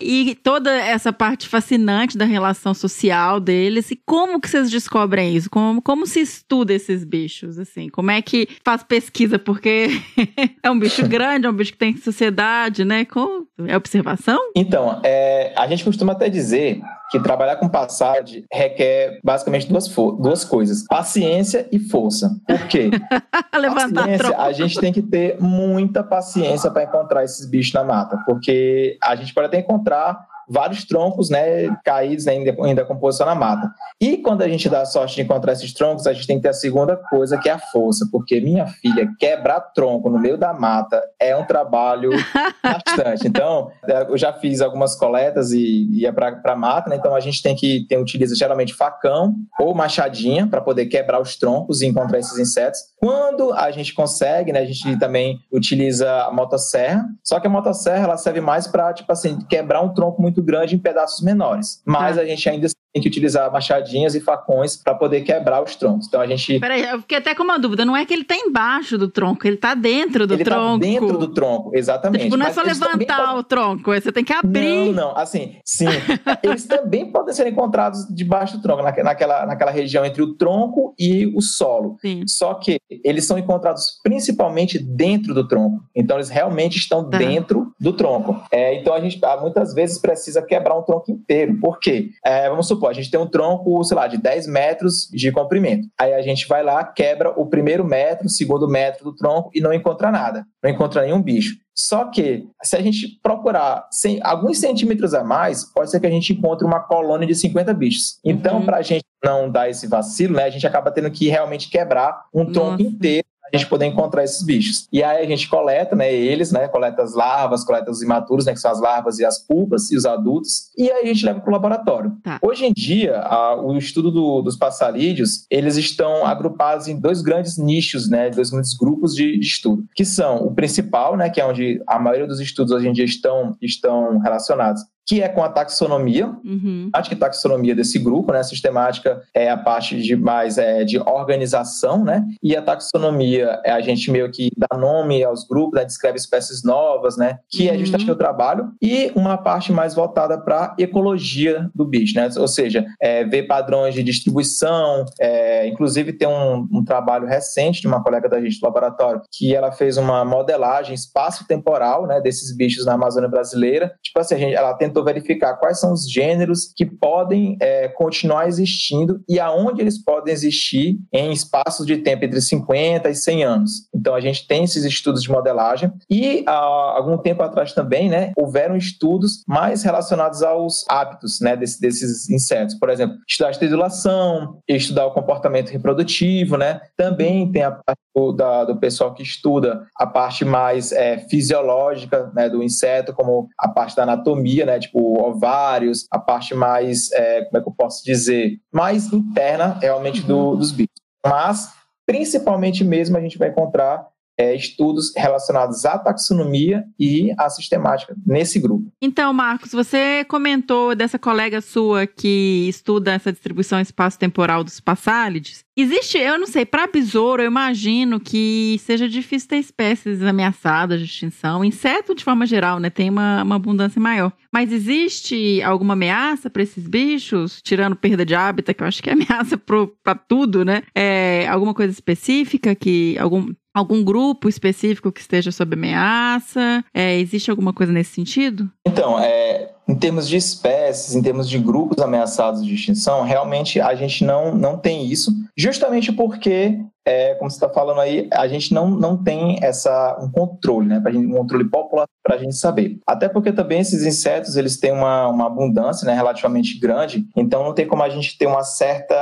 e 0.00 0.34
toda 0.42 0.70
essa 0.70 1.12
parte 1.12 1.48
fascinante 1.48 2.18
da 2.18 2.24
relação 2.24 2.74
social 2.74 3.40
deles. 3.40 3.90
E 3.90 3.96
como 3.96 4.40
que 4.40 4.48
vocês 4.48 4.70
descobrem 4.70 5.34
isso? 5.34 5.48
Como, 5.50 5.80
como 5.80 6.06
se 6.06 6.20
estuda 6.20 6.72
esses 6.72 7.04
bichos, 7.04 7.58
assim? 7.58 7.88
Como 7.88 8.10
é 8.10 8.20
que 8.20 8.48
faz 8.64 8.82
pesquisa? 8.82 9.38
Porque 9.38 9.88
é 10.62 10.70
um 10.70 10.78
bicho 10.78 11.06
grande, 11.08 11.46
é 11.46 11.50
um 11.50 11.54
bicho 11.54 11.72
que 11.72 11.78
tem 11.78 11.96
sociedade, 11.96 12.84
né? 12.84 13.04
Com, 13.04 13.46
é 13.66 13.76
observação? 13.76 14.38
Então, 14.54 15.00
é, 15.02 15.54
a 15.56 15.66
gente 15.66 15.82
costuma 15.82 16.12
até 16.12 16.28
dizer 16.28 16.80
que 17.10 17.18
trabalhar 17.20 17.56
com 17.56 17.68
passagem 17.68 18.44
requer 18.52 19.18
basicamente 19.24 19.68
duas, 19.68 19.88
duas 19.88 20.44
coisas: 20.44 20.84
paciência 20.86 21.68
e 21.72 21.78
força. 21.78 22.30
Por 22.46 22.66
quê? 22.66 22.90
Paciência, 23.52 24.18
tronco. 24.18 24.40
a 24.40 24.52
gente 24.52 24.80
tem 24.80 24.92
que 24.92 25.02
ter 25.02 25.40
muita 25.40 26.02
paciência 26.02 26.70
para 26.70 26.84
encontrar 26.84 27.24
esses 27.24 27.46
bichos 27.46 27.72
na 27.72 27.84
mata, 27.84 28.22
porque 28.26 28.96
a 29.02 29.16
gente 29.16 29.34
pode 29.34 29.46
até 29.46 29.58
encontrar 29.58 30.26
vários 30.48 30.84
troncos 30.84 31.30
né, 31.30 31.68
caídos 31.84 32.24
né, 32.24 32.34
em 32.36 32.74
decomposição 32.74 33.26
na 33.26 33.34
mata. 33.34 33.70
E 34.00 34.16
quando 34.18 34.42
a 34.42 34.48
gente 34.48 34.68
dá 34.68 34.82
a 34.82 34.86
sorte 34.86 35.16
de 35.16 35.22
encontrar 35.22 35.52
esses 35.52 35.72
troncos, 35.72 36.06
a 36.06 36.12
gente 36.12 36.26
tem 36.26 36.36
que 36.36 36.42
ter 36.42 36.48
a 36.48 36.54
segunda 36.54 36.96
coisa, 36.96 37.36
que 37.38 37.48
é 37.48 37.52
a 37.52 37.58
força, 37.58 38.08
porque 38.10 38.40
minha 38.40 38.66
filha, 38.66 39.08
quebrar 39.18 39.60
tronco 39.60 40.08
no 40.08 40.18
meio 40.18 40.38
da 40.38 40.52
mata 40.52 41.02
é 41.18 41.36
um 41.36 41.44
trabalho 41.44 42.10
bastante. 42.62 43.26
Então, 43.26 43.70
é, 43.84 44.02
eu 44.08 44.16
já 44.16 44.32
fiz 44.32 44.60
algumas 44.60 44.94
coletas 44.94 45.52
e 45.52 45.88
ia 45.90 46.12
para 46.12 46.40
a 46.44 46.56
mata, 46.56 46.88
né, 46.88 46.96
então 46.96 47.14
a 47.14 47.20
gente 47.20 47.42
tem 47.42 47.54
que 47.54 47.86
tem, 47.88 47.98
utiliza 47.98 48.34
geralmente 48.34 48.74
facão 48.74 49.34
ou 49.60 49.74
machadinha 49.74 50.46
para 50.46 50.60
poder 50.60 50.86
quebrar 50.86 51.20
os 51.20 51.36
troncos 51.36 51.82
e 51.82 51.86
encontrar 51.86 52.18
esses 52.18 52.38
insetos. 52.38 52.80
Quando 53.00 53.52
a 53.52 53.70
gente 53.70 53.92
consegue, 53.94 54.52
né, 54.52 54.60
a 54.60 54.66
gente 54.66 54.98
também 54.98 55.38
utiliza 55.52 56.22
a 56.22 56.32
motosserra, 56.32 57.04
só 57.22 57.40
que 57.40 57.46
a 57.46 57.50
motosserra 57.50 58.04
ela 58.04 58.16
serve 58.16 58.40
mais 58.40 58.66
para 58.66 58.92
tipo 58.92 59.10
assim, 59.12 59.38
quebrar 59.48 59.82
um 59.82 59.92
tronco 59.92 60.20
muito 60.22 60.37
grande 60.42 60.74
em 60.74 60.78
pedaços 60.78 61.22
menores. 61.22 61.82
Mas 61.84 62.18
ah. 62.18 62.22
a 62.22 62.24
gente 62.24 62.48
ainda 62.48 62.66
tem 62.92 63.02
que 63.02 63.08
utilizar 63.08 63.50
machadinhas 63.52 64.14
e 64.14 64.20
facões 64.20 64.76
para 64.76 64.94
poder 64.94 65.22
quebrar 65.22 65.62
os 65.62 65.76
troncos. 65.76 66.06
Então 66.06 66.20
a 66.20 66.26
gente. 66.26 66.58
Peraí, 66.58 66.82
eu 66.82 67.00
fiquei 67.00 67.18
até 67.18 67.34
com 67.34 67.42
uma 67.42 67.58
dúvida. 67.58 67.84
Não 67.84 67.96
é 67.96 68.04
que 68.04 68.12
ele 68.12 68.22
está 68.22 68.36
embaixo 68.36 68.96
do 68.96 69.08
tronco, 69.08 69.46
ele 69.46 69.56
está 69.56 69.74
dentro 69.74 70.26
do 70.26 70.34
ele 70.34 70.44
tá 70.44 70.50
tronco. 70.50 70.84
Ele 70.84 70.92
dentro 70.92 71.18
do 71.18 71.28
tronco, 71.28 71.70
exatamente. 71.74 72.24
Tipo, 72.24 72.36
não 72.36 72.46
é 72.46 72.52
só 72.52 72.62
levantar 72.62 73.18
podem... 73.18 73.38
o 73.38 73.42
tronco, 73.42 73.94
você 73.94 74.12
tem 74.12 74.24
que 74.24 74.32
abrir. 74.32 74.86
Não, 74.86 75.08
não. 75.08 75.16
Assim, 75.16 75.56
sim. 75.64 75.86
eles 76.42 76.66
também 76.66 77.10
podem 77.10 77.34
ser 77.34 77.46
encontrados 77.46 78.06
debaixo 78.08 78.56
do 78.56 78.62
tronco, 78.62 78.82
naquela, 78.82 79.46
naquela 79.46 79.70
região 79.70 80.04
entre 80.04 80.22
o 80.22 80.34
tronco 80.34 80.94
e 80.98 81.26
o 81.36 81.40
solo. 81.40 81.96
Sim. 82.00 82.24
Só 82.26 82.54
que 82.54 82.78
eles 83.04 83.24
são 83.24 83.38
encontrados 83.38 83.98
principalmente 84.02 84.78
dentro 84.78 85.34
do 85.34 85.46
tronco. 85.46 85.84
Então 85.94 86.16
eles 86.16 86.28
realmente 86.28 86.78
estão 86.78 87.08
tá. 87.08 87.18
dentro 87.18 87.72
do 87.78 87.92
tronco. 87.92 88.40
É, 88.50 88.74
então 88.80 88.94
a 88.94 89.00
gente 89.00 89.20
muitas 89.40 89.74
vezes 89.74 89.98
precisa 89.98 90.42
quebrar 90.42 90.78
um 90.78 90.82
tronco 90.82 91.10
inteiro. 91.10 91.58
Por 91.60 91.78
quê? 91.78 92.10
É, 92.24 92.48
vamos 92.48 92.66
supor, 92.66 92.77
a 92.86 92.92
gente 92.92 93.10
tem 93.10 93.18
um 93.18 93.26
tronco, 93.26 93.82
sei 93.84 93.96
lá, 93.96 94.06
de 94.06 94.18
10 94.18 94.46
metros 94.46 95.08
de 95.12 95.32
comprimento. 95.32 95.88
Aí 95.98 96.14
a 96.14 96.22
gente 96.22 96.46
vai 96.46 96.62
lá, 96.62 96.84
quebra 96.84 97.30
o 97.30 97.46
primeiro 97.46 97.84
metro, 97.84 98.26
o 98.26 98.30
segundo 98.30 98.68
metro 98.68 99.04
do 99.04 99.14
tronco 99.14 99.50
e 99.54 99.60
não 99.60 99.72
encontra 99.72 100.10
nada, 100.10 100.46
não 100.62 100.70
encontra 100.70 101.02
nenhum 101.02 101.22
bicho. 101.22 101.56
Só 101.74 102.06
que, 102.06 102.44
se 102.60 102.76
a 102.76 102.82
gente 102.82 103.20
procurar 103.22 103.86
sem, 103.92 104.18
alguns 104.24 104.58
centímetros 104.58 105.14
a 105.14 105.22
mais, 105.22 105.64
pode 105.64 105.90
ser 105.90 106.00
que 106.00 106.06
a 106.08 106.10
gente 106.10 106.32
encontre 106.32 106.66
uma 106.66 106.80
colônia 106.80 107.26
de 107.26 107.36
50 107.36 107.72
bichos. 107.72 108.18
Então, 108.24 108.58
uhum. 108.58 108.64
para 108.64 108.78
a 108.78 108.82
gente 108.82 109.04
não 109.22 109.48
dar 109.48 109.70
esse 109.70 109.86
vacilo, 109.86 110.34
né, 110.34 110.44
a 110.44 110.50
gente 110.50 110.66
acaba 110.66 110.90
tendo 110.90 111.08
que 111.08 111.28
realmente 111.28 111.70
quebrar 111.70 112.24
um 112.34 112.44
tronco 112.50 112.70
Nossa. 112.70 112.82
inteiro 112.82 113.27
a 113.52 113.56
gente 113.56 113.68
poder 113.68 113.86
encontrar 113.86 114.24
esses 114.24 114.42
bichos. 114.42 114.88
E 114.92 115.02
aí 115.02 115.24
a 115.24 115.28
gente 115.28 115.48
coleta, 115.48 115.94
né, 115.94 116.12
eles, 116.12 116.52
né, 116.52 116.68
coleta 116.68 117.02
as 117.02 117.14
larvas, 117.14 117.64
coleta 117.64 117.90
os 117.90 118.02
imaturos, 118.02 118.46
né, 118.46 118.52
que 118.52 118.60
são 118.60 118.70
as 118.70 118.80
larvas 118.80 119.18
e 119.18 119.24
as 119.24 119.38
pulpas 119.38 119.90
e 119.90 119.96
os 119.96 120.04
adultos, 120.04 120.70
e 120.76 120.90
aí 120.90 121.04
a 121.04 121.06
gente 121.06 121.24
leva 121.24 121.40
para 121.40 121.50
o 121.50 121.52
laboratório. 121.52 122.16
Tá. 122.22 122.38
Hoje 122.42 122.66
em 122.66 122.72
dia, 122.72 123.20
a, 123.20 123.60
o 123.60 123.76
estudo 123.76 124.10
do, 124.10 124.42
dos 124.42 124.56
passarídeos, 124.56 125.46
eles 125.50 125.76
estão 125.76 126.26
agrupados 126.26 126.88
em 126.88 126.98
dois 126.98 127.22
grandes 127.22 127.56
nichos, 127.58 128.08
né, 128.08 128.30
dois 128.30 128.50
grandes 128.50 128.74
grupos 128.74 129.14
de, 129.14 129.38
de, 129.38 129.46
estudo, 129.46 129.84
que 129.94 130.04
são 130.04 130.46
o 130.46 130.54
principal, 130.54 131.16
né, 131.16 131.30
que 131.30 131.40
é 131.40 131.46
onde 131.46 131.82
a 131.86 131.98
maioria 131.98 132.26
dos 132.26 132.40
estudos 132.40 132.72
hoje 132.72 132.88
em 132.88 132.92
dia 132.92 133.04
estão, 133.04 133.56
estão 133.62 134.18
relacionados, 134.18 134.82
que 135.08 135.22
é 135.22 135.28
com 135.28 135.42
a 135.42 135.48
taxonomia. 135.48 136.26
Uhum. 136.44 136.90
Acho 136.92 137.08
que 137.08 137.16
taxonomia 137.16 137.74
desse 137.74 137.98
grupo, 137.98 138.30
né? 138.30 138.40
A 138.40 138.44
sistemática 138.44 139.22
é 139.32 139.48
a 139.48 139.56
parte 139.56 140.00
de 140.02 140.14
mais 140.14 140.58
é, 140.58 140.84
de 140.84 140.98
organização, 140.98 142.04
né? 142.04 142.26
E 142.42 142.54
a 142.54 142.60
taxonomia 142.60 143.58
é 143.64 143.72
a 143.72 143.80
gente 143.80 144.10
meio 144.10 144.30
que 144.30 144.50
dá 144.54 144.76
nome 144.76 145.24
aos 145.24 145.46
grupos, 145.46 145.80
né? 145.80 145.86
descreve 145.86 146.18
espécies 146.18 146.62
novas, 146.62 147.16
né? 147.16 147.38
Que 147.48 147.68
é 147.68 147.72
uhum. 147.72 147.76
é 147.76 147.78
justamente 147.80 148.10
o 148.10 148.16
trabalho. 148.16 148.70
E 148.82 149.10
uma 149.14 149.38
parte 149.38 149.72
mais 149.72 149.94
voltada 149.94 150.38
para 150.38 150.74
ecologia 150.78 151.70
do 151.74 151.86
bicho, 151.86 152.14
né? 152.14 152.28
Ou 152.36 152.48
seja, 152.48 152.84
é, 153.00 153.24
ver 153.24 153.44
padrões 153.44 153.94
de 153.94 154.02
distribuição. 154.02 155.06
É, 155.18 155.66
inclusive 155.66 156.12
tem 156.12 156.28
um, 156.28 156.68
um, 156.70 156.84
trabalho 156.84 157.26
recente 157.26 157.80
de 157.80 157.86
uma 157.86 158.02
colega 158.02 158.28
da 158.28 158.40
gente 158.40 158.60
do 158.60 158.64
laboratório 158.64 159.22
que 159.32 159.54
ela 159.54 159.72
fez 159.72 159.96
uma 159.96 160.22
modelagem 160.24 160.94
espaço-temporal, 160.94 162.06
né? 162.06 162.20
Desses 162.20 162.54
bichos 162.54 162.84
na 162.84 162.92
Amazônia 162.92 163.28
brasileira. 163.28 163.94
Tipo 164.02 164.20
assim, 164.20 164.36
gente, 164.36 164.54
ela 164.54 164.74
tentou 164.74 164.97
tentou 164.98 165.04
verificar 165.04 165.54
quais 165.54 165.80
são 165.80 165.92
os 165.92 166.10
gêneros 166.10 166.72
que 166.74 166.84
podem 166.84 167.56
é, 167.60 167.88
continuar 167.88 168.48
existindo 168.48 169.22
e 169.28 169.38
aonde 169.38 169.80
eles 169.80 170.02
podem 170.02 170.32
existir 170.32 170.98
em 171.12 171.32
espaços 171.32 171.86
de 171.86 171.98
tempo 171.98 172.24
entre 172.24 172.40
50 172.40 173.08
e 173.08 173.14
100 173.14 173.44
anos. 173.44 173.70
Então 173.94 174.14
a 174.14 174.20
gente 174.20 174.46
tem 174.46 174.64
esses 174.64 174.84
estudos 174.84 175.22
de 175.22 175.30
modelagem 175.30 175.92
e 176.10 176.44
há 176.46 176.52
algum 176.52 177.16
tempo 177.18 177.42
atrás 177.42 177.72
também, 177.72 178.08
né, 178.08 178.32
houveram 178.36 178.76
estudos 178.76 179.42
mais 179.46 179.82
relacionados 179.82 180.42
aos 180.42 180.84
hábitos, 180.88 181.40
né, 181.40 181.56
desse, 181.56 181.80
desses 181.80 182.28
insetos. 182.28 182.74
Por 182.74 182.90
exemplo, 182.90 183.16
estudar 183.28 183.48
a 183.48 183.52
estridulação, 183.52 184.58
estudar 184.68 185.06
o 185.06 185.12
comportamento 185.12 185.70
reprodutivo, 185.70 186.56
né. 186.56 186.80
Também 186.96 187.50
tem 187.50 187.62
a 187.62 187.70
parte 187.70 188.00
do, 188.14 188.32
da, 188.32 188.64
do 188.64 188.76
pessoal 188.76 189.14
que 189.14 189.22
estuda 189.22 189.86
a 189.96 190.06
parte 190.06 190.44
mais 190.44 190.92
é, 190.92 191.18
fisiológica, 191.18 192.30
né, 192.34 192.48
do 192.48 192.62
inseto, 192.62 193.12
como 193.12 193.48
a 193.58 193.68
parte 193.68 193.96
da 193.96 194.02
anatomia, 194.02 194.66
né, 194.66 194.78
tipo 194.88 195.22
ovários, 195.22 196.06
a 196.10 196.18
parte 196.18 196.54
mais, 196.54 197.12
é, 197.12 197.44
como 197.44 197.58
é 197.58 197.62
que 197.62 197.68
eu 197.68 197.74
posso 197.74 198.04
dizer, 198.04 198.58
mais 198.72 199.12
interna 199.12 199.78
realmente 199.80 200.22
do, 200.22 200.56
dos 200.56 200.72
bichos. 200.72 201.00
Mas, 201.24 201.72
principalmente 202.06 202.84
mesmo, 202.84 203.16
a 203.16 203.20
gente 203.20 203.38
vai 203.38 203.48
encontrar 203.48 204.08
é, 204.38 204.54
estudos 204.54 205.12
relacionados 205.16 205.84
à 205.84 205.98
taxonomia 205.98 206.84
e 206.98 207.34
à 207.36 207.50
sistemática 207.50 208.14
nesse 208.24 208.60
grupo. 208.60 208.90
Então, 209.02 209.32
Marcos, 209.32 209.72
você 209.72 210.24
comentou 210.28 210.94
dessa 210.94 211.18
colega 211.18 211.60
sua 211.60 212.06
que 212.06 212.66
estuda 212.68 213.12
essa 213.12 213.32
distribuição 213.32 213.80
espaço-temporal 213.80 214.62
dos 214.62 214.78
passálides. 214.78 215.64
Existe, 215.76 216.18
eu 216.18 216.38
não 216.38 216.46
sei, 216.46 216.66
para 216.66 216.88
besouro, 216.88 217.42
eu 217.42 217.46
imagino 217.46 218.18
que 218.18 218.80
seja 218.84 219.08
difícil 219.08 219.48
ter 219.48 219.58
espécies 219.58 220.22
ameaçadas 220.22 220.98
de 220.98 221.06
extinção. 221.06 221.64
Inseto, 221.64 222.14
de 222.14 222.24
forma 222.24 222.46
geral, 222.46 222.80
né, 222.80 222.90
tem 222.90 223.08
uma, 223.08 223.42
uma 223.44 223.56
abundância 223.56 224.00
maior. 224.00 224.32
Mas 224.52 224.72
existe 224.72 225.62
alguma 225.62 225.92
ameaça 225.92 226.50
para 226.50 226.62
esses 226.62 226.86
bichos, 226.86 227.60
tirando 227.62 227.94
perda 227.94 228.24
de 228.24 228.34
hábitat, 228.34 228.76
que 228.76 228.82
eu 228.82 228.88
acho 228.88 229.02
que 229.02 229.10
é 229.10 229.12
ameaça 229.12 229.56
para 229.56 230.14
tudo, 230.16 230.64
né? 230.64 230.82
É, 230.94 231.46
alguma 231.48 231.74
coisa 231.74 231.92
específica 231.92 232.74
que 232.74 233.16
algum 233.18 233.52
algum 233.78 234.02
grupo 234.02 234.48
específico 234.48 235.12
que 235.12 235.20
esteja 235.20 235.52
sob 235.52 235.74
ameaça? 235.74 236.84
É, 236.92 237.18
existe 237.18 237.50
alguma 237.50 237.72
coisa 237.72 237.92
nesse 237.92 238.12
sentido? 238.12 238.70
Então, 238.84 239.18
é, 239.18 239.70
em 239.86 239.94
termos 239.94 240.28
de 240.28 240.36
espécies, 240.36 241.14
em 241.14 241.22
termos 241.22 241.48
de 241.48 241.58
grupos 241.58 242.02
ameaçados 242.02 242.64
de 242.64 242.74
extinção, 242.74 243.22
realmente 243.22 243.80
a 243.80 243.94
gente 243.94 244.24
não, 244.24 244.54
não 244.54 244.76
tem 244.76 245.06
isso, 245.06 245.32
justamente 245.56 246.12
porque, 246.12 246.78
é, 247.08 247.34
como 247.36 247.50
você 247.50 247.56
está 247.56 247.70
falando 247.70 248.02
aí, 248.02 248.28
a 248.30 248.46
gente 248.46 248.74
não, 248.74 248.90
não 248.90 249.16
tem 249.16 249.58
essa, 249.62 250.18
um 250.20 250.30
controle, 250.30 250.86
né, 250.86 251.00
pra 251.00 251.10
gente, 251.10 251.26
um 251.26 251.38
controle 251.38 251.64
popular 251.64 252.06
para 252.22 252.36
a 252.36 252.38
gente 252.38 252.54
saber. 252.54 252.98
Até 253.06 253.30
porque 253.30 253.50
também 253.50 253.80
esses 253.80 254.04
insetos 254.04 254.56
eles 254.56 254.78
têm 254.78 254.92
uma, 254.92 255.26
uma 255.26 255.46
abundância 255.46 256.06
né, 256.06 256.12
relativamente 256.12 256.78
grande, 256.78 257.26
então 257.34 257.64
não 257.64 257.72
tem 257.72 257.86
como 257.86 258.02
a 258.02 258.10
gente 258.10 258.36
ter 258.36 258.44
uma 258.44 258.62
certa, 258.62 259.16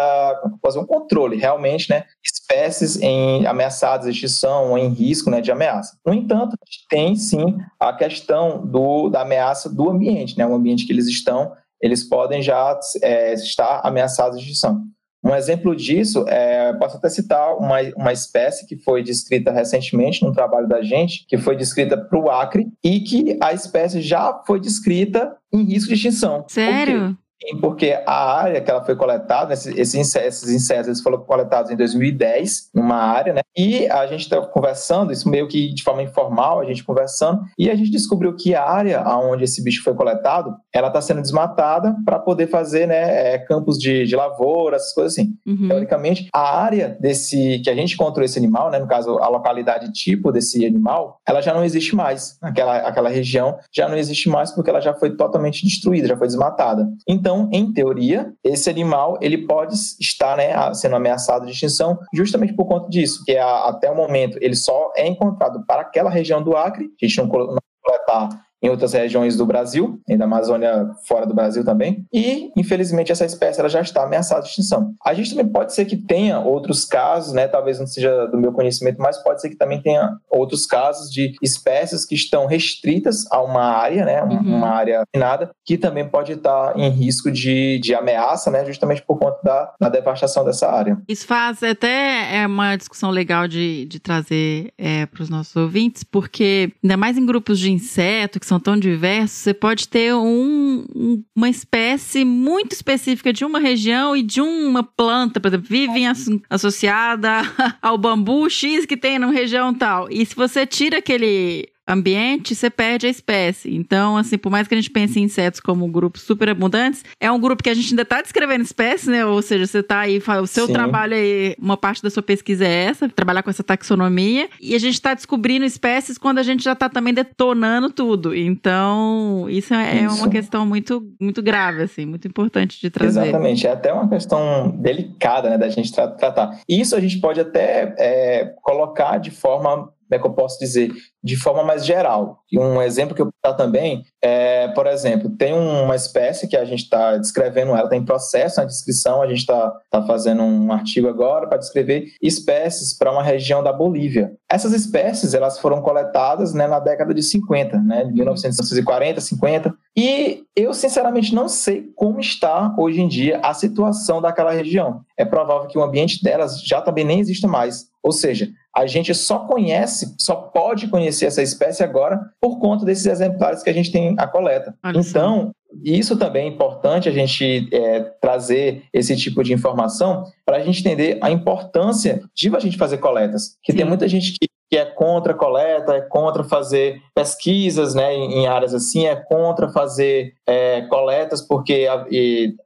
fazer 0.61 0.81
um 0.81 0.85
controle 0.85 1.37
realmente, 1.37 1.89
né, 1.89 2.03
espécies 2.25 3.01
em 3.01 3.47
ameaçadas 3.47 4.07
de 4.07 4.11
extinção 4.11 4.71
ou 4.71 4.79
em 4.79 4.89
risco 4.89 5.31
né, 5.31 5.41
de 5.41 5.53
ameaça. 5.53 5.97
No 6.05 6.13
entanto, 6.13 6.57
a 6.61 6.65
gente 6.67 6.89
tem 6.89 7.15
sim 7.15 7.57
a 7.79 7.93
questão 7.93 8.67
do, 8.67 9.09
da 9.09 9.23
ameaça 9.23 9.73
do 9.73 9.89
ambiente, 9.89 10.37
né, 10.37 10.45
o 10.45 10.55
ambiente 10.57 10.85
que 10.85 10.93
eles 10.93 11.07
estão, 11.07 11.53
eles 11.81 12.03
podem 12.03 12.43
já 12.43 12.77
é, 13.01 13.35
estar 13.35 13.81
ameaçados 13.85 14.41
de 14.41 14.45
extinção. 14.45 14.83
Um 15.27 15.35
exemplo 15.35 15.75
disso, 15.75 16.25
é, 16.29 16.73
posso 16.75 16.99
até 16.99 17.09
citar 17.09 17.57
uma, 17.57 17.81
uma 17.97 18.13
espécie 18.13 18.65
que 18.65 18.77
foi 18.77 19.03
descrita 19.03 19.51
recentemente 19.51 20.25
num 20.25 20.33
trabalho 20.33 20.69
da 20.69 20.83
gente, 20.83 21.27
que 21.27 21.37
foi 21.37 21.57
descrita 21.57 21.97
para 21.97 22.17
o 22.17 22.31
Acre, 22.31 22.69
e 22.83 23.01
que 23.01 23.37
a 23.43 23.53
espécie 23.53 24.01
já 24.01 24.41
foi 24.47 24.61
descrita 24.61 25.37
em 25.53 25.65
risco 25.65 25.89
de 25.89 25.95
extinção. 25.95 26.45
Sério? 26.47 27.19
Porque 27.61 27.97
a 28.07 28.39
área 28.39 28.61
que 28.61 28.71
ela 28.71 28.85
foi 28.85 28.97
coletada, 28.97 29.53
esses, 29.53 29.95
insetos, 29.95 30.43
esses 30.43 30.51
insetos 30.51 31.01
foram 31.01 31.19
coletados 31.19 31.71
em 31.71 31.77
2010, 31.77 32.71
numa 32.75 32.97
área, 32.97 33.33
né? 33.33 33.41
E 33.57 33.89
a 33.89 34.07
gente 34.07 34.23
estava 34.23 34.47
conversando, 34.47 35.13
isso 35.13 35.29
meio 35.29 35.47
que 35.49 35.73
de 35.73 35.83
forma 35.83 36.03
informal, 36.03 36.61
a 36.61 36.65
gente 36.65 36.85
conversando, 36.85 37.43
e 37.59 37.71
a 37.71 37.75
gente 37.75 37.91
descobriu 37.91 38.35
que 38.37 38.55
a 38.55 38.65
área 38.65 39.03
onde 39.19 39.45
esse 39.45 39.63
bicho 39.63 39.83
foi 39.83 39.95
coletado, 39.95 40.55
ela 40.73 40.89
está 40.89 41.01
sendo 41.01 41.23
desmatada 41.23 41.95
para 42.05 42.19
poder 42.19 42.49
fazer, 42.49 42.87
né, 42.87 43.35
é, 43.35 43.39
campos 43.39 43.79
de, 43.79 44.05
de 44.05 44.17
lavoura, 44.17 44.77
essas 44.77 44.93
coisas 44.93 45.13
assim. 45.13 45.35
Uhum. 45.47 45.69
Teoricamente, 45.69 46.29
a 46.33 46.59
área 46.59 46.97
desse 47.01 47.61
que 47.63 47.71
a 47.71 47.75
gente 47.75 47.95
encontrou 47.95 48.25
esse 48.25 48.39
animal, 48.39 48.71
né, 48.71 48.79
no 48.79 48.87
caso 48.87 49.19
a 49.19 49.29
localidade 49.29 49.93
tipo 49.93 50.33
desse 50.33 50.65
animal, 50.65 51.21
ela 51.27 51.41
já 51.41 51.55
não 51.55 51.65
existe 51.65 51.95
mais. 51.95 52.37
Aquela, 52.43 52.79
aquela 52.79 53.09
região 53.09 53.57
já 53.73 53.89
não 53.89 53.97
existe 53.97 54.29
mais 54.29 54.53
porque 54.53 54.71
ela 54.71 54.81
já 54.81 54.95
foi 54.95 55.17
totalmente 55.17 55.65
destruída, 55.65 56.09
já 56.09 56.17
foi 56.17 56.27
desmatada. 56.27 56.89
Então 57.07 57.26
então, 57.27 57.49
em 57.53 57.73
teoria, 57.73 58.33
esse 58.45 58.71
animal 58.71 59.19
ele 59.21 59.49
pode 59.49 59.75
estar 59.75 60.37
né, 60.37 60.73
sendo 60.75 60.95
ameaçado 60.95 61.45
de 61.45 61.51
extinção 61.51 61.99
justamente 62.15 62.53
por 62.53 62.67
conta 62.67 62.89
disso, 62.89 63.25
que 63.25 63.33
é, 63.33 63.41
até 63.41 63.91
o 63.91 63.97
momento 63.97 64.39
ele 64.41 64.55
só 64.55 64.93
é 64.95 65.09
encontrado 65.09 65.67
para 65.67 65.83
aquela 65.83 66.09
região 66.09 66.41
do 66.41 66.57
Acre, 66.57 66.85
a 66.85 67.05
gente 67.05 67.19
não, 67.19 67.27
não 67.27 67.59
coletar 67.83 68.29
em 68.63 68.69
outras 68.69 68.93
regiões 68.93 69.37
do 69.37 69.47
Brasil, 69.47 70.01
e 70.09 70.17
da 70.17 70.25
Amazônia 70.25 70.91
fora 71.07 71.27
do 71.27 71.35
Brasil 71.35 71.65
também. 71.65 72.05
E, 72.13 72.51
infelizmente, 72.57 73.13
essa 73.13 73.25
espécie 73.25 73.61
ela 73.61 73.69
já 73.69 73.81
está 73.81 74.05
ameaçada 74.05 74.43
de 74.43 74.49
extinção. 74.49 74.95
A 75.05 75.15
gente 75.15 75.31
também 75.31 75.47
pode 75.47 75.75
ser 75.75 75.85
que 75.85 75.97
tenha 75.97 76.41
outros 76.41 76.85
casos, 76.85 77.33
né? 77.33 77.49
Talvez 77.49 77.79
não 77.79 77.87
seja 77.87 78.27
do 78.27 78.39
meu 78.39 78.53
conhecimento, 78.53 79.01
mas 79.01 79.23
pode 79.23 79.41
ser 79.41 79.51
que 79.51 79.57
também 79.57 79.81
tenha 79.81 80.17
outros 80.31 80.67
casos 80.67 81.11
de 81.11 81.35
espécies 81.43 82.05
que 82.05 82.15
estão 82.15 82.47
restritas 82.47 83.31
a 83.31 83.43
uma 83.43 83.63
área, 83.63 84.05
né? 84.05 84.23
Uhum. 84.23 84.57
Uma 84.57 84.69
área 84.69 85.03
minada, 85.15 85.51
que 85.65 85.77
também 85.77 86.09
pode 86.09 86.33
estar 86.33 86.79
em 86.79 86.89
risco 86.91 87.31
de, 87.31 87.79
de 87.79 87.95
ameaça, 87.95 88.51
né? 88.51 88.65
Justamente 88.65 89.03
por 89.03 89.19
conta 89.19 89.39
da, 89.43 89.75
da 89.81 89.89
devastação 89.89 90.45
dessa 90.45 90.71
área. 90.71 90.99
Isso 91.09 91.27
faz 91.27 91.63
até 91.63 92.37
é 92.37 92.47
uma 92.47 92.77
discussão 92.77 93.11
legal 93.11 93.47
de, 93.47 93.85
de 93.87 94.01
trazer 94.01 94.73
é, 94.79 95.07
para 95.07 95.23
os 95.23 95.29
nossos 95.29 95.55
ouvintes, 95.57 96.03
porque 96.03 96.73
ainda 96.83 96.97
mais 96.97 97.19
em 97.19 97.27
grupos 97.27 97.59
de 97.59 97.71
inseto 97.71 98.41
que 98.47 98.49
são 98.49 98.61
tão 98.61 98.79
diversos, 98.79 99.39
você 99.39 99.53
pode 99.53 99.89
ter 99.89 100.15
um, 100.15 101.25
uma 101.35 101.49
espécie 101.49 102.25
muito 102.25 102.73
específica 102.73 103.33
de 103.33 103.45
uma 103.45 103.59
região 103.59 104.17
e 104.17 104.23
de 104.23 104.41
uma 104.41 104.85
planta, 104.85 105.41
por 105.41 105.49
exemplo, 105.49 105.67
vivem 105.69 106.07
associada 106.49 107.29
ao 107.83 107.99
bambu 107.99 108.49
X 108.49 108.87
que 108.87 108.97
tem 108.97 109.19
numa 109.19 109.33
região 109.33 109.75
tal. 109.75 110.07
E 110.11 110.25
se 110.25 110.37
você 110.37 110.65
tira 110.65 110.99
aquele 110.99 111.69
ambiente, 111.87 112.55
você 112.55 112.69
perde 112.69 113.07
a 113.07 113.11
espécie. 113.11 113.75
Então, 113.75 114.17
assim, 114.17 114.37
por 114.37 114.51
mais 114.51 114.67
que 114.67 114.75
a 114.75 114.77
gente 114.77 114.91
pense 114.91 115.21
em 115.21 115.25
insetos 115.25 115.61
como 115.61 115.87
grupos 115.89 116.23
super 116.23 116.49
abundantes, 116.49 117.05
é 117.21 117.31
um 117.31 117.39
grupo 117.39 117.63
que 117.63 117.71
a 117.71 117.75
gente 117.75 117.91
ainda 117.91 118.03
está 118.03 118.21
descrevendo 118.21 118.63
espécies, 118.63 119.09
né? 119.09 119.25
Ou 119.25 119.41
seja, 119.41 119.67
você 119.67 119.79
está 119.79 120.01
aí, 120.01 120.19
o 120.19 120.47
seu 120.47 120.67
Sim. 120.67 120.73
trabalho 120.73 121.15
aí, 121.15 121.55
uma 121.59 121.77
parte 121.77 122.03
da 122.03 122.11
sua 122.11 122.23
pesquisa 122.23 122.67
é 122.67 122.85
essa, 122.85 123.09
trabalhar 123.09 123.43
com 123.43 123.51
essa 123.51 123.63
taxonomia, 123.63 124.49
e 124.61 124.75
a 124.75 124.79
gente 124.79 124.95
está 124.95 125.15
descobrindo 125.15 125.65
espécies 125.65 126.19
quando 126.19 126.39
a 126.39 126.43
gente 126.43 126.65
já 126.65 126.73
está 126.73 126.89
também 126.89 127.15
detonando 127.15 127.91
tudo. 127.91 128.35
Então, 128.35 129.47
isso 129.49 129.73
é, 129.75 129.99
é 129.99 130.05
isso. 130.05 130.17
uma 130.17 130.29
questão 130.29 130.67
muito, 130.67 131.07
muito 131.21 131.43
grave, 131.43 131.83
assim, 131.83 132.05
muito 132.05 132.27
importante 132.27 132.81
de 132.81 132.91
trazer. 132.91 133.21
Exatamente, 133.21 133.67
é 133.67 133.73
até 133.73 133.93
uma 133.93 134.09
questão 134.09 134.71
delicada, 134.71 135.51
né, 135.51 135.59
da 135.59 135.69
gente 135.69 135.93
tra 135.93 136.09
tratar. 136.09 136.61
Isso 136.69 136.97
a 136.97 137.01
gente 137.01 137.19
pode 137.21 137.41
até 137.41 137.95
é, 137.99 138.55
colocar 138.63 139.19
de 139.19 139.31
forma 139.31 139.93
como 140.09 140.15
é 140.15 140.19
que 140.21 140.27
eu 140.27 140.33
posso 140.33 140.59
dizer, 140.59 140.93
de 141.23 141.37
forma 141.37 141.63
mais 141.63 141.85
geral. 141.85 142.41
Um 142.53 142.81
exemplo 142.81 143.15
que 143.15 143.21
eu 143.21 143.27
vou 143.27 143.35
dar 143.43 143.55
também 143.55 144.05
é, 144.27 144.67
por 144.69 144.89
exemplo, 144.89 145.31
tem 145.31 145.53
uma 145.53 145.95
espécie 145.95 146.49
que 146.49 146.57
a 146.57 146.65
gente 146.65 146.83
está 146.83 147.17
descrevendo, 147.17 147.71
ela 147.71 147.85
está 147.85 147.95
em 147.95 148.05
processo 148.05 148.59
na 148.59 148.67
descrição, 148.67 149.23
a 149.23 149.29
gente 149.29 149.39
está 149.39 149.73
tá 149.89 150.03
fazendo 150.03 150.43
um 150.43 150.73
artigo 150.73 151.07
agora 151.07 151.47
para 151.47 151.59
descrever 151.59 152.13
espécies 152.21 152.93
para 152.93 153.13
uma 153.13 153.23
região 153.23 153.63
da 153.63 153.73
Bolívia. 153.73 154.33
Essas 154.51 154.73
espécies, 154.73 155.33
elas 155.33 155.61
foram 155.61 155.81
coletadas 155.81 156.53
né, 156.53 156.67
na 156.67 156.81
década 156.81 157.15
de 157.15 157.23
50, 157.23 157.79
né, 157.79 158.05
de 158.05 158.13
1940, 158.15 159.21
50, 159.21 159.75
e 159.97 160.43
eu, 160.57 160.75
sinceramente, 160.75 161.35
não 161.35 161.49
sei 161.49 161.91
como 161.95 162.19
está 162.19 162.75
hoje 162.77 163.01
em 163.01 163.09
dia 163.09 163.39
a 163.43 163.55
situação 163.55 164.21
daquela 164.21 164.51
região. 164.51 165.03
É 165.17 165.25
provável 165.25 165.69
que 165.69 165.79
o 165.79 165.83
ambiente 165.83 166.23
delas 166.23 166.61
já 166.63 166.81
também 166.81 167.05
nem 167.05 167.21
exista 167.21 167.47
mais. 167.47 167.87
Ou 168.03 168.13
seja, 168.13 168.51
a 168.77 168.87
gente 168.87 169.15
só 169.15 169.41
conhece, 169.41 170.15
só 170.19 170.35
pode 170.35 170.89
conhecer 170.89 171.06
essa 171.07 171.43
espécie 171.43 171.83
agora 171.83 172.21
por 172.41 172.59
conta 172.59 172.85
desses 172.85 173.07
exemplares 173.07 173.63
que 173.63 173.71
a 173.71 173.73
gente 173.73 173.93
tem 173.93 174.15
a 174.19 174.27
coleta. 174.27 174.75
Olha 174.85 174.99
então, 174.99 175.51
isso 175.85 176.17
também 176.17 176.45
é 176.45 176.49
importante 176.49 177.09
a 177.09 177.13
gente 177.13 177.69
é, 177.73 178.01
trazer 178.21 178.85
esse 178.93 179.17
tipo 179.17 179.43
de 179.43 179.53
informação 179.53 180.25
para 180.45 180.59
a 180.59 180.61
gente 180.61 180.81
entender 180.81 181.19
a 181.21 181.31
importância 181.31 182.23
de 182.35 182.55
a 182.55 182.61
gente 182.61 182.79
fazer 182.79 182.99
coletas. 182.99 183.57
Que 183.63 183.73
Sim. 183.73 183.79
tem 183.79 183.87
muita 183.87 184.09
gente 184.09 184.33
que 184.33 184.47
que 184.69 184.77
é 184.77 184.85
contra 184.85 185.33
a 185.33 185.37
coleta, 185.37 185.95
é 185.95 186.01
contra 186.01 186.43
fazer 186.43 187.01
pesquisas 187.15 187.95
né, 187.95 188.13
em, 188.13 188.47
áreas 188.47 188.75
assim, 188.75 189.07
é 189.07 189.15
contra 189.15 189.69
fazer 189.69 190.35
é, 190.47 190.83
coletas 190.83 191.41
porque 191.41 191.87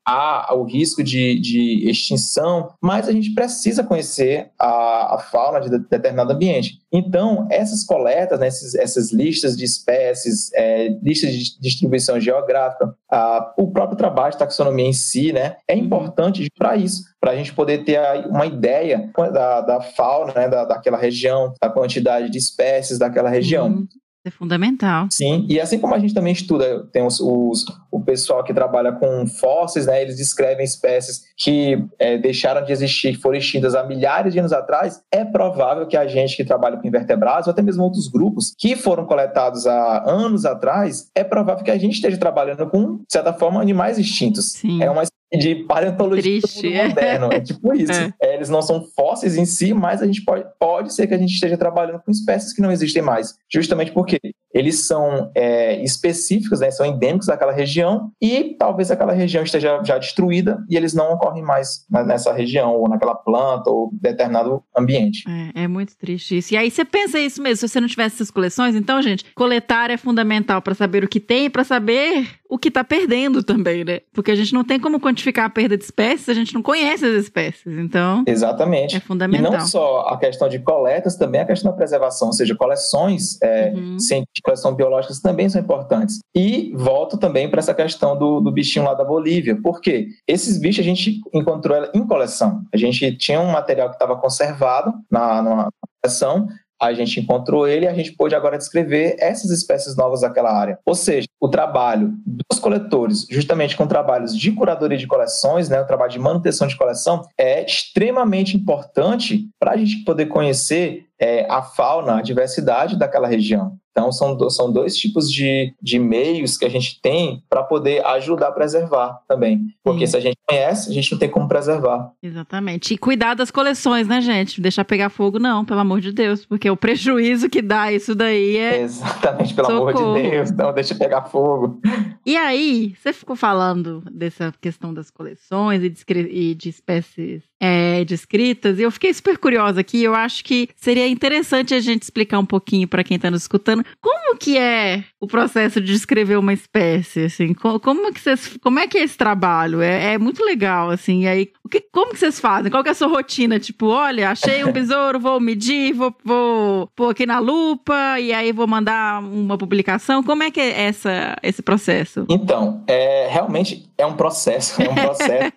há, 0.07 0.51
há 0.51 0.55
o 0.55 0.65
risco 0.65 1.03
de, 1.03 1.39
de, 1.39 1.89
extinção, 1.91 2.73
mas 2.81 3.09
a 3.09 3.13
gente 3.13 3.35
precisa 3.35 3.85
conhecer 3.85 4.51
a, 4.59 5.17
a 5.17 5.19
fauna 5.19 5.61
de 5.61 5.69
determinado 5.69 6.33
ambiente. 6.33 6.80
Então, 6.93 7.47
essas 7.51 7.85
coletas, 7.85 8.41
né, 8.41 8.49
esses, 8.49 8.75
essas 8.75 9.13
listas 9.13 9.57
de 9.57 9.65
espécies, 9.65 10.53
é, 10.55 10.89
listas 11.03 11.33
de 11.33 11.61
distribuição 11.61 12.19
geográfica, 12.19 12.93
a, 13.09 13.55
o 13.57 13.71
próprio 13.71 13.97
trabalho 13.97 14.33
de 14.33 14.39
taxonomia 14.39 14.87
em 14.87 14.93
si, 14.93 15.33
né, 15.33 15.57
é 15.69 15.77
importante 15.77 16.49
para 16.59 16.77
isso, 16.77 17.05
para 17.21 17.31
a 17.31 17.37
gente 17.37 17.55
poder 17.55 17.85
ter 17.85 18.01
uma 18.27 18.47
ideia 18.47 19.11
da, 19.33 19.61
da 19.61 19.81
fauna, 19.81 20.33
né, 20.35 20.49
da, 20.49 20.65
daquela 20.65 20.99
região, 20.99 21.55
da 21.63 21.71
quantidade 21.71 22.29
de 22.29 22.39
espécies 22.39 22.99
daquela 22.99 23.31
região. 23.31 23.69
Uhum. 23.69 23.87
É 24.25 24.31
fundamental. 24.31 25.09
Sim, 25.11 25.47
e 25.49 25.59
assim 25.59 25.79
como 25.79 25.95
a 25.95 25.99
gente 25.99 26.13
também 26.13 26.33
estuda, 26.33 26.87
tem 26.93 27.03
os, 27.03 27.21
os 27.21 27.65
o 27.91 28.01
pessoal 28.01 28.45
que 28.45 28.53
trabalha 28.53 28.93
com 28.93 29.27
fósseis, 29.27 29.87
né, 29.87 30.03
eles 30.03 30.17
descrevem 30.17 30.65
espécies 30.65 31.23
que 31.37 31.83
é, 31.99 32.19
deixaram 32.19 32.63
de 32.63 32.71
existir, 32.71 33.15
foram 33.15 33.39
extintas 33.39 33.75
há 33.75 33.83
milhares 33.83 34.35
de 34.35 34.39
anos 34.39 34.53
atrás, 34.53 35.03
é 35.11 35.25
provável 35.25 35.87
que 35.87 35.97
a 35.97 36.07
gente 36.07 36.37
que 36.37 36.45
trabalha 36.45 36.77
com 36.77 36.87
invertebrados, 36.87 37.47
ou 37.47 37.53
até 37.53 37.63
mesmo 37.63 37.83
outros 37.83 38.09
grupos 38.09 38.55
que 38.59 38.77
foram 38.77 39.07
coletados 39.07 39.67
há 39.67 40.05
anos 40.07 40.45
atrás, 40.45 41.11
é 41.15 41.25
provável 41.25 41.65
que 41.65 41.71
a 41.71 41.79
gente 41.79 41.95
esteja 41.95 42.19
trabalhando 42.19 42.69
com, 42.69 42.99
de 42.99 43.05
certa 43.09 43.33
forma, 43.33 43.61
animais 43.61 43.99
extintos. 43.99 44.53
Sim. 44.53 44.83
É 44.83 44.91
uma 44.91 45.03
de 45.33 45.55
paleontologia 45.65 46.41
moderno. 46.89 47.29
É 47.33 47.41
tipo 47.41 47.73
isso. 47.75 47.93
É. 47.93 48.13
É, 48.21 48.35
eles 48.35 48.49
não 48.49 48.63
são 48.63 48.85
fósseis 48.97 49.37
em 49.37 49.45
si, 49.45 49.73
mas 49.73 50.03
a 50.03 50.07
gente 50.07 50.23
pode, 50.25 50.45
pode 50.59 50.93
ser 50.93 51.07
que 51.07 51.15
a 51.15 51.19
gente 51.19 51.33
esteja 51.33 51.57
trabalhando 51.57 52.01
com 52.01 52.11
espécies 52.11 52.53
que 52.53 52.61
não 52.61 52.73
existem 52.73 53.03
mais. 53.03 53.37
Justamente 53.53 53.93
porque 53.93 54.19
eles 54.53 54.87
são 54.87 55.31
é, 55.35 55.83
específicos, 55.83 56.61
né, 56.61 56.71
são 56.71 56.85
endêmicos 56.85 57.27
daquela 57.27 57.53
região 57.53 58.11
e 58.21 58.57
talvez 58.59 58.91
aquela 58.91 59.13
região 59.13 59.45
esteja 59.45 59.81
já 59.85 59.99
destruída 59.99 60.63
e 60.69 60.77
eles 60.77 60.93
não 60.93 61.13
ocorrem 61.13 61.43
mais 61.43 61.87
nessa 61.89 62.33
região 62.33 62.75
ou 62.75 62.89
naquela 62.89 63.15
planta 63.15 63.71
ou 63.71 63.91
determinado 63.93 64.63
ambiente. 64.77 65.25
É, 65.55 65.65
é 65.65 65.69
muito 65.69 65.97
triste 65.97 66.39
isso. 66.39 66.55
E 66.55 66.57
aí 66.57 66.71
você 66.71 66.85
pensa 66.85 67.19
isso 67.19 67.41
mesmo, 67.41 67.57
se 67.57 67.69
você 67.69 67.81
não 67.81 67.89
tivesse 67.89 68.17
essas 68.17 68.31
coleções, 68.31 68.75
então, 68.75 69.01
gente, 69.01 69.25
coletar 69.35 69.91
é 69.91 69.97
fundamental 69.97 70.61
para 70.61 70.75
saber 70.75 71.05
o 71.05 71.09
que 71.09 71.21
tem 71.21 71.47
e 71.47 71.51
para 71.51 71.65
saber 71.65 72.29
o 72.49 72.59
que 72.59 72.69
está 72.69 72.83
perdendo 72.83 73.45
também, 73.45 73.85
né? 73.85 74.01
Porque 74.13 74.33
a 74.33 74.35
gente 74.35 74.53
não 74.53 74.65
tem 74.65 74.81
como 74.81 74.99
quantificar 74.99 75.45
a 75.45 75.51
perda 75.51 75.77
de 75.77 75.85
espécies, 75.85 76.29
a 76.29 76.35
gente 76.35 76.53
não 76.53 76.63
conhece 76.63 77.05
as 77.05 77.25
espécies, 77.25 77.79
então... 77.79 78.25
Exatamente. 78.27 78.97
É 78.97 79.01
fundamental. 79.01 79.53
E 79.53 79.57
não 79.59 79.67
só 79.67 80.01
a 80.09 80.19
questão 80.19 80.49
de 80.49 80.59
coletas, 80.59 81.17
também 81.17 81.41
a 81.41 81.45
questão 81.45 81.71
da 81.71 81.77
preservação, 81.77 82.29
ou 82.29 82.33
seja, 82.33 82.57
coleções 82.57 83.41
é, 83.41 83.73
uhum. 83.73 83.99
científicas 84.01 84.40
coleção 84.43 84.75
biológicas 84.75 85.21
também 85.21 85.49
são 85.49 85.61
importantes. 85.61 86.19
E 86.35 86.73
volto 86.75 87.19
também 87.19 87.51
para 87.51 87.61
essa 87.61 87.75
questão 87.75 88.17
do, 88.17 88.41
do 88.41 88.53
bichinho 88.53 88.85
lá 88.85 88.95
da 88.95 89.05
Bolívia. 89.05 89.59
Por 89.61 89.81
quê? 89.81 90.09
Esses 90.27 90.59
bichos 90.59 90.81
a 90.81 90.89
gente 90.89 91.21
encontrou 91.33 91.77
em 91.95 92.07
coleção. 92.07 92.63
A 92.73 92.77
gente 92.77 93.17
tinha 93.17 93.41
um 93.41 93.51
material 93.51 93.89
que 93.89 93.97
estava 93.97 94.17
conservado 94.17 94.93
na, 95.11 95.43
na 95.43 95.69
coleção, 96.03 96.49
a 96.81 96.95
gente 96.95 97.21
encontrou 97.21 97.69
ele 97.69 97.85
e 97.85 97.89
a 97.89 97.93
gente 97.93 98.13
pôde 98.13 98.35
agora 98.35 98.57
descrever 98.57 99.15
essas 99.19 99.51
espécies 99.51 99.95
novas 99.95 100.23
daquela 100.23 100.51
área. 100.51 100.79
Ou 100.87 100.95
seja, 100.95 101.29
o 101.39 101.49
trabalho 101.49 102.15
dos 102.25 102.59
coletores, 102.59 103.27
justamente 103.31 103.77
com 103.77 103.87
trabalhos 103.87 104.35
de 104.35 104.51
curadoria 104.51 104.97
de 104.97 105.07
coleções, 105.07 105.69
né, 105.69 105.79
o 105.81 105.87
trabalho 105.87 106.11
de 106.11 106.19
manutenção 106.19 106.67
de 106.67 106.77
coleção, 106.77 107.23
é 107.37 107.65
extremamente 107.65 108.57
importante 108.57 109.49
para 109.59 109.73
a 109.73 109.77
gente 109.77 110.03
poder 110.05 110.27
conhecer 110.27 111.05
é, 111.21 111.47
a 111.51 111.61
fauna, 111.61 112.19
a 112.19 112.23
diversidade 112.23 112.99
daquela 112.99 113.29
região. 113.29 113.77
Então, 114.01 114.13
são, 114.13 114.37
do, 114.37 114.51
são 114.51 114.73
dois 114.73 114.97
tipos 114.97 115.31
de, 115.31 115.75
de 115.81 115.99
meios 115.99 116.57
que 116.57 116.65
a 116.65 116.69
gente 116.69 117.01
tem 117.01 117.43
para 117.49 117.63
poder 117.63 118.05
ajudar 118.07 118.49
a 118.49 118.53
preservar 118.53 119.21
também. 119.29 119.75
Porque 119.85 120.07
Sim. 120.07 120.11
se 120.13 120.17
a 120.17 120.21
gente 120.21 120.39
conhece, 120.49 120.91
a 120.91 120.93
gente 120.93 121.13
não 121.13 121.19
tem 121.19 121.29
como 121.29 121.47
preservar. 121.47 122.13
Exatamente. 122.23 122.95
E 122.95 122.99
cuidar 122.99 123.35
das 123.35 123.51
coleções, 123.51 124.09
né, 124.09 124.21
gente? 124.21 124.61
Deixar 124.61 124.85
pegar 124.85 125.11
fogo, 125.11 125.39
não, 125.39 125.65
pelo 125.65 125.81
amor 125.81 126.01
de 126.01 126.13
Deus. 126.13 126.47
Porque 126.47 126.71
o 126.71 126.77
prejuízo 126.77 127.49
que 127.49 127.61
dá 127.61 127.93
isso 127.93 128.15
daí 128.15 128.57
é. 128.57 128.81
Exatamente, 128.81 129.55
pelo 129.55 129.69
Socorro. 129.69 129.89
amor 129.91 130.23
de 130.23 130.31
Deus, 130.31 130.51
não 130.53 130.73
deixa 130.73 130.95
pegar 130.95 131.23
fogo. 131.23 131.81
E 132.25 132.37
aí, 132.37 132.95
você 133.01 133.13
ficou 133.13 133.37
falando 133.37 134.03
dessa 134.11 134.53
questão 134.61 134.93
das 134.95 135.11
coleções 135.11 135.83
e 135.83 135.89
de, 135.89 136.05
e 136.31 136.55
de 136.55 136.69
espécies 136.69 137.50
é, 137.61 138.05
descritas, 138.05 138.79
e 138.79 138.83
eu 138.83 138.91
fiquei 138.91 139.13
super 139.13 139.37
curiosa 139.37 139.81
aqui. 139.81 140.03
Eu 140.03 140.15
acho 140.15 140.43
que 140.43 140.69
seria 140.75 141.07
interessante 141.07 141.75
a 141.75 141.81
gente 141.81 142.03
explicar 142.03 142.39
um 142.39 142.47
pouquinho 142.47 142.89
para 142.89 143.05
quem 143.05 143.17
está 143.17 143.31
nos 143.31 143.43
escutando 143.43 143.85
como 144.01 144.37
que 144.37 144.57
é 144.57 145.05
o 145.21 145.27
processo 145.27 145.81
de 145.81 145.93
descrever 145.93 146.39
uma 146.39 146.53
espécie, 146.53 147.25
assim, 147.25 147.53
como, 147.53 148.13
que 148.13 148.21
vocês, 148.21 148.57
como 148.63 148.79
é 148.79 148.87
que 148.87 148.97
é 148.97 149.03
esse 149.03 149.19
trabalho? 149.19 149.83
É, 149.83 150.15
é 150.15 150.19
muito 150.19 150.43
legal, 150.43 150.89
assim, 150.89 151.25
e 151.25 151.29
aí, 151.29 151.53
o 151.63 151.69
que, 151.69 151.81
como 151.93 152.13
que 152.13 152.19
vocês 152.19 152.41
fazem? 152.41 152.71
Qual 152.71 152.83
que 152.83 152.89
é 152.89 152.93
a 152.93 152.95
sua 152.95 153.09
rotina? 153.09 153.61
Tipo, 153.61 153.89
olha, 153.89 154.31
achei 154.31 154.65
um 154.65 154.73
besouro, 154.73 155.21
vou 155.21 155.39
medir, 155.39 155.93
vou, 155.93 156.15
vou 156.25 156.87
pôr 156.97 157.11
aqui 157.11 157.27
na 157.27 157.39
lupa, 157.39 158.19
e 158.19 158.33
aí 158.33 158.51
vou 158.53 158.67
mandar 158.67 159.23
uma 159.23 159.59
publicação. 159.59 160.23
Como 160.23 160.43
é 160.43 160.51
que 160.51 160.61
é 160.61 160.85
essa, 160.85 161.37
esse 161.43 161.61
processo? 161.61 162.25
Então, 162.31 162.83
é, 162.87 163.29
realmente 163.31 163.91
é 163.99 164.07
um 164.07 164.15
processo, 164.15 164.81
é 164.81 164.89
um 164.89 164.95
processo 164.95 165.53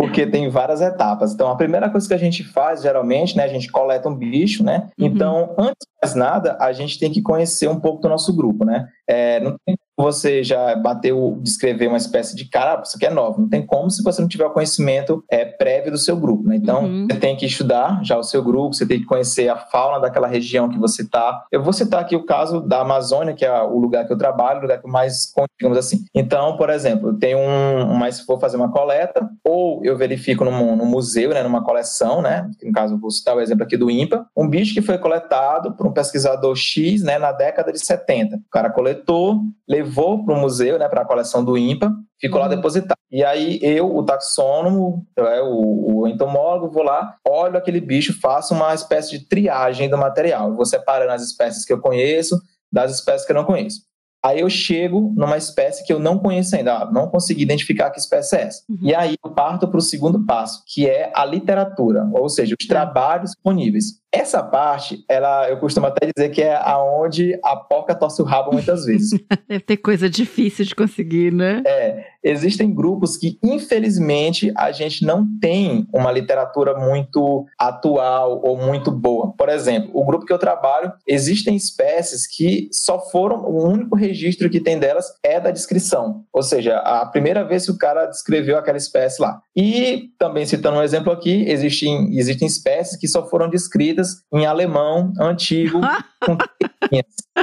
porque 0.00 0.26
tem 0.26 0.48
várias 0.48 0.80
etapas. 0.80 1.34
Então, 1.34 1.50
a 1.50 1.56
primeira 1.56 1.90
coisa 1.90 2.08
que 2.08 2.14
a 2.14 2.18
gente 2.18 2.42
faz, 2.42 2.80
geralmente, 2.80 3.36
né, 3.36 3.44
a 3.44 3.48
gente 3.48 3.70
coleta 3.70 4.08
um 4.08 4.14
bicho, 4.14 4.64
né? 4.64 4.88
Uhum. 4.98 5.06
Então, 5.06 5.54
antes 5.58 5.86
mais 6.02 6.14
nada, 6.14 6.56
a 6.60 6.72
gente 6.72 6.98
tem 6.98 7.12
que 7.12 7.20
conhecer 7.20 7.68
um 7.68 7.78
pouco 7.78 8.00
do 8.00 8.08
nosso 8.08 8.34
grupo, 8.34 8.64
né? 8.64 8.88
É, 9.08 9.40
não 9.40 9.56
tem 9.66 9.76
como 9.76 9.90
você 10.10 10.42
já 10.42 10.74
bateu, 10.76 11.38
descrever 11.42 11.86
uma 11.86 11.98
espécie 11.98 12.34
de 12.34 12.46
cara, 12.48 12.78
ah, 12.78 12.82
isso 12.82 12.96
aqui 12.96 13.04
é 13.04 13.10
novo. 13.10 13.42
Não 13.42 13.48
tem 13.50 13.66
como 13.66 13.90
se 13.90 14.02
você 14.02 14.22
não 14.22 14.28
tiver 14.28 14.46
o 14.46 14.50
conhecimento 14.50 15.22
é, 15.30 15.44
prévio 15.44 15.92
do 15.92 15.98
seu 15.98 16.16
grupo, 16.16 16.48
né? 16.48 16.56
Então, 16.56 16.84
Uhum. 16.84 17.06
você 17.10 17.18
tem 17.18 17.36
que 17.36 17.44
estudar 17.44 18.00
já 18.02 18.16
o 18.16 18.22
seu 18.22 18.42
grupo, 18.42 18.74
você 18.74 18.86
tem 18.86 19.00
que 19.00 19.04
conhecer 19.04 19.50
a 19.50 19.56
fauna 19.56 20.00
daquela 20.00 20.26
região 20.26 20.70
que 20.70 20.78
você 20.78 21.02
está. 21.02 21.44
Eu 21.52 21.62
vou 21.62 21.72
citar 21.74 22.00
aqui 22.00 22.16
o 22.16 22.24
caso 22.24 22.60
da 22.62 22.80
Amazônia, 22.80 23.34
que 23.34 23.44
é 23.44 23.62
o 23.62 23.78
lugar 23.78 24.06
que 24.06 24.12
eu 24.12 24.16
trabalho, 24.16 24.60
o 24.60 24.62
lugar 24.62 24.80
que 24.80 24.86
eu 24.86 24.90
mais, 24.90 25.30
digamos 25.60 25.76
assim. 25.76 26.04
Então, 26.14 26.56
por 26.56 26.70
exemplo, 26.70 27.10
eu 27.10 27.18
tenho 27.18 27.38
um, 27.38 27.92
mas 27.94 28.16
se 28.16 28.24
for 28.24 28.40
fazer 28.40 28.56
uma 28.56 28.72
coleta, 28.72 29.28
ou 29.44 29.84
eu 29.84 29.98
verifico 29.98 30.44
no, 30.46 30.76
no 30.76 30.86
museu, 30.86 31.30
né, 31.30 31.42
numa 31.42 31.62
coleção, 31.62 32.22
né? 32.22 32.48
No 32.62 32.72
caso, 32.72 32.94
eu 32.94 32.98
vou 32.98 33.10
citar 33.10 33.36
o 33.36 33.40
exemplo 33.40 33.64
aqui 33.64 33.76
do 33.76 33.90
INPA, 33.90 34.24
um 34.34 34.48
bicho 34.48 34.72
que 34.72 34.80
foi 34.80 34.96
coletado 34.96 35.74
por 35.76 35.89
um 35.90 35.92
pesquisador 35.92 36.54
X, 36.56 37.02
né, 37.02 37.18
na 37.18 37.32
década 37.32 37.72
de 37.72 37.78
70. 37.78 38.36
O 38.36 38.50
cara 38.50 38.70
coletou, 38.70 39.40
levou 39.68 40.24
para 40.24 40.34
o 40.34 40.40
museu, 40.40 40.78
né, 40.78 40.88
para 40.88 41.02
a 41.02 41.04
coleção 41.04 41.44
do 41.44 41.58
INPA, 41.58 41.92
ficou 42.20 42.38
lá 42.38 42.46
Uhum. 42.46 42.56
depositado. 42.56 42.98
E 43.10 43.24
aí 43.24 43.58
eu, 43.62 43.94
o 43.94 44.04
taxônomo, 44.04 45.04
é, 45.16 45.42
o, 45.42 46.00
o 46.02 46.08
entomólogo, 46.08 46.72
vou 46.72 46.82
lá, 46.82 47.16
olho 47.26 47.56
aquele 47.56 47.80
bicho, 47.80 48.18
faço 48.20 48.54
uma 48.54 48.72
espécie 48.74 49.18
de 49.18 49.28
triagem 49.28 49.88
do 49.88 49.98
material. 49.98 50.48
Eu 50.48 50.56
vou 50.56 50.64
separando 50.64 51.12
as 51.12 51.22
espécies 51.22 51.64
que 51.64 51.72
eu 51.72 51.80
conheço 51.80 52.40
das 52.72 52.92
espécies 52.92 53.26
que 53.26 53.32
eu 53.32 53.36
não 53.36 53.44
conheço. 53.44 53.80
Aí 54.22 54.40
eu 54.40 54.50
chego 54.50 55.14
numa 55.16 55.38
espécie 55.38 55.84
que 55.84 55.92
eu 55.92 55.98
não 55.98 56.18
conheço 56.18 56.54
ainda, 56.54 56.74
ah, 56.76 56.90
não 56.92 57.08
consegui 57.08 57.42
identificar 57.42 57.90
que 57.90 57.98
espécie 57.98 58.36
é 58.36 58.42
essa. 58.42 58.62
Uhum. 58.68 58.78
E 58.82 58.94
aí 58.94 59.14
eu 59.24 59.30
parto 59.30 59.66
para 59.66 59.78
o 59.78 59.80
segundo 59.80 60.26
passo, 60.26 60.62
que 60.66 60.86
é 60.86 61.10
a 61.14 61.24
literatura, 61.24 62.06
ou 62.12 62.28
seja, 62.28 62.54
os 62.60 62.66
trabalhos 62.66 63.30
disponíveis. 63.30 63.94
Essa 64.12 64.42
parte, 64.42 65.04
ela, 65.08 65.48
eu 65.48 65.58
costumo 65.58 65.86
até 65.86 66.10
dizer 66.14 66.30
que 66.30 66.42
é 66.42 66.56
aonde 66.56 67.38
a 67.44 67.54
porca 67.54 67.94
torce 67.94 68.20
o 68.20 68.24
rabo 68.24 68.52
muitas 68.52 68.84
vezes. 68.86 69.10
Deve 69.48 69.60
ter 69.60 69.76
coisa 69.76 70.10
difícil 70.10 70.64
de 70.64 70.74
conseguir, 70.74 71.32
né? 71.32 71.62
É, 71.64 72.04
existem 72.24 72.74
grupos 72.74 73.16
que, 73.16 73.38
infelizmente, 73.40 74.52
a 74.56 74.72
gente 74.72 75.04
não 75.04 75.24
tem 75.40 75.86
uma 75.94 76.10
literatura 76.10 76.76
muito 76.76 77.46
atual 77.56 78.40
ou 78.42 78.56
muito 78.56 78.90
boa. 78.90 79.32
Por 79.36 79.48
exemplo, 79.48 79.90
o 79.94 80.04
grupo 80.04 80.26
que 80.26 80.32
eu 80.32 80.38
trabalho, 80.38 80.92
existem 81.06 81.54
espécies 81.54 82.26
que 82.26 82.68
só 82.72 82.98
foram, 82.98 83.44
o 83.44 83.64
único 83.64 83.94
registro 83.94 84.50
que 84.50 84.60
tem 84.60 84.76
delas 84.76 85.06
é 85.22 85.38
da 85.38 85.52
descrição. 85.52 86.24
Ou 86.32 86.42
seja, 86.42 86.78
a 86.78 87.06
primeira 87.06 87.44
vez 87.44 87.64
que 87.64 87.70
o 87.70 87.78
cara 87.78 88.06
descreveu 88.06 88.58
aquela 88.58 88.76
espécie 88.76 89.22
lá. 89.22 89.40
E, 89.54 90.10
também 90.18 90.44
citando 90.44 90.78
um 90.78 90.82
exemplo 90.82 91.12
aqui, 91.12 91.44
existem, 91.48 92.16
existem 92.18 92.48
espécies 92.48 92.98
que 92.98 93.06
só 93.06 93.28
foram 93.28 93.48
descritas 93.48 93.99
em 94.32 94.46
alemão 94.46 95.12
antigo, 95.18 95.80
com. 96.24 96.36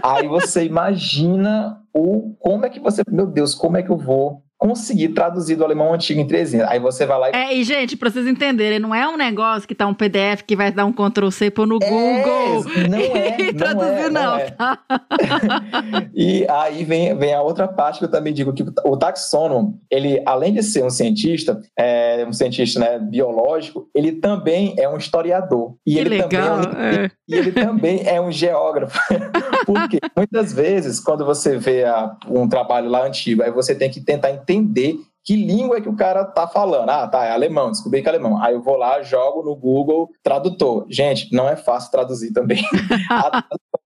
Aí 0.03 0.27
você 0.27 0.65
imagina 0.65 1.81
o 1.93 2.35
como 2.39 2.65
é 2.65 2.69
que 2.69 2.79
você, 2.79 3.01
meu 3.09 3.27
Deus, 3.27 3.55
como 3.55 3.77
é 3.77 3.83
que 3.83 3.89
eu 3.89 3.97
vou 3.97 4.43
conseguir 4.57 5.09
traduzir 5.09 5.55
do 5.55 5.63
alemão 5.63 5.93
antigo 5.93 6.19
em 6.19 6.27
três 6.27 6.51
linhas? 6.51 6.67
Aí 6.69 6.79
você 6.79 7.05
vai 7.05 7.19
lá 7.19 7.29
e 7.29 7.33
É, 7.35 7.53
e 7.55 7.63
gente, 7.63 7.95
pra 7.95 8.09
vocês 8.09 8.25
entenderem, 8.27 8.79
não 8.79 8.93
é 8.93 9.07
um 9.07 9.15
negócio 9.17 9.67
que 9.67 9.75
tá 9.75 9.85
um 9.87 9.93
PDF 9.93 10.41
que 10.45 10.55
vai 10.55 10.71
dar 10.71 10.85
um 10.85 10.91
Ctrl 10.91 11.29
C 11.29 11.51
pôr 11.51 11.67
no 11.67 11.79
Google. 11.79 12.65
É, 12.77 12.87
não 12.87 12.97
é, 12.97 13.35
e 13.39 13.43
não 13.45 13.53
traduzir, 13.53 13.89
é, 13.91 14.09
não, 14.09 14.21
não 14.23 14.37
é. 14.37 14.49
tá? 14.51 14.79
E 16.13 16.45
aí 16.49 16.83
vem, 16.83 17.15
vem 17.17 17.33
a 17.33 17.41
outra 17.41 17.67
parte 17.67 17.99
que 17.99 18.05
eu 18.05 18.11
também 18.11 18.33
digo 18.33 18.53
que 18.53 18.63
o 18.83 18.97
taxônomo, 18.97 19.79
ele 19.89 20.21
além 20.25 20.53
de 20.53 20.63
ser 20.63 20.83
um 20.83 20.89
cientista, 20.89 21.59
é, 21.77 22.25
um 22.27 22.33
cientista 22.33 22.79
né, 22.79 22.99
biológico, 22.99 23.87
ele 23.93 24.11
também 24.13 24.73
é 24.77 24.87
um 24.89 24.97
historiador. 24.97 25.75
E 25.85 25.93
Que 25.93 25.99
ele 25.99 26.09
legal. 26.09 26.61
também 26.61 26.77
é 26.85 26.99
um 26.99 27.03
é. 27.05 27.11
E 27.27 27.35
ele 27.35 27.51
também 27.51 28.01
é 28.07 28.21
um 28.21 28.31
geógrafo. 28.31 28.97
Porque 29.65 29.99
muitas 30.15 30.53
vezes, 30.53 30.99
quando 30.99 31.25
você 31.25 31.57
vê 31.57 31.83
a- 31.83 32.15
um 32.27 32.47
trabalho 32.47 32.89
lá 32.89 33.05
antigo, 33.05 33.43
aí 33.43 33.51
você 33.51 33.75
tem 33.75 33.89
que 33.89 33.99
tentar 34.01 34.31
entender 34.53 34.97
que 35.27 35.35
língua 35.35 35.77
é 35.77 35.81
que 35.81 35.89
o 35.89 35.95
cara 35.95 36.23
tá 36.23 36.47
falando. 36.47 36.89
Ah, 36.89 37.05
tá, 37.05 37.25
é 37.25 37.31
alemão, 37.31 37.69
descobri 37.69 38.01
que 38.01 38.07
é 38.07 38.11
alemão. 38.11 38.41
Aí 38.41 38.53
eu 38.53 38.61
vou 38.61 38.77
lá, 38.77 39.01
jogo 39.01 39.43
no 39.43 39.55
Google 39.55 40.09
tradutor. 40.23 40.85
Gente, 40.89 41.33
não 41.33 41.49
é 41.49 41.57
fácil 41.57 41.91
traduzir 41.91 42.31
também. 42.31 42.63
A 43.11 43.43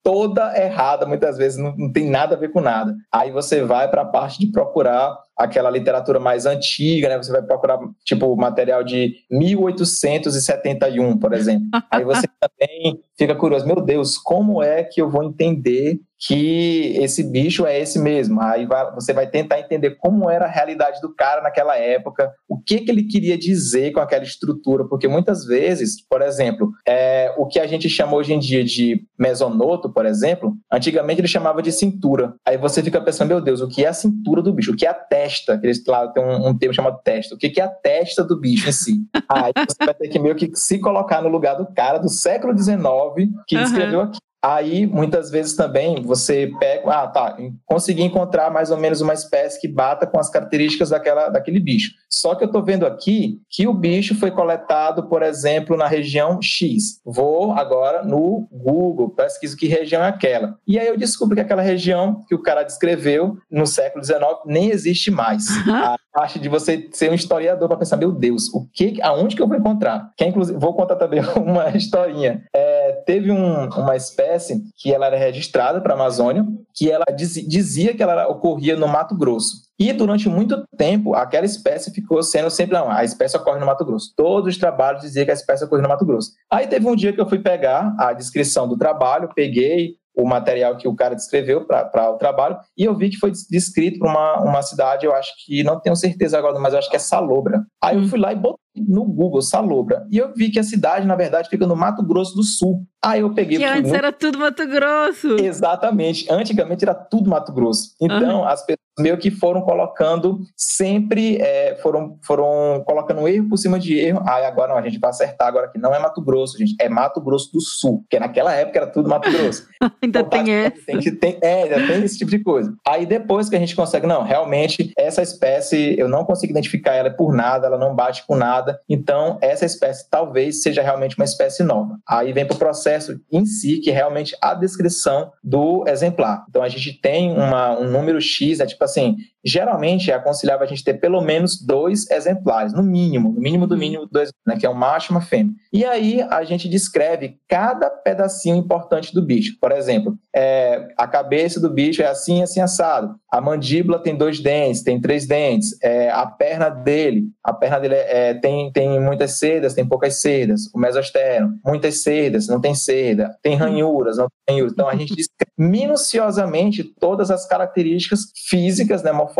toda 0.06 0.56
errada, 0.56 1.04
muitas 1.04 1.36
vezes 1.36 1.58
não, 1.58 1.74
não 1.76 1.92
tem 1.92 2.08
nada 2.08 2.36
a 2.36 2.38
ver 2.38 2.52
com 2.52 2.60
nada. 2.60 2.94
Aí 3.12 3.32
você 3.32 3.64
vai 3.64 3.90
para 3.90 4.02
a 4.02 4.04
parte 4.04 4.38
de 4.38 4.52
procurar 4.52 5.18
aquela 5.36 5.68
literatura 5.68 6.20
mais 6.20 6.46
antiga, 6.46 7.08
né? 7.08 7.16
Você 7.16 7.32
vai 7.32 7.42
procurar, 7.42 7.80
tipo, 8.04 8.36
material 8.36 8.84
de 8.84 9.16
1871, 9.28 11.18
por 11.18 11.32
exemplo. 11.34 11.66
Aí 11.90 12.04
você 12.04 12.24
também 12.40 13.00
fica 13.18 13.34
curioso, 13.34 13.66
meu 13.66 13.80
Deus, 13.80 14.16
como 14.16 14.62
é 14.62 14.84
que 14.84 15.02
eu 15.02 15.10
vou 15.10 15.24
entender 15.24 15.98
que 16.18 16.96
esse 16.98 17.22
bicho 17.22 17.66
é 17.66 17.78
esse 17.78 17.98
mesmo? 17.98 18.40
Aí 18.40 18.66
vai- 18.66 18.92
você 18.94 19.12
vai 19.12 19.26
tentar 19.26 19.60
entender 19.60 19.96
como 19.96 20.30
era 20.30 20.46
a 20.46 20.50
realidade 20.50 21.00
do 21.00 21.14
cara 21.14 21.42
naquela 21.42 21.76
época, 21.76 22.32
o 22.48 22.58
que, 22.58 22.80
que 22.80 22.90
ele 22.90 23.04
queria 23.04 23.36
dizer 23.36 23.92
com 23.92 24.00
aquela 24.00 24.24
estrutura, 24.24 24.84
porque 24.88 25.06
muitas 25.08 25.44
vezes, 25.44 25.96
por 26.08 26.22
exemplo, 26.22 26.70
é, 26.86 27.32
o 27.36 27.46
que 27.46 27.60
a 27.60 27.66
gente 27.66 27.88
chama 27.88 28.16
hoje 28.16 28.32
em 28.32 28.38
dia 28.38 28.64
de 28.64 29.04
mesonoto, 29.18 29.92
por 29.92 30.06
exemplo, 30.06 30.54
antigamente 30.72 31.20
ele 31.20 31.28
chamava 31.28 31.60
de 31.62 31.70
cintura. 31.72 32.34
Aí 32.46 32.56
você 32.56 32.82
fica 32.82 33.00
pensando, 33.00 33.28
meu 33.28 33.40
Deus, 33.40 33.60
o 33.60 33.68
que 33.68 33.84
é 33.84 33.88
a 33.88 33.92
cintura 33.92 34.40
do 34.42 34.52
bicho? 34.52 34.72
O 34.72 34.76
que 34.76 34.86
é 34.86 34.90
a 34.90 34.94
testa? 34.94 35.60
Eles 35.62 35.84
lá 35.86 36.08
tem 36.08 36.24
um, 36.24 36.48
um 36.48 36.56
termo 36.58 36.74
chamado 36.74 36.98
testa. 37.04 37.34
O 37.34 37.38
que 37.38 37.50
que 37.50 37.60
é 37.60 37.64
a 37.64 37.68
testa 37.68 38.24
do 38.24 38.38
bicho 38.40 38.68
em 38.68 38.72
si? 38.72 38.94
Aí 39.28 39.52
você 39.68 39.76
vai 39.84 39.94
ter 39.94 40.08
que 40.08 40.18
meio 40.18 40.34
que 40.34 40.50
se 40.54 40.78
colocar 40.78 41.20
no 41.22 41.28
lugar 41.28 41.54
do 41.56 41.66
cara 41.74 41.98
do 41.98 42.08
século 42.08 42.56
XIX 42.56 43.30
que 43.46 43.56
Aham. 43.56 43.64
escreveu 43.64 44.00
aqui. 44.00 44.18
Aí, 44.48 44.86
muitas 44.86 45.28
vezes 45.28 45.56
também, 45.56 46.00
você 46.02 46.48
pega, 46.60 46.88
ah, 46.88 47.08
tá, 47.08 47.36
consegui 47.64 48.04
encontrar 48.04 48.48
mais 48.48 48.70
ou 48.70 48.76
menos 48.76 49.00
uma 49.00 49.12
espécie 49.12 49.60
que 49.60 49.66
bata 49.66 50.06
com 50.06 50.20
as 50.20 50.30
características 50.30 50.90
daquela, 50.90 51.28
daquele 51.28 51.58
bicho. 51.58 51.94
Só 52.08 52.32
que 52.36 52.44
eu 52.44 52.46
estou 52.46 52.62
vendo 52.62 52.86
aqui 52.86 53.40
que 53.50 53.66
o 53.66 53.74
bicho 53.74 54.14
foi 54.14 54.30
coletado, 54.30 55.08
por 55.08 55.24
exemplo, 55.24 55.76
na 55.76 55.88
região 55.88 56.40
X. 56.40 57.00
Vou 57.04 57.50
agora 57.54 58.04
no 58.04 58.46
Google, 58.52 59.10
pesquiso 59.10 59.56
que 59.56 59.66
região 59.66 60.04
é 60.04 60.08
aquela. 60.08 60.56
E 60.64 60.78
aí 60.78 60.86
eu 60.86 60.96
descubro 60.96 61.34
que 61.34 61.40
aquela 61.40 61.62
região 61.62 62.22
que 62.28 62.34
o 62.34 62.40
cara 62.40 62.62
descreveu 62.62 63.36
no 63.50 63.66
século 63.66 64.04
XIX 64.04 64.20
nem 64.46 64.70
existe 64.70 65.10
mais. 65.10 65.44
A 65.66 65.96
parte 66.16 66.38
de 66.38 66.48
você 66.48 66.88
ser 66.92 67.10
um 67.10 67.14
historiador 67.14 67.68
para 67.68 67.76
pensar, 67.76 67.96
meu 67.98 68.10
Deus, 68.10 68.48
o 68.54 68.66
que, 68.72 69.00
aonde 69.02 69.36
que 69.36 69.42
eu 69.42 69.46
vou 69.46 69.56
encontrar? 69.58 70.10
Que 70.16 70.24
é, 70.24 70.28
inclusive, 70.28 70.58
vou 70.58 70.74
contar 70.74 70.96
também 70.96 71.20
uma 71.36 71.68
historinha. 71.76 72.42
É, 72.54 72.92
teve 73.04 73.30
um- 73.30 73.68
uma 73.68 73.94
espécie 73.94 74.62
que 74.76 74.92
ela 74.92 75.06
era 75.06 75.16
registrada 75.18 75.80
para 75.80 75.92
a 75.92 75.96
Amazônia, 75.96 76.44
que 76.74 76.90
ela 76.90 77.04
dizi- 77.14 77.46
dizia 77.46 77.94
que 77.94 78.02
ela 78.02 78.26
ocorria 78.28 78.76
no 78.76 78.88
Mato 78.88 79.14
Grosso. 79.14 79.66
E 79.78 79.92
durante 79.92 80.26
muito 80.26 80.64
tempo, 80.78 81.14
aquela 81.14 81.44
espécie 81.44 81.90
ficou 81.92 82.22
sendo 82.22 82.48
sempre, 82.48 82.72
não, 82.74 82.90
a 82.90 83.04
espécie 83.04 83.36
ocorre 83.36 83.60
no 83.60 83.66
Mato 83.66 83.84
Grosso. 83.84 84.12
Todos 84.16 84.54
os 84.54 84.58
trabalhos 84.58 85.02
diziam 85.02 85.24
que 85.26 85.30
a 85.30 85.34
espécie 85.34 85.64
ocorria 85.64 85.82
no 85.82 85.88
Mato 85.90 86.06
Grosso. 86.06 86.30
Aí 86.50 86.66
teve 86.66 86.88
um 86.88 86.96
dia 86.96 87.12
que 87.12 87.20
eu 87.20 87.28
fui 87.28 87.38
pegar 87.40 87.94
a 87.98 88.14
descrição 88.14 88.66
do 88.66 88.78
trabalho, 88.78 89.28
peguei 89.34 89.96
o 90.16 90.26
material 90.26 90.76
que 90.76 90.88
o 90.88 90.94
cara 90.96 91.14
descreveu 91.14 91.66
para 91.66 92.10
o 92.10 92.16
trabalho, 92.16 92.56
e 92.76 92.84
eu 92.84 92.96
vi 92.96 93.10
que 93.10 93.18
foi 93.18 93.30
des- 93.30 93.46
descrito 93.48 93.98
para 93.98 94.08
uma, 94.10 94.40
uma 94.42 94.62
cidade, 94.62 95.04
eu 95.04 95.14
acho 95.14 95.30
que, 95.44 95.62
não 95.62 95.78
tenho 95.78 95.94
certeza 95.94 96.38
agora, 96.38 96.58
mas 96.58 96.72
eu 96.72 96.78
acho 96.78 96.88
que 96.90 96.96
é 96.96 96.98
Salobra. 96.98 97.62
Aí 97.82 97.96
eu 97.96 98.02
Hum. 98.02 98.08
fui 98.08 98.18
lá 98.18 98.32
e 98.32 98.36
botei 98.36 98.56
no 98.76 99.04
Google, 99.04 99.42
Salobra, 99.42 100.06
e 100.10 100.16
eu 100.18 100.32
vi 100.34 100.50
que 100.50 100.58
a 100.58 100.62
cidade, 100.62 101.06
na 101.06 101.14
verdade, 101.16 101.48
fica 101.48 101.66
no 101.66 101.76
Mato 101.76 102.02
Grosso 102.02 102.34
do 102.34 102.42
Sul. 102.42 102.84
Aí 103.04 103.20
eu 103.20 103.32
peguei... 103.34 103.58
Que 103.58 103.64
antes 103.64 103.90
no- 103.92 103.96
era 103.96 104.10
tudo 104.12 104.38
Mato 104.38 104.66
Grosso. 104.66 105.36
Exatamente. 105.38 106.26
Antigamente 106.30 106.84
era 106.84 106.94
tudo 106.94 107.28
Mato 107.30 107.52
Grosso. 107.52 107.90
Então, 108.00 108.44
as 108.46 108.60
pessoas 108.64 108.85
meio 108.98 109.18
que 109.18 109.30
foram 109.30 109.60
colocando 109.62 110.40
sempre, 110.56 111.36
é, 111.40 111.76
foram, 111.76 112.18
foram 112.22 112.82
colocando 112.86 113.20
um 113.20 113.28
erro 113.28 113.48
por 113.48 113.56
cima 113.56 113.78
de 113.78 113.98
erro. 113.98 114.22
Aí 114.26 114.44
agora 114.44 114.68
não, 114.72 114.78
a 114.78 114.82
gente 114.82 114.98
vai 114.98 115.10
acertar 115.10 115.48
agora 115.48 115.68
que 115.68 115.78
não 115.78 115.94
é 115.94 115.98
Mato 115.98 116.20
Grosso, 116.22 116.58
gente, 116.58 116.74
é 116.80 116.88
Mato 116.88 117.20
Grosso 117.20 117.52
do 117.52 117.60
Sul, 117.60 118.00
porque 118.00 118.18
naquela 118.18 118.52
época 118.54 118.78
era 118.78 118.86
tudo 118.86 119.08
Mato 119.08 119.30
Grosso. 119.30 119.66
Ainda 120.02 120.20
Então, 120.20 120.28
tem 120.28 120.54
essa. 120.54 120.80
tem 120.86 121.16
tem, 121.16 121.38
é, 121.42 121.62
ainda 121.64 121.86
tem 121.86 122.02
esse 122.04 122.18
tipo 122.18 122.30
de 122.30 122.38
coisa. 122.38 122.74
Aí 122.86 123.06
depois 123.06 123.48
que 123.48 123.56
a 123.56 123.58
gente 123.58 123.74
consegue, 123.76 124.06
não, 124.06 124.22
realmente 124.22 124.92
essa 124.96 125.22
espécie 125.22 125.98
eu 125.98 126.08
não 126.08 126.24
consigo 126.24 126.52
identificar 126.52 126.94
ela 126.94 127.10
por 127.10 127.34
nada, 127.34 127.66
ela 127.66 127.78
não 127.78 127.94
bate 127.94 128.26
com 128.26 128.36
nada. 128.36 128.80
Então 128.88 129.38
essa 129.40 129.64
espécie 129.64 130.08
talvez 130.08 130.62
seja 130.62 130.82
realmente 130.82 131.16
uma 131.16 131.24
espécie 131.24 131.62
nova. 131.62 131.98
Aí 132.08 132.32
vem 132.32 132.46
para 132.46 132.54
o 132.54 132.58
processo 132.58 133.20
em 133.30 133.44
si, 133.44 133.78
que 133.78 133.90
é 133.90 133.94
realmente 133.94 134.36
a 134.40 134.54
descrição 134.54 135.32
do 135.42 135.84
exemplar. 135.86 136.44
Então 136.48 136.62
a 136.62 136.68
gente 136.68 136.92
tem 137.00 137.32
uma, 137.32 137.78
um 137.78 137.90
número 137.90 138.20
X, 138.20 138.60
é 138.60 138.66
tipo 138.66 138.85
assim, 138.86 139.16
geralmente 139.46 140.10
é 140.10 140.14
aconselhável 140.14 140.64
a 140.64 140.68
gente 140.68 140.82
ter 140.82 140.94
pelo 140.94 141.20
menos 141.20 141.64
dois 141.64 142.10
exemplares, 142.10 142.72
no 142.72 142.82
mínimo, 142.82 143.32
no 143.32 143.40
mínimo 143.40 143.66
do 143.66 143.76
mínimo 143.76 144.04
dois, 144.10 144.30
né, 144.44 144.56
que 144.58 144.66
é 144.66 144.70
um 144.70 144.74
macho 144.74 145.12
e 145.12 145.14
uma 145.14 145.20
fêmea. 145.20 145.54
E 145.72 145.84
aí 145.84 146.20
a 146.22 146.42
gente 146.42 146.68
descreve 146.68 147.38
cada 147.48 147.88
pedacinho 147.88 148.56
importante 148.56 149.14
do 149.14 149.22
bicho. 149.22 149.56
Por 149.60 149.70
exemplo, 149.70 150.18
é, 150.34 150.88
a 150.96 151.06
cabeça 151.06 151.60
do 151.60 151.70
bicho 151.70 152.02
é 152.02 152.06
assim, 152.06 152.42
assim, 152.42 152.60
assado. 152.60 153.14
A 153.30 153.40
mandíbula 153.40 154.02
tem 154.02 154.16
dois 154.16 154.40
dentes, 154.40 154.82
tem 154.82 155.00
três 155.00 155.26
dentes. 155.26 155.76
É, 155.82 156.10
a 156.10 156.26
perna 156.26 156.68
dele, 156.68 157.24
a 157.44 157.52
perna 157.52 157.78
dele 157.78 157.94
é, 157.94 158.34
tem, 158.34 158.72
tem 158.72 159.00
muitas 159.00 159.38
cerdas, 159.38 159.74
tem 159.74 159.86
poucas 159.86 160.20
cerdas. 160.20 160.62
O 160.74 160.78
mesosternum, 160.78 161.58
muitas 161.64 162.02
cerdas, 162.02 162.48
não 162.48 162.60
tem 162.60 162.74
cerda. 162.74 163.36
Tem 163.42 163.54
ranhuras, 163.54 164.16
não 164.16 164.26
tem 164.46 164.56
ranhuras. 164.56 164.72
Então 164.72 164.88
a 164.88 164.96
gente 164.96 165.14
descreve 165.16 165.52
minuciosamente 165.58 166.84
todas 166.98 167.30
as 167.30 167.46
características 167.46 168.32
físicas, 168.48 169.02
né, 169.02 169.12
morfológicas 169.12 169.35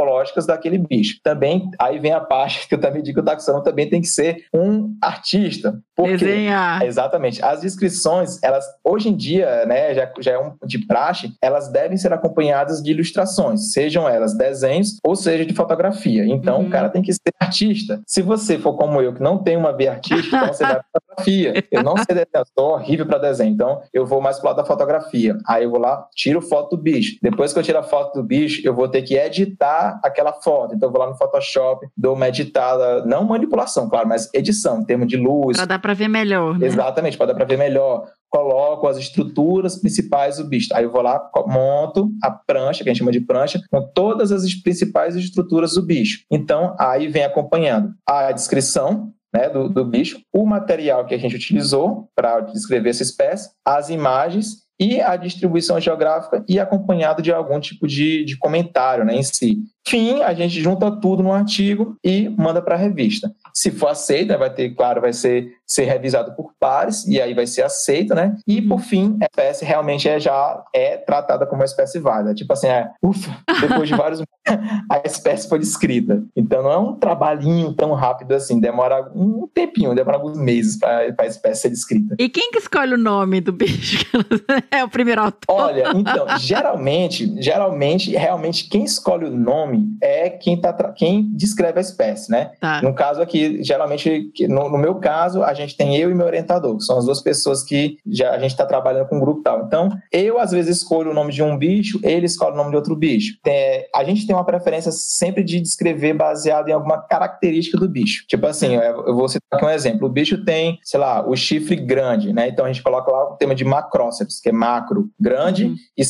daquele 0.47 0.79
bicho. 0.79 1.19
Também, 1.23 1.69
aí 1.81 1.99
vem 1.99 2.13
a 2.13 2.21
parte 2.21 2.69
que 2.69 2.75
eu 2.75 2.81
também 2.81 3.03
digo 3.03 3.17
que 3.17 3.21
o 3.21 3.25
taxônomo 3.25 3.65
também 3.65 3.89
tem 3.89 4.01
que 4.01 4.07
ser 4.07 4.45
um 4.53 4.95
artista. 5.03 5.79
Porque, 5.95 6.17
Desenhar. 6.19 6.83
Exatamente. 6.83 7.43
As 7.43 7.61
descrições, 7.63 8.43
elas, 8.43 8.65
hoje 8.85 9.09
em 9.09 9.17
dia, 9.17 9.65
né, 9.67 9.95
já, 9.95 10.11
já 10.21 10.33
é 10.33 10.39
um 10.39 10.55
de 10.65 10.85
praxe, 10.87 11.33
elas 11.41 11.69
devem 11.71 11.97
ser 11.97 12.13
acompanhadas 12.13 12.83
de 12.83 12.91
ilustrações, 12.91 13.73
sejam 13.73 14.09
elas 14.09 14.37
desenhos 14.37 14.99
ou 15.05 15.17
seja 15.17 15.45
de 15.47 15.55
fotografia. 15.55 16.25
Então, 16.27 16.61
Uhum. 16.61 16.67
o 16.67 16.71
cara 16.71 16.89
tem 16.89 17.03
que 17.03 17.13
ser 17.13 17.21
artista. 17.41 18.01
Se 18.07 18.21
você 18.23 18.59
for 18.59 18.75
como 18.77 19.01
eu, 19.01 19.15
que 19.15 19.23
não 19.23 19.39
tem 19.39 19.57
uma 19.57 19.73
veia 19.73 19.93
artística, 19.93 20.37
então 20.37 20.53
você 20.53 20.65
vai 20.65 20.81
fotografia. 21.17 21.65
Eu 21.71 21.83
não 21.83 21.97
sei 21.97 22.07
desenhar, 22.09 22.47
sou 22.57 22.73
horrível 22.73 23.07
para 23.07 23.19
desenho. 23.19 23.53
Então, 23.53 23.81
eu 23.93 24.07
vou 24.07 24.21
mais 24.21 24.39
pro 24.39 24.49
lado 24.49 24.57
da 24.57 24.65
fotografia. 24.65 25.37
Aí 25.47 25.65
eu 25.65 25.71
vou 25.71 25.81
lá, 25.81 26.07
tiro 26.15 26.41
foto 26.41 26.77
do 26.77 26.83
bicho. 26.83 27.19
Depois 27.23 27.53
que 27.53 27.59
eu 27.59 27.63
tiro 27.63 27.79
a 27.79 27.83
foto 27.83 28.15
do 28.15 28.23
bicho, 28.23 28.63
eu 28.65 28.75
vou 28.75 28.89
ter 28.89 29.03
que 29.03 29.17
editar 29.17 30.01
aquela 30.03 30.33
foto. 30.33 30.75
Então, 30.75 30.89
eu 30.89 30.93
vou 30.93 31.01
lá 31.01 31.09
no 31.09 31.17
Photoshop, 31.17 31.87
dou 31.97 32.15
uma 32.15 32.29
editada, 32.29 33.05
não 33.05 33.25
manipulação, 33.25 33.89
claro, 33.89 34.09
mas 34.09 34.29
edição, 34.35 34.81
em 34.81 34.85
termos 34.85 35.09
de 35.09 35.17
luz, 35.17 35.57
Pra 35.57 35.65
dar 35.65 35.79
pra 35.79 35.95
ver 35.95 36.09
melhor, 36.09 36.59
né? 36.59 36.67
Exatamente, 36.67 37.17
para 37.17 37.27
dar 37.27 37.35
para 37.35 37.45
ver 37.45 37.59
melhor. 37.59 38.09
Coloco 38.29 38.89
as 38.89 38.99
estruturas 38.99 39.77
principais 39.77 40.37
do 40.37 40.45
bicho. 40.45 40.69
Aí 40.75 40.85
eu 40.85 40.91
vou 40.91 41.01
lá, 41.01 41.31
monto 41.47 42.11
a 42.23 42.31
prancha, 42.31 42.83
que 42.83 42.91
a 42.91 42.93
gente 42.93 42.99
chama 42.99 43.13
de 43.13 43.21
prancha, 43.21 43.61
com 43.71 43.81
todas 43.95 44.33
as 44.33 44.53
principais 44.55 45.17
estruturas 45.17 45.75
do 45.75 45.83
bicho. 45.83 46.25
Então, 46.31 46.75
aí 46.79 47.09
vem 47.09 47.25
acompanhando 47.25 47.95
a 48.07 48.33
descrição 48.33 49.13
né, 49.37 49.51
do, 49.51 49.69
do 49.69 49.85
bicho, 49.85 50.21
o 50.33 50.47
material 50.47 51.05
que 51.05 51.15
a 51.15 51.19
gente 51.19 51.37
utilizou 51.37 52.09
para 52.15 52.41
descrever 52.41 52.91
essa 52.91 53.03
espécie, 53.03 53.51
as 53.65 53.91
imagens 53.91 54.67
e 54.81 55.01
a 55.01 55.17
distribuição 55.17 55.79
geográfica 55.79 56.43
e 56.49 56.59
acompanhado 56.59 57.21
de 57.21 57.33
algum 57.33 57.61
tipo 57.61 57.87
de, 57.87 58.25
de 58.25 58.37
comentário 58.39 59.05
né, 59.05 59.15
em 59.15 59.23
si. 59.23 59.59
Fim, 59.89 60.21
a 60.21 60.35
gente 60.35 60.61
junta 60.61 60.91
tudo 60.91 61.23
no 61.23 61.33
artigo 61.33 61.97
e 62.03 62.29
manda 62.31 62.61
para 62.61 62.75
a 62.75 62.79
revista. 62.79 63.33
Se 63.55 63.71
for 63.71 63.89
aceito, 63.89 64.29
né, 64.31 64.37
vai 64.37 64.53
ter, 64.53 64.71
claro, 64.75 65.01
vai 65.01 65.13
ser, 65.13 65.53
ser 65.65 65.85
revisado 65.85 66.35
por 66.35 66.53
pares 66.59 67.07
e 67.07 67.21
aí 67.21 67.33
vai 67.35 67.47
ser 67.47 67.63
aceito, 67.63 68.15
né? 68.15 68.37
E 68.47 68.61
por 68.61 68.81
fim, 68.81 69.17
a 69.23 69.27
espécie 69.27 69.65
realmente 69.65 70.09
é, 70.09 70.19
já 70.19 70.63
é 70.75 70.97
tratada 70.97 71.47
como 71.47 71.61
uma 71.61 71.65
espécie 71.65 72.01
válida. 72.01 72.35
Tipo 72.35 72.53
assim, 72.53 72.67
é, 72.67 72.91
ufa, 73.01 73.31
depois 73.61 73.89
de 73.89 73.95
vários 73.95 74.23
a 74.91 75.01
espécie 75.05 75.49
foi 75.49 75.59
descrita. 75.59 76.23
Então 76.35 76.63
não 76.63 76.73
é 76.73 76.79
um 76.79 76.95
trabalhinho 76.95 77.73
tão 77.73 77.93
rápido 77.93 78.33
assim, 78.33 78.61
demora 78.61 79.11
um 79.15 79.49
tempinho, 79.53 79.95
demora 79.95 80.17
alguns 80.17 80.39
meses 80.39 80.79
para 80.79 81.15
a 81.19 81.27
espécie 81.27 81.63
ser 81.63 81.71
descrita. 81.71 82.17
E 82.19 82.29
quem 82.29 82.51
que 82.51 82.59
escolhe 82.59 82.95
o 82.95 82.99
nome 82.99 83.41
do 83.41 83.53
bicho? 83.53 84.05
é 84.71 84.85
o 84.85 84.89
primeiro 84.89 85.23
autor. 85.23 85.47
Olha, 85.49 85.93
então, 85.95 86.27
geralmente, 86.39 87.41
geralmente, 87.41 88.11
realmente, 88.13 88.69
quem 88.69 88.85
escolhe 88.85 89.27
o 89.27 89.31
nome 89.31 89.76
é 90.03 90.31
quem, 90.31 90.61
tá, 90.61 90.73
quem 90.93 91.29
descreve 91.35 91.79
a 91.79 91.81
espécie, 91.81 92.31
né? 92.31 92.53
Tá. 92.61 92.81
No 92.83 92.95
caso 92.95 93.21
aqui, 93.23 93.63
geralmente, 93.63 94.31
no, 94.49 94.69
no 94.69 94.79
meu 94.79 94.97
caso, 94.97 95.43
a 95.43 95.55
gente 95.55 95.77
tem 95.77 95.97
eu 95.97 96.11
e 96.11 96.15
meu 96.15 96.27
orientador, 96.27 96.77
que 96.77 96.85
são 96.85 96.99
as 96.99 97.05
duas 97.05 97.21
pessoas 97.23 97.63
que 97.63 97.99
já 98.07 98.31
a 98.33 98.39
gente 98.39 98.51
está 98.51 98.67
trabalhando 98.67 99.09
com 99.09 99.17
um 99.17 99.21
grupo 99.21 99.43
tal. 99.43 99.65
Então, 99.67 99.89
eu 100.13 100.39
às 100.39 100.51
vezes 100.51 100.77
escolho 100.79 101.11
o 101.11 101.15
nome 101.15 101.33
de 101.33 101.43
um 101.43 101.57
bicho, 101.57 101.99
ele 102.03 102.27
escolhe 102.27 102.53
o 102.55 102.57
nome 102.57 102.71
de 102.71 102.77
outro 102.77 102.95
bicho. 102.97 103.39
Tem- 103.43 103.85
a 103.95 104.05
gente 104.05 104.27
tem 104.27 104.35
uma 104.35 104.45
preferência 104.45 104.91
sempre 104.93 105.43
de 105.43 105.61
descrever 105.61 106.15
baseado 106.15 106.69
em 106.69 106.73
alguma 106.73 107.01
característica 107.03 107.79
do 107.79 107.89
bicho. 107.89 108.25
Tipo 108.29 108.47
assim, 108.47 108.75
eu 108.75 109.07
eu 109.07 109.15
vou 109.15 109.29
citar 109.29 109.43
aqui 109.53 109.65
um 109.65 109.71
exemplo. 109.71 110.07
O 110.09 110.11
bicho 110.11 110.45
tem, 110.45 110.79
sei 110.83 110.99
lá, 110.99 111.27
o 111.27 111.37
chifre 111.37 111.77
grande, 111.77 112.33
né? 112.33 112.49
Então 112.49 112.65
a 112.65 112.69
gente 112.69 112.83
coloca 112.83 113.11
lá 113.11 113.33
o 113.33 113.37
tema 113.37 113.55
de 113.55 113.65
macróceps, 113.65 114.41
que 114.41 114.49
é 114.49 114.53
macro, 114.53 115.09
grande, 115.19 115.67
Uhum. 115.67 115.77
e 115.97 116.03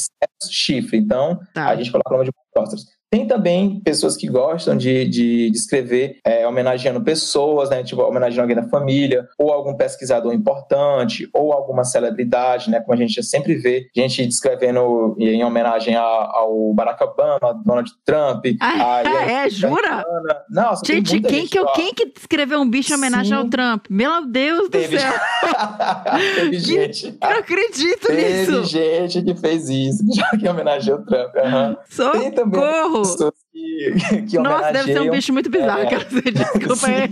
chifre. 0.51 0.99
Então, 0.99 1.39
Tá. 1.55 1.67
a 1.69 1.77
gente 1.77 1.91
coloca 1.91 2.11
o 2.11 2.17
nome 2.19 2.29
de 2.29 2.33
macróceps. 2.55 2.87
Tem 3.17 3.27
também 3.27 3.81
pessoas 3.81 4.15
que 4.17 4.27
gostam 4.29 4.77
de, 4.77 5.07
de, 5.07 5.51
de 5.51 5.57
escrever 5.57 6.19
é, 6.23 6.47
homenageando 6.47 7.01
pessoas, 7.01 7.71
né? 7.71 7.83
Tipo, 7.83 8.03
homenageando 8.03 8.43
alguém 8.43 8.57
da 8.57 8.69
família, 8.69 9.27
ou 9.39 9.51
algum 9.53 9.75
pesquisador 9.75 10.35
importante, 10.35 11.27
ou 11.33 11.51
alguma 11.53 11.83
celebridade, 11.83 12.71
né? 12.71 12.79
Como 12.81 12.93
a 12.93 12.97
gente 12.97 13.23
sempre 13.23 13.55
vê, 13.55 13.89
gente 13.97 14.27
descrevendo 14.27 15.17
em 15.19 15.43
homenagem 15.43 15.97
a- 15.97 16.03
ao 16.03 16.75
Barack 16.75 17.03
Obama, 17.03 17.55
Donald 17.65 17.91
Trump. 18.05 18.45
Ah, 18.61 19.03
Hillary 19.03 19.33
é, 19.33 19.49
jura? 19.51 20.05
Nossa, 20.51 20.83
Gente, 20.85 21.19
quem, 21.21 21.41
gente 21.41 21.51
que, 21.51 21.59
ó. 21.61 21.73
quem 21.73 21.95
que 21.95 22.13
escreveu 22.19 22.61
um 22.61 22.69
bicho 22.69 22.93
em 22.93 22.97
homenagem 22.97 23.33
Sim. 23.33 23.39
ao 23.45 23.49
Trump? 23.49 23.87
Meu 23.89 24.27
Deus 24.27 24.65
do 24.65 24.71
Teve, 24.71 24.99
céu, 24.99 25.13
teve 26.35 26.59
gente. 26.59 27.07
eu 27.21 27.31
não 27.31 27.39
acredito 27.39 28.07
Teve 28.07 28.23
nisso. 28.23 28.65
gente 28.65 29.23
que 29.23 29.35
fez 29.37 29.69
isso, 29.71 30.05
que 30.39 30.49
homenageou 30.49 30.99
o 30.99 31.05
Trump. 31.05 31.35
aham. 31.37 31.77
Tem 32.13 32.31
também 32.31 32.61
Socorro! 33.07 33.46
Que, 33.57 34.23
que 34.29 34.39
Nossa, 34.39 34.73
deve 34.73 34.93
ser 34.93 35.01
um 35.01 35.11
bicho 35.11 35.33
muito 35.33 35.51
bizarro. 35.51 35.83
É. 35.83 36.31
Desculpa 36.31 36.87
aí. 36.87 37.11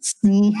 Sim. 0.00 0.52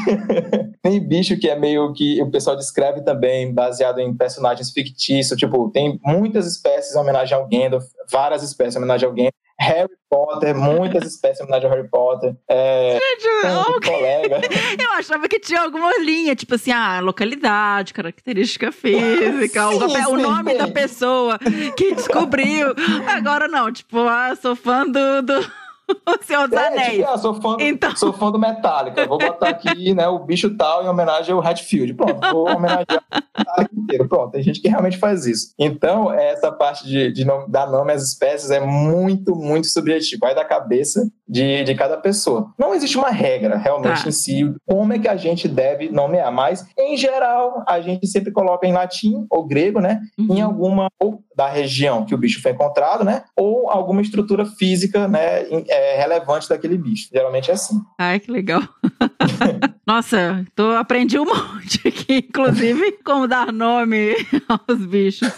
tem 0.82 1.06
bicho 1.06 1.38
que 1.38 1.48
é 1.48 1.58
meio 1.58 1.92
que 1.92 2.20
o 2.22 2.30
pessoal 2.30 2.56
descreve 2.56 3.02
também 3.02 3.52
baseado 3.52 3.98
em 3.98 4.14
personagens 4.16 4.70
fictícios. 4.70 5.38
Tipo, 5.38 5.70
tem 5.70 6.00
muitas 6.02 6.46
espécies 6.46 6.94
em 6.94 6.98
homenagem 6.98 7.36
ao 7.36 7.48
Gandalf, 7.48 7.84
várias 8.10 8.42
espécies 8.42 8.76
em 8.76 8.78
homenagem 8.78 9.06
ao 9.06 9.14
Gandalf. 9.14 9.34
Harry 9.58 9.88
Potter, 10.10 10.54
muitas 10.54 11.04
espécies 11.06 11.40
em 11.40 11.44
homenagem 11.44 11.68
ao 11.70 11.76
Harry 11.76 11.88
Potter. 11.88 12.36
É, 12.48 12.98
tem 12.98 13.50
um 13.50 13.54
Não, 13.54 13.80
colega. 13.80 14.40
Eu 14.82 14.92
achava 14.92 15.28
que 15.28 15.38
tinha 15.38 15.60
alguma 15.60 15.92
linha, 15.98 16.34
tipo 16.34 16.56
assim, 16.56 16.72
ah, 16.72 17.00
localidade, 17.00 17.94
característica 17.94 18.72
física, 18.72 19.68
o, 19.68 19.72
Sim, 19.72 19.84
o 19.84 20.16
sim, 20.16 20.22
nome 20.22 20.50
tem. 20.50 20.58
da 20.58 20.68
pessoa 20.68 21.38
que 21.76 21.94
descobriu. 21.94 22.74
Agora 23.06 23.46
não, 23.46 23.72
tipo, 23.72 23.98
ah, 24.00 24.34
sou 24.34 24.53
fã 24.56 24.84
do, 24.86 25.22
do 25.22 25.44
Senhor 26.24 26.48
dos 26.48 26.58
É, 26.58 26.66
Anéis. 26.68 26.92
tipo, 26.94 27.08
ah, 27.08 27.18
sou 27.18 27.34
fã, 27.34 27.56
Então. 27.60 27.94
sou 27.96 28.12
fã 28.12 28.30
do 28.30 28.38
Metallica. 28.38 29.06
Vou 29.06 29.18
botar 29.18 29.48
aqui, 29.50 29.92
né, 29.94 30.08
o 30.08 30.18
bicho 30.18 30.56
tal 30.56 30.82
em 30.84 30.88
homenagem 30.88 31.34
ao 31.34 31.46
Hatfield. 31.46 31.92
Pronto, 31.94 32.20
vou 32.32 32.48
homenagear 32.48 33.02
o 33.12 33.38
Metallica 33.38 33.74
inteiro. 33.76 34.08
Pronto, 34.08 34.30
tem 34.32 34.42
gente 34.42 34.60
que 34.62 34.68
realmente 34.68 34.96
faz 34.96 35.26
isso. 35.26 35.52
Então, 35.58 36.10
essa 36.12 36.50
parte 36.50 36.86
de, 36.86 37.12
de 37.12 37.24
nome- 37.24 37.46
dar 37.48 37.66
nome 37.70 37.92
às 37.92 38.02
espécies 38.02 38.50
é 38.50 38.60
muito, 38.60 39.34
muito 39.36 39.66
subjetivo. 39.66 40.20
Vai 40.20 40.34
da 40.34 40.44
cabeça 40.44 41.06
de, 41.28 41.64
de 41.64 41.74
cada 41.74 41.96
pessoa. 41.96 42.52
Não 42.58 42.74
existe 42.74 42.96
uma 42.98 43.10
regra, 43.10 43.56
realmente, 43.56 44.02
Tá. 44.02 44.08
em 44.08 44.12
si, 44.12 44.54
como 44.66 44.92
é 44.92 44.98
que 44.98 45.08
a 45.08 45.16
gente 45.16 45.48
deve 45.48 45.88
nomear. 45.90 46.30
Mas, 46.32 46.66
em 46.78 46.96
geral, 46.96 47.64
a 47.66 47.80
gente 47.80 48.06
sempre 48.06 48.30
coloca 48.32 48.66
em 48.66 48.72
latim 48.72 49.26
ou 49.30 49.46
grego, 49.46 49.80
né? 49.80 50.00
em 50.18 50.24
Uhum. 50.40 50.44
alguma 50.44 50.88
ou 51.00 51.22
da 51.36 51.48
região 51.48 52.04
que 52.04 52.14
o 52.14 52.18
bicho 52.18 52.40
foi 52.40 52.52
encontrado, 52.52 53.04
né? 53.04 53.24
Ou 53.36 53.68
alguma 53.68 54.00
estrutura 54.02 54.44
física, 54.46 55.08
né, 55.08 55.42
em- 55.48 55.64
é, 55.68 55.96
relevante 55.98 56.48
daquele 56.48 56.78
bicho. 56.78 57.08
Geralmente 57.12 57.50
é 57.50 57.54
assim. 57.54 57.80
Ai, 57.98 58.20
que 58.20 58.30
legal. 58.30 58.62
Nossa, 59.86 60.44
tô, 60.54 60.70
aprendi 60.72 61.18
um 61.18 61.24
monte 61.26 61.86
aqui, 61.88 62.24
inclusive 62.28 62.92
como 63.04 63.26
dar 63.26 63.52
nome 63.52 64.14
aos 64.48 64.86
bichos. 64.86 65.28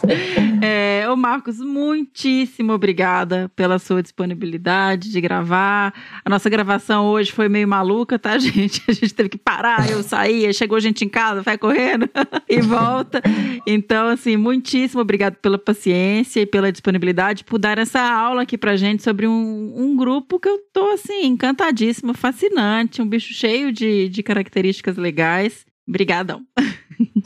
É, 0.63 1.09
ô 1.11 1.17
Marcos, 1.17 1.59
muitíssimo 1.59 2.73
obrigada 2.73 3.51
pela 3.57 3.79
sua 3.79 4.03
disponibilidade 4.03 5.11
de 5.11 5.21
gravar. 5.21 5.76
A 6.25 6.31
nossa 6.31 6.49
gravação 6.51 7.07
hoje 7.07 7.33
foi 7.33 7.49
meio 7.49 7.69
maluca, 7.69 8.19
tá, 8.19 8.37
gente? 8.39 8.83
A 8.89 8.93
gente 8.93 9.15
teve 9.15 9.29
que 9.29 9.39
parar, 9.39 9.91
eu 9.91 10.03
saí, 10.03 10.47
aí 10.47 10.55
chegou 10.55 10.81
gente 10.81 11.05
em 11.05 11.09
casa, 11.09 11.43
vai 11.43 11.57
correndo 11.59 12.09
e 12.49 12.61
volta. 12.61 13.23
Então, 13.67 14.09
assim, 14.09 14.37
muitíssimo 14.37 15.01
obrigado 15.01 15.37
pela 15.37 15.59
paciência 15.59 16.41
e 16.41 16.47
pela 16.47 16.73
disponibilidade, 16.73 17.45
por 17.45 17.59
dar 17.59 17.79
essa 17.79 18.01
aula 18.01 18.43
aqui 18.43 18.59
pra 18.59 18.77
gente 18.77 19.03
sobre 19.03 19.27
um, 19.27 19.73
um 19.77 19.97
grupo 19.97 20.39
que 20.39 20.49
eu 20.49 20.59
tô, 20.73 20.91
assim, 20.91 21.27
encantadíssima, 21.27 22.15
fascinante, 22.15 23.03
um 23.03 23.09
bicho 23.09 23.33
cheio 23.33 23.73
de, 23.73 24.09
de 24.09 24.23
características 24.23 24.97
legais. 24.97 25.65
Obrigadão. 25.89 26.43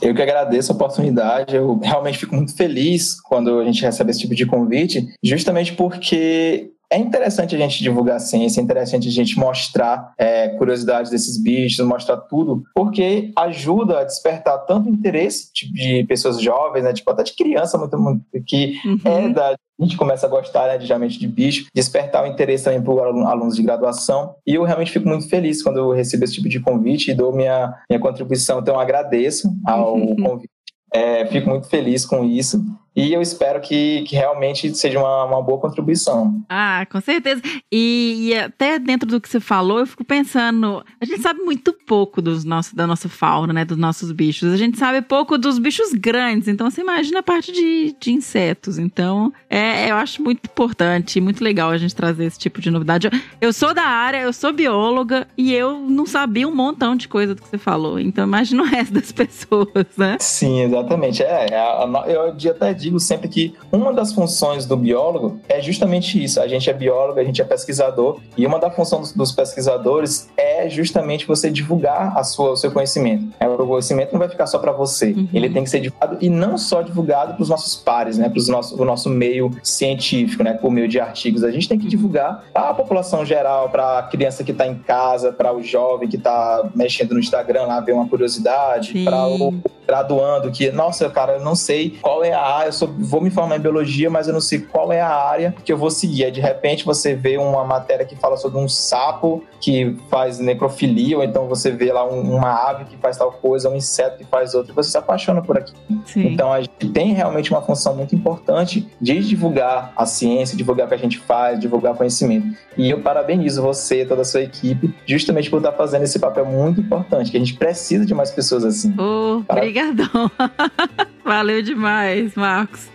Eu 0.01 0.15
que 0.15 0.21
agradeço 0.21 0.71
a 0.71 0.75
oportunidade. 0.75 1.55
Eu 1.55 1.77
realmente 1.79 2.17
fico 2.17 2.35
muito 2.35 2.55
feliz 2.55 3.19
quando 3.21 3.59
a 3.59 3.65
gente 3.65 3.81
recebe 3.81 4.11
esse 4.11 4.21
tipo 4.21 4.35
de 4.35 4.45
convite, 4.45 5.07
justamente 5.23 5.73
porque 5.73 6.71
é 6.91 6.97
interessante 6.97 7.55
a 7.55 7.57
gente 7.57 7.81
divulgar 7.81 8.17
a 8.17 8.19
ciência, 8.19 8.59
é 8.59 8.63
interessante 8.63 9.07
a 9.07 9.11
gente 9.11 9.37
mostrar 9.37 10.13
é, 10.17 10.49
curiosidades 10.49 11.09
desses 11.09 11.41
bichos, 11.41 11.85
mostrar 11.85 12.17
tudo, 12.17 12.63
porque 12.75 13.31
ajuda 13.37 13.99
a 13.99 14.03
despertar 14.03 14.57
tanto 14.65 14.89
interesse 14.89 15.51
tipo, 15.53 15.73
de 15.73 16.03
pessoas 16.03 16.41
jovens, 16.41 16.83
né, 16.83 16.93
tipo 16.93 17.09
até 17.09 17.23
de 17.23 17.33
criança, 17.33 17.77
muito, 17.77 17.97
muito 17.97 18.23
que 18.45 18.75
uhum. 18.85 18.99
é 19.05 19.29
da 19.29 19.55
a 19.81 19.83
gente 19.83 19.97
começa 19.97 20.27
a 20.27 20.29
gostar 20.29 20.67
né, 20.67 20.77
de, 20.77 21.17
de 21.17 21.27
bicho, 21.27 21.65
despertar 21.73 22.23
o 22.23 22.27
interesse 22.27 22.65
também 22.65 22.83
para 22.83 22.93
alunos 23.27 23.55
de 23.55 23.63
graduação. 23.63 24.35
E 24.45 24.53
eu 24.53 24.63
realmente 24.63 24.91
fico 24.91 25.07
muito 25.07 25.27
feliz 25.27 25.63
quando 25.63 25.77
eu 25.77 25.89
recebo 25.89 26.23
esse 26.23 26.35
tipo 26.35 26.47
de 26.47 26.59
convite 26.59 27.09
e 27.09 27.15
dou 27.15 27.33
minha, 27.33 27.73
minha 27.89 27.99
contribuição. 27.99 28.59
Então, 28.59 28.75
eu 28.75 28.79
agradeço 28.79 29.51
ao 29.65 29.95
uhum. 29.95 30.15
convite. 30.17 30.51
É, 30.93 31.25
fico 31.25 31.49
muito 31.49 31.67
feliz 31.67 32.05
com 32.05 32.23
isso. 32.23 32.63
E 32.95 33.13
eu 33.13 33.21
espero 33.21 33.61
que, 33.61 34.03
que 34.03 34.15
realmente 34.15 34.75
seja 34.75 34.99
uma, 34.99 35.23
uma 35.23 35.41
boa 35.41 35.59
contribuição. 35.59 36.41
Ah, 36.49 36.85
com 36.91 36.99
certeza. 36.99 37.41
E, 37.71 38.29
e, 38.29 38.37
até 38.37 38.77
dentro 38.77 39.07
do 39.07 39.21
que 39.21 39.29
você 39.29 39.39
falou, 39.39 39.79
eu 39.79 39.87
fico 39.87 40.03
pensando, 40.03 40.83
a 40.99 41.05
gente 41.05 41.21
sabe 41.21 41.39
muito 41.41 41.71
pouco 41.71 42.21
dos 42.21 42.43
nossos, 42.43 42.73
da 42.73 42.85
nossa 42.85 43.07
fauna, 43.07 43.53
né? 43.53 43.63
Dos 43.63 43.77
nossos 43.77 44.11
bichos. 44.11 44.51
A 44.51 44.57
gente 44.57 44.77
sabe 44.77 45.01
pouco 45.01 45.37
dos 45.37 45.57
bichos 45.57 45.93
grandes. 45.93 46.49
Então 46.49 46.69
você 46.69 46.81
imagina 46.81 47.19
a 47.19 47.23
parte 47.23 47.51
de, 47.51 47.95
de 47.97 48.11
insetos. 48.11 48.77
Então, 48.77 49.31
é, 49.49 49.89
eu 49.89 49.95
acho 49.95 50.21
muito 50.21 50.45
importante, 50.45 51.21
muito 51.21 51.41
legal 51.41 51.69
a 51.69 51.77
gente 51.77 51.95
trazer 51.95 52.25
esse 52.25 52.39
tipo 52.39 52.59
de 52.59 52.69
novidade. 52.69 53.07
Eu, 53.07 53.11
eu 53.39 53.53
sou 53.53 53.73
da 53.73 53.83
área, 53.83 54.21
eu 54.21 54.33
sou 54.33 54.51
bióloga 54.51 55.27
e 55.37 55.53
eu 55.53 55.79
não 55.79 56.05
sabia 56.05 56.47
um 56.47 56.53
montão 56.53 56.95
de 56.95 57.07
coisa 57.07 57.33
do 57.33 57.41
que 57.41 57.47
você 57.47 57.57
falou. 57.57 57.99
Então 57.99 58.25
imagina 58.25 58.63
o 58.63 58.65
resto 58.65 58.93
das 58.93 59.11
pessoas, 59.13 59.85
né? 59.97 60.17
Sim, 60.19 60.61
exatamente. 60.61 61.23
É, 61.23 61.47
é 61.51 62.13
eu 62.13 62.51
até 62.51 62.73
digo 62.81 62.99
sempre 62.99 63.27
que 63.27 63.53
uma 63.71 63.93
das 63.93 64.13
funções 64.13 64.65
do 64.65 64.75
biólogo 64.75 65.39
é 65.47 65.61
justamente 65.61 66.21
isso. 66.21 66.39
A 66.41 66.47
gente 66.47 66.69
é 66.69 66.73
biólogo, 66.73 67.19
a 67.19 67.23
gente 67.23 67.41
é 67.41 67.45
pesquisador, 67.45 68.19
e 68.37 68.45
uma 68.45 68.59
das 68.59 68.75
funções 68.75 69.11
dos 69.13 69.31
pesquisadores 69.31 70.29
é 70.37 70.69
justamente 70.69 71.25
você 71.25 71.49
divulgar 71.49 72.17
a 72.17 72.23
sua, 72.23 72.51
o 72.51 72.55
seu 72.55 72.71
conhecimento. 72.71 73.33
É, 73.39 73.47
o 73.47 73.67
conhecimento 73.67 74.11
não 74.11 74.19
vai 74.19 74.29
ficar 74.29 74.47
só 74.47 74.59
para 74.59 74.71
você, 74.71 75.11
uhum. 75.11 75.27
ele 75.33 75.49
tem 75.49 75.63
que 75.63 75.69
ser 75.69 75.79
divulgado 75.79 76.17
e 76.21 76.29
não 76.29 76.57
só 76.57 76.81
divulgado 76.81 77.33
para 77.33 77.43
os 77.43 77.49
nossos 77.49 77.75
pares, 77.75 78.17
né, 78.17 78.29
para 78.29 78.41
o 78.41 78.45
nosso, 78.47 78.85
nosso 78.85 79.09
meio 79.09 79.51
científico, 79.63 80.43
né, 80.43 80.53
por 80.53 80.71
meio 80.71 80.87
de 80.87 80.99
artigos. 80.99 81.43
A 81.43 81.51
gente 81.51 81.67
tem 81.67 81.77
que 81.77 81.87
divulgar 81.87 82.43
para 82.53 82.69
a 82.69 82.73
população 82.73 83.25
geral, 83.25 83.69
para 83.69 83.99
a 83.99 84.03
criança 84.03 84.43
que 84.43 84.51
está 84.51 84.67
em 84.67 84.75
casa, 84.75 85.31
para 85.31 85.53
o 85.53 85.61
jovem 85.61 86.09
que 86.09 86.17
está 86.17 86.69
mexendo 86.75 87.13
no 87.13 87.19
Instagram 87.19 87.63
lá, 87.63 87.79
ver 87.79 87.93
uma 87.93 88.07
curiosidade, 88.07 89.03
para 89.03 89.27
o 89.27 89.53
graduando 89.91 90.49
que, 90.49 90.71
nossa, 90.71 91.09
cara, 91.09 91.33
eu 91.33 91.41
não 91.41 91.53
sei 91.53 91.97
qual 92.01 92.23
é 92.23 92.31
a 92.31 92.41
área, 92.41 92.69
eu 92.69 92.73
sou, 92.73 92.87
vou 92.97 93.19
me 93.19 93.29
formar 93.29 93.57
em 93.57 93.59
biologia, 93.59 94.09
mas 94.09 94.25
eu 94.25 94.33
não 94.33 94.39
sei 94.39 94.59
qual 94.59 94.93
é 94.93 95.01
a 95.01 95.09
área 95.09 95.53
que 95.65 95.73
eu 95.73 95.77
vou 95.77 95.91
seguir. 95.91 96.23
Aí, 96.23 96.31
de 96.31 96.39
repente, 96.39 96.85
você 96.85 97.13
vê 97.13 97.37
uma 97.37 97.65
matéria 97.65 98.05
que 98.05 98.15
fala 98.15 98.37
sobre 98.37 98.57
um 98.57 98.69
sapo 98.69 99.43
que 99.59 99.97
faz 100.09 100.39
necrofilia, 100.39 101.17
ou 101.17 101.23
então 101.25 101.45
você 101.45 101.71
vê 101.71 101.91
lá 101.91 102.09
um, 102.09 102.21
uma 102.21 102.69
ave 102.69 102.85
que 102.85 102.95
faz 102.95 103.17
tal 103.17 103.33
coisa, 103.33 103.69
um 103.69 103.75
inseto 103.75 104.17
que 104.17 104.23
faz 104.23 104.55
outra, 104.55 104.71
e 104.71 104.75
você 104.75 104.91
se 104.91 104.97
apaixona 104.97 105.41
por 105.41 105.57
aquilo. 105.57 105.77
Então, 106.15 106.53
a 106.53 106.61
gente 106.61 106.89
tem 106.93 107.13
realmente 107.13 107.51
uma 107.51 107.61
função 107.61 107.93
muito 107.93 108.15
importante 108.15 108.87
de 108.99 109.19
divulgar 109.19 109.91
a 109.97 110.05
ciência, 110.05 110.55
divulgar 110.55 110.85
o 110.85 110.89
que 110.89 110.95
a 110.95 110.99
gente 110.99 111.19
faz, 111.19 111.59
divulgar 111.59 111.95
conhecimento. 111.95 112.47
E 112.77 112.89
eu 112.89 113.01
parabenizo 113.01 113.61
você, 113.61 114.05
toda 114.05 114.21
a 114.21 114.25
sua 114.25 114.41
equipe, 114.41 114.93
justamente 115.05 115.49
por 115.49 115.57
estar 115.57 115.73
fazendo 115.73 116.03
esse 116.03 116.17
papel 116.17 116.45
muito 116.45 116.79
importante, 116.79 117.29
que 117.29 117.35
a 117.35 117.39
gente 117.39 117.55
precisa 117.55 118.05
de 118.05 118.13
mais 118.13 118.31
pessoas 118.31 118.63
assim. 118.63 118.95
Oh, 118.97 119.43
Obrigadão. 119.81 120.31
Valeu 121.25 121.61
demais, 121.61 122.35
Marcos. 122.35 122.89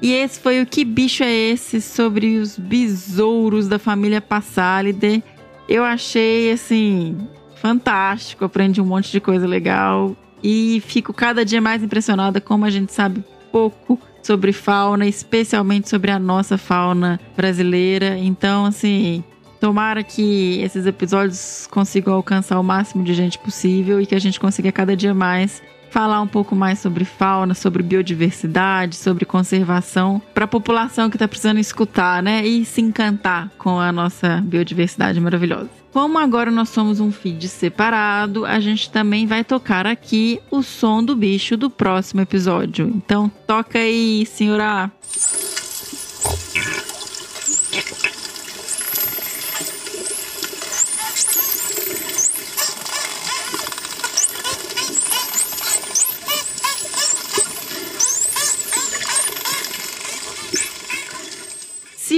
E 0.00 0.12
esse 0.12 0.40
foi 0.40 0.60
o 0.60 0.66
Que 0.66 0.84
Bicho 0.84 1.22
é 1.22 1.32
Esse? 1.32 1.80
sobre 1.80 2.38
os 2.38 2.58
besouros 2.58 3.68
da 3.68 3.78
família 3.78 4.20
Passálide. 4.20 5.22
Eu 5.68 5.84
achei, 5.84 6.50
assim, 6.50 7.16
fantástico. 7.54 8.44
Aprendi 8.44 8.80
um 8.80 8.84
monte 8.84 9.12
de 9.12 9.20
coisa 9.20 9.46
legal. 9.46 10.16
E 10.42 10.82
fico 10.86 11.12
cada 11.12 11.44
dia 11.44 11.60
mais 11.60 11.84
impressionada 11.84 12.40
como 12.40 12.64
a 12.64 12.70
gente 12.70 12.92
sabe 12.92 13.24
pouco 13.52 13.96
sobre 14.22 14.52
fauna, 14.52 15.06
especialmente 15.06 15.88
sobre 15.88 16.10
a 16.10 16.18
nossa 16.18 16.56
fauna 16.56 17.20
brasileira. 17.36 18.16
Então, 18.16 18.64
assim, 18.64 19.24
tomara 19.60 20.02
que 20.02 20.60
esses 20.60 20.86
episódios 20.86 21.68
consigam 21.70 22.14
alcançar 22.14 22.58
o 22.58 22.64
máximo 22.64 23.04
de 23.04 23.14
gente 23.14 23.38
possível 23.38 24.00
e 24.00 24.06
que 24.06 24.14
a 24.14 24.18
gente 24.18 24.40
consiga 24.40 24.72
cada 24.72 24.96
dia 24.96 25.14
mais 25.14 25.62
falar 25.90 26.22
um 26.22 26.26
pouco 26.26 26.56
mais 26.56 26.78
sobre 26.78 27.04
fauna, 27.04 27.52
sobre 27.52 27.82
biodiversidade, 27.82 28.96
sobre 28.96 29.26
conservação, 29.26 30.22
para 30.32 30.46
a 30.46 30.48
população 30.48 31.10
que 31.10 31.16
está 31.16 31.28
precisando 31.28 31.60
escutar, 31.60 32.22
né? 32.22 32.46
E 32.46 32.64
se 32.64 32.80
encantar 32.80 33.50
com 33.58 33.78
a 33.78 33.92
nossa 33.92 34.40
biodiversidade 34.40 35.20
maravilhosa. 35.20 35.81
Como 35.92 36.18
agora 36.18 36.50
nós 36.50 36.70
somos 36.70 37.00
um 37.00 37.12
feed 37.12 37.48
separado, 37.48 38.46
a 38.46 38.58
gente 38.60 38.90
também 38.90 39.26
vai 39.26 39.44
tocar 39.44 39.86
aqui 39.86 40.40
o 40.50 40.62
som 40.62 41.04
do 41.04 41.14
bicho 41.14 41.54
do 41.54 41.68
próximo 41.68 42.22
episódio. 42.22 42.90
Então 42.96 43.30
toca 43.46 43.78
aí, 43.78 44.24
senhora. 44.24 44.90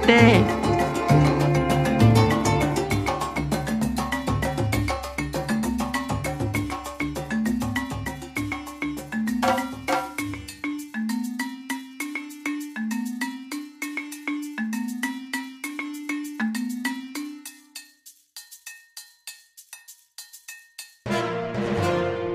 Até! 0.00 0.91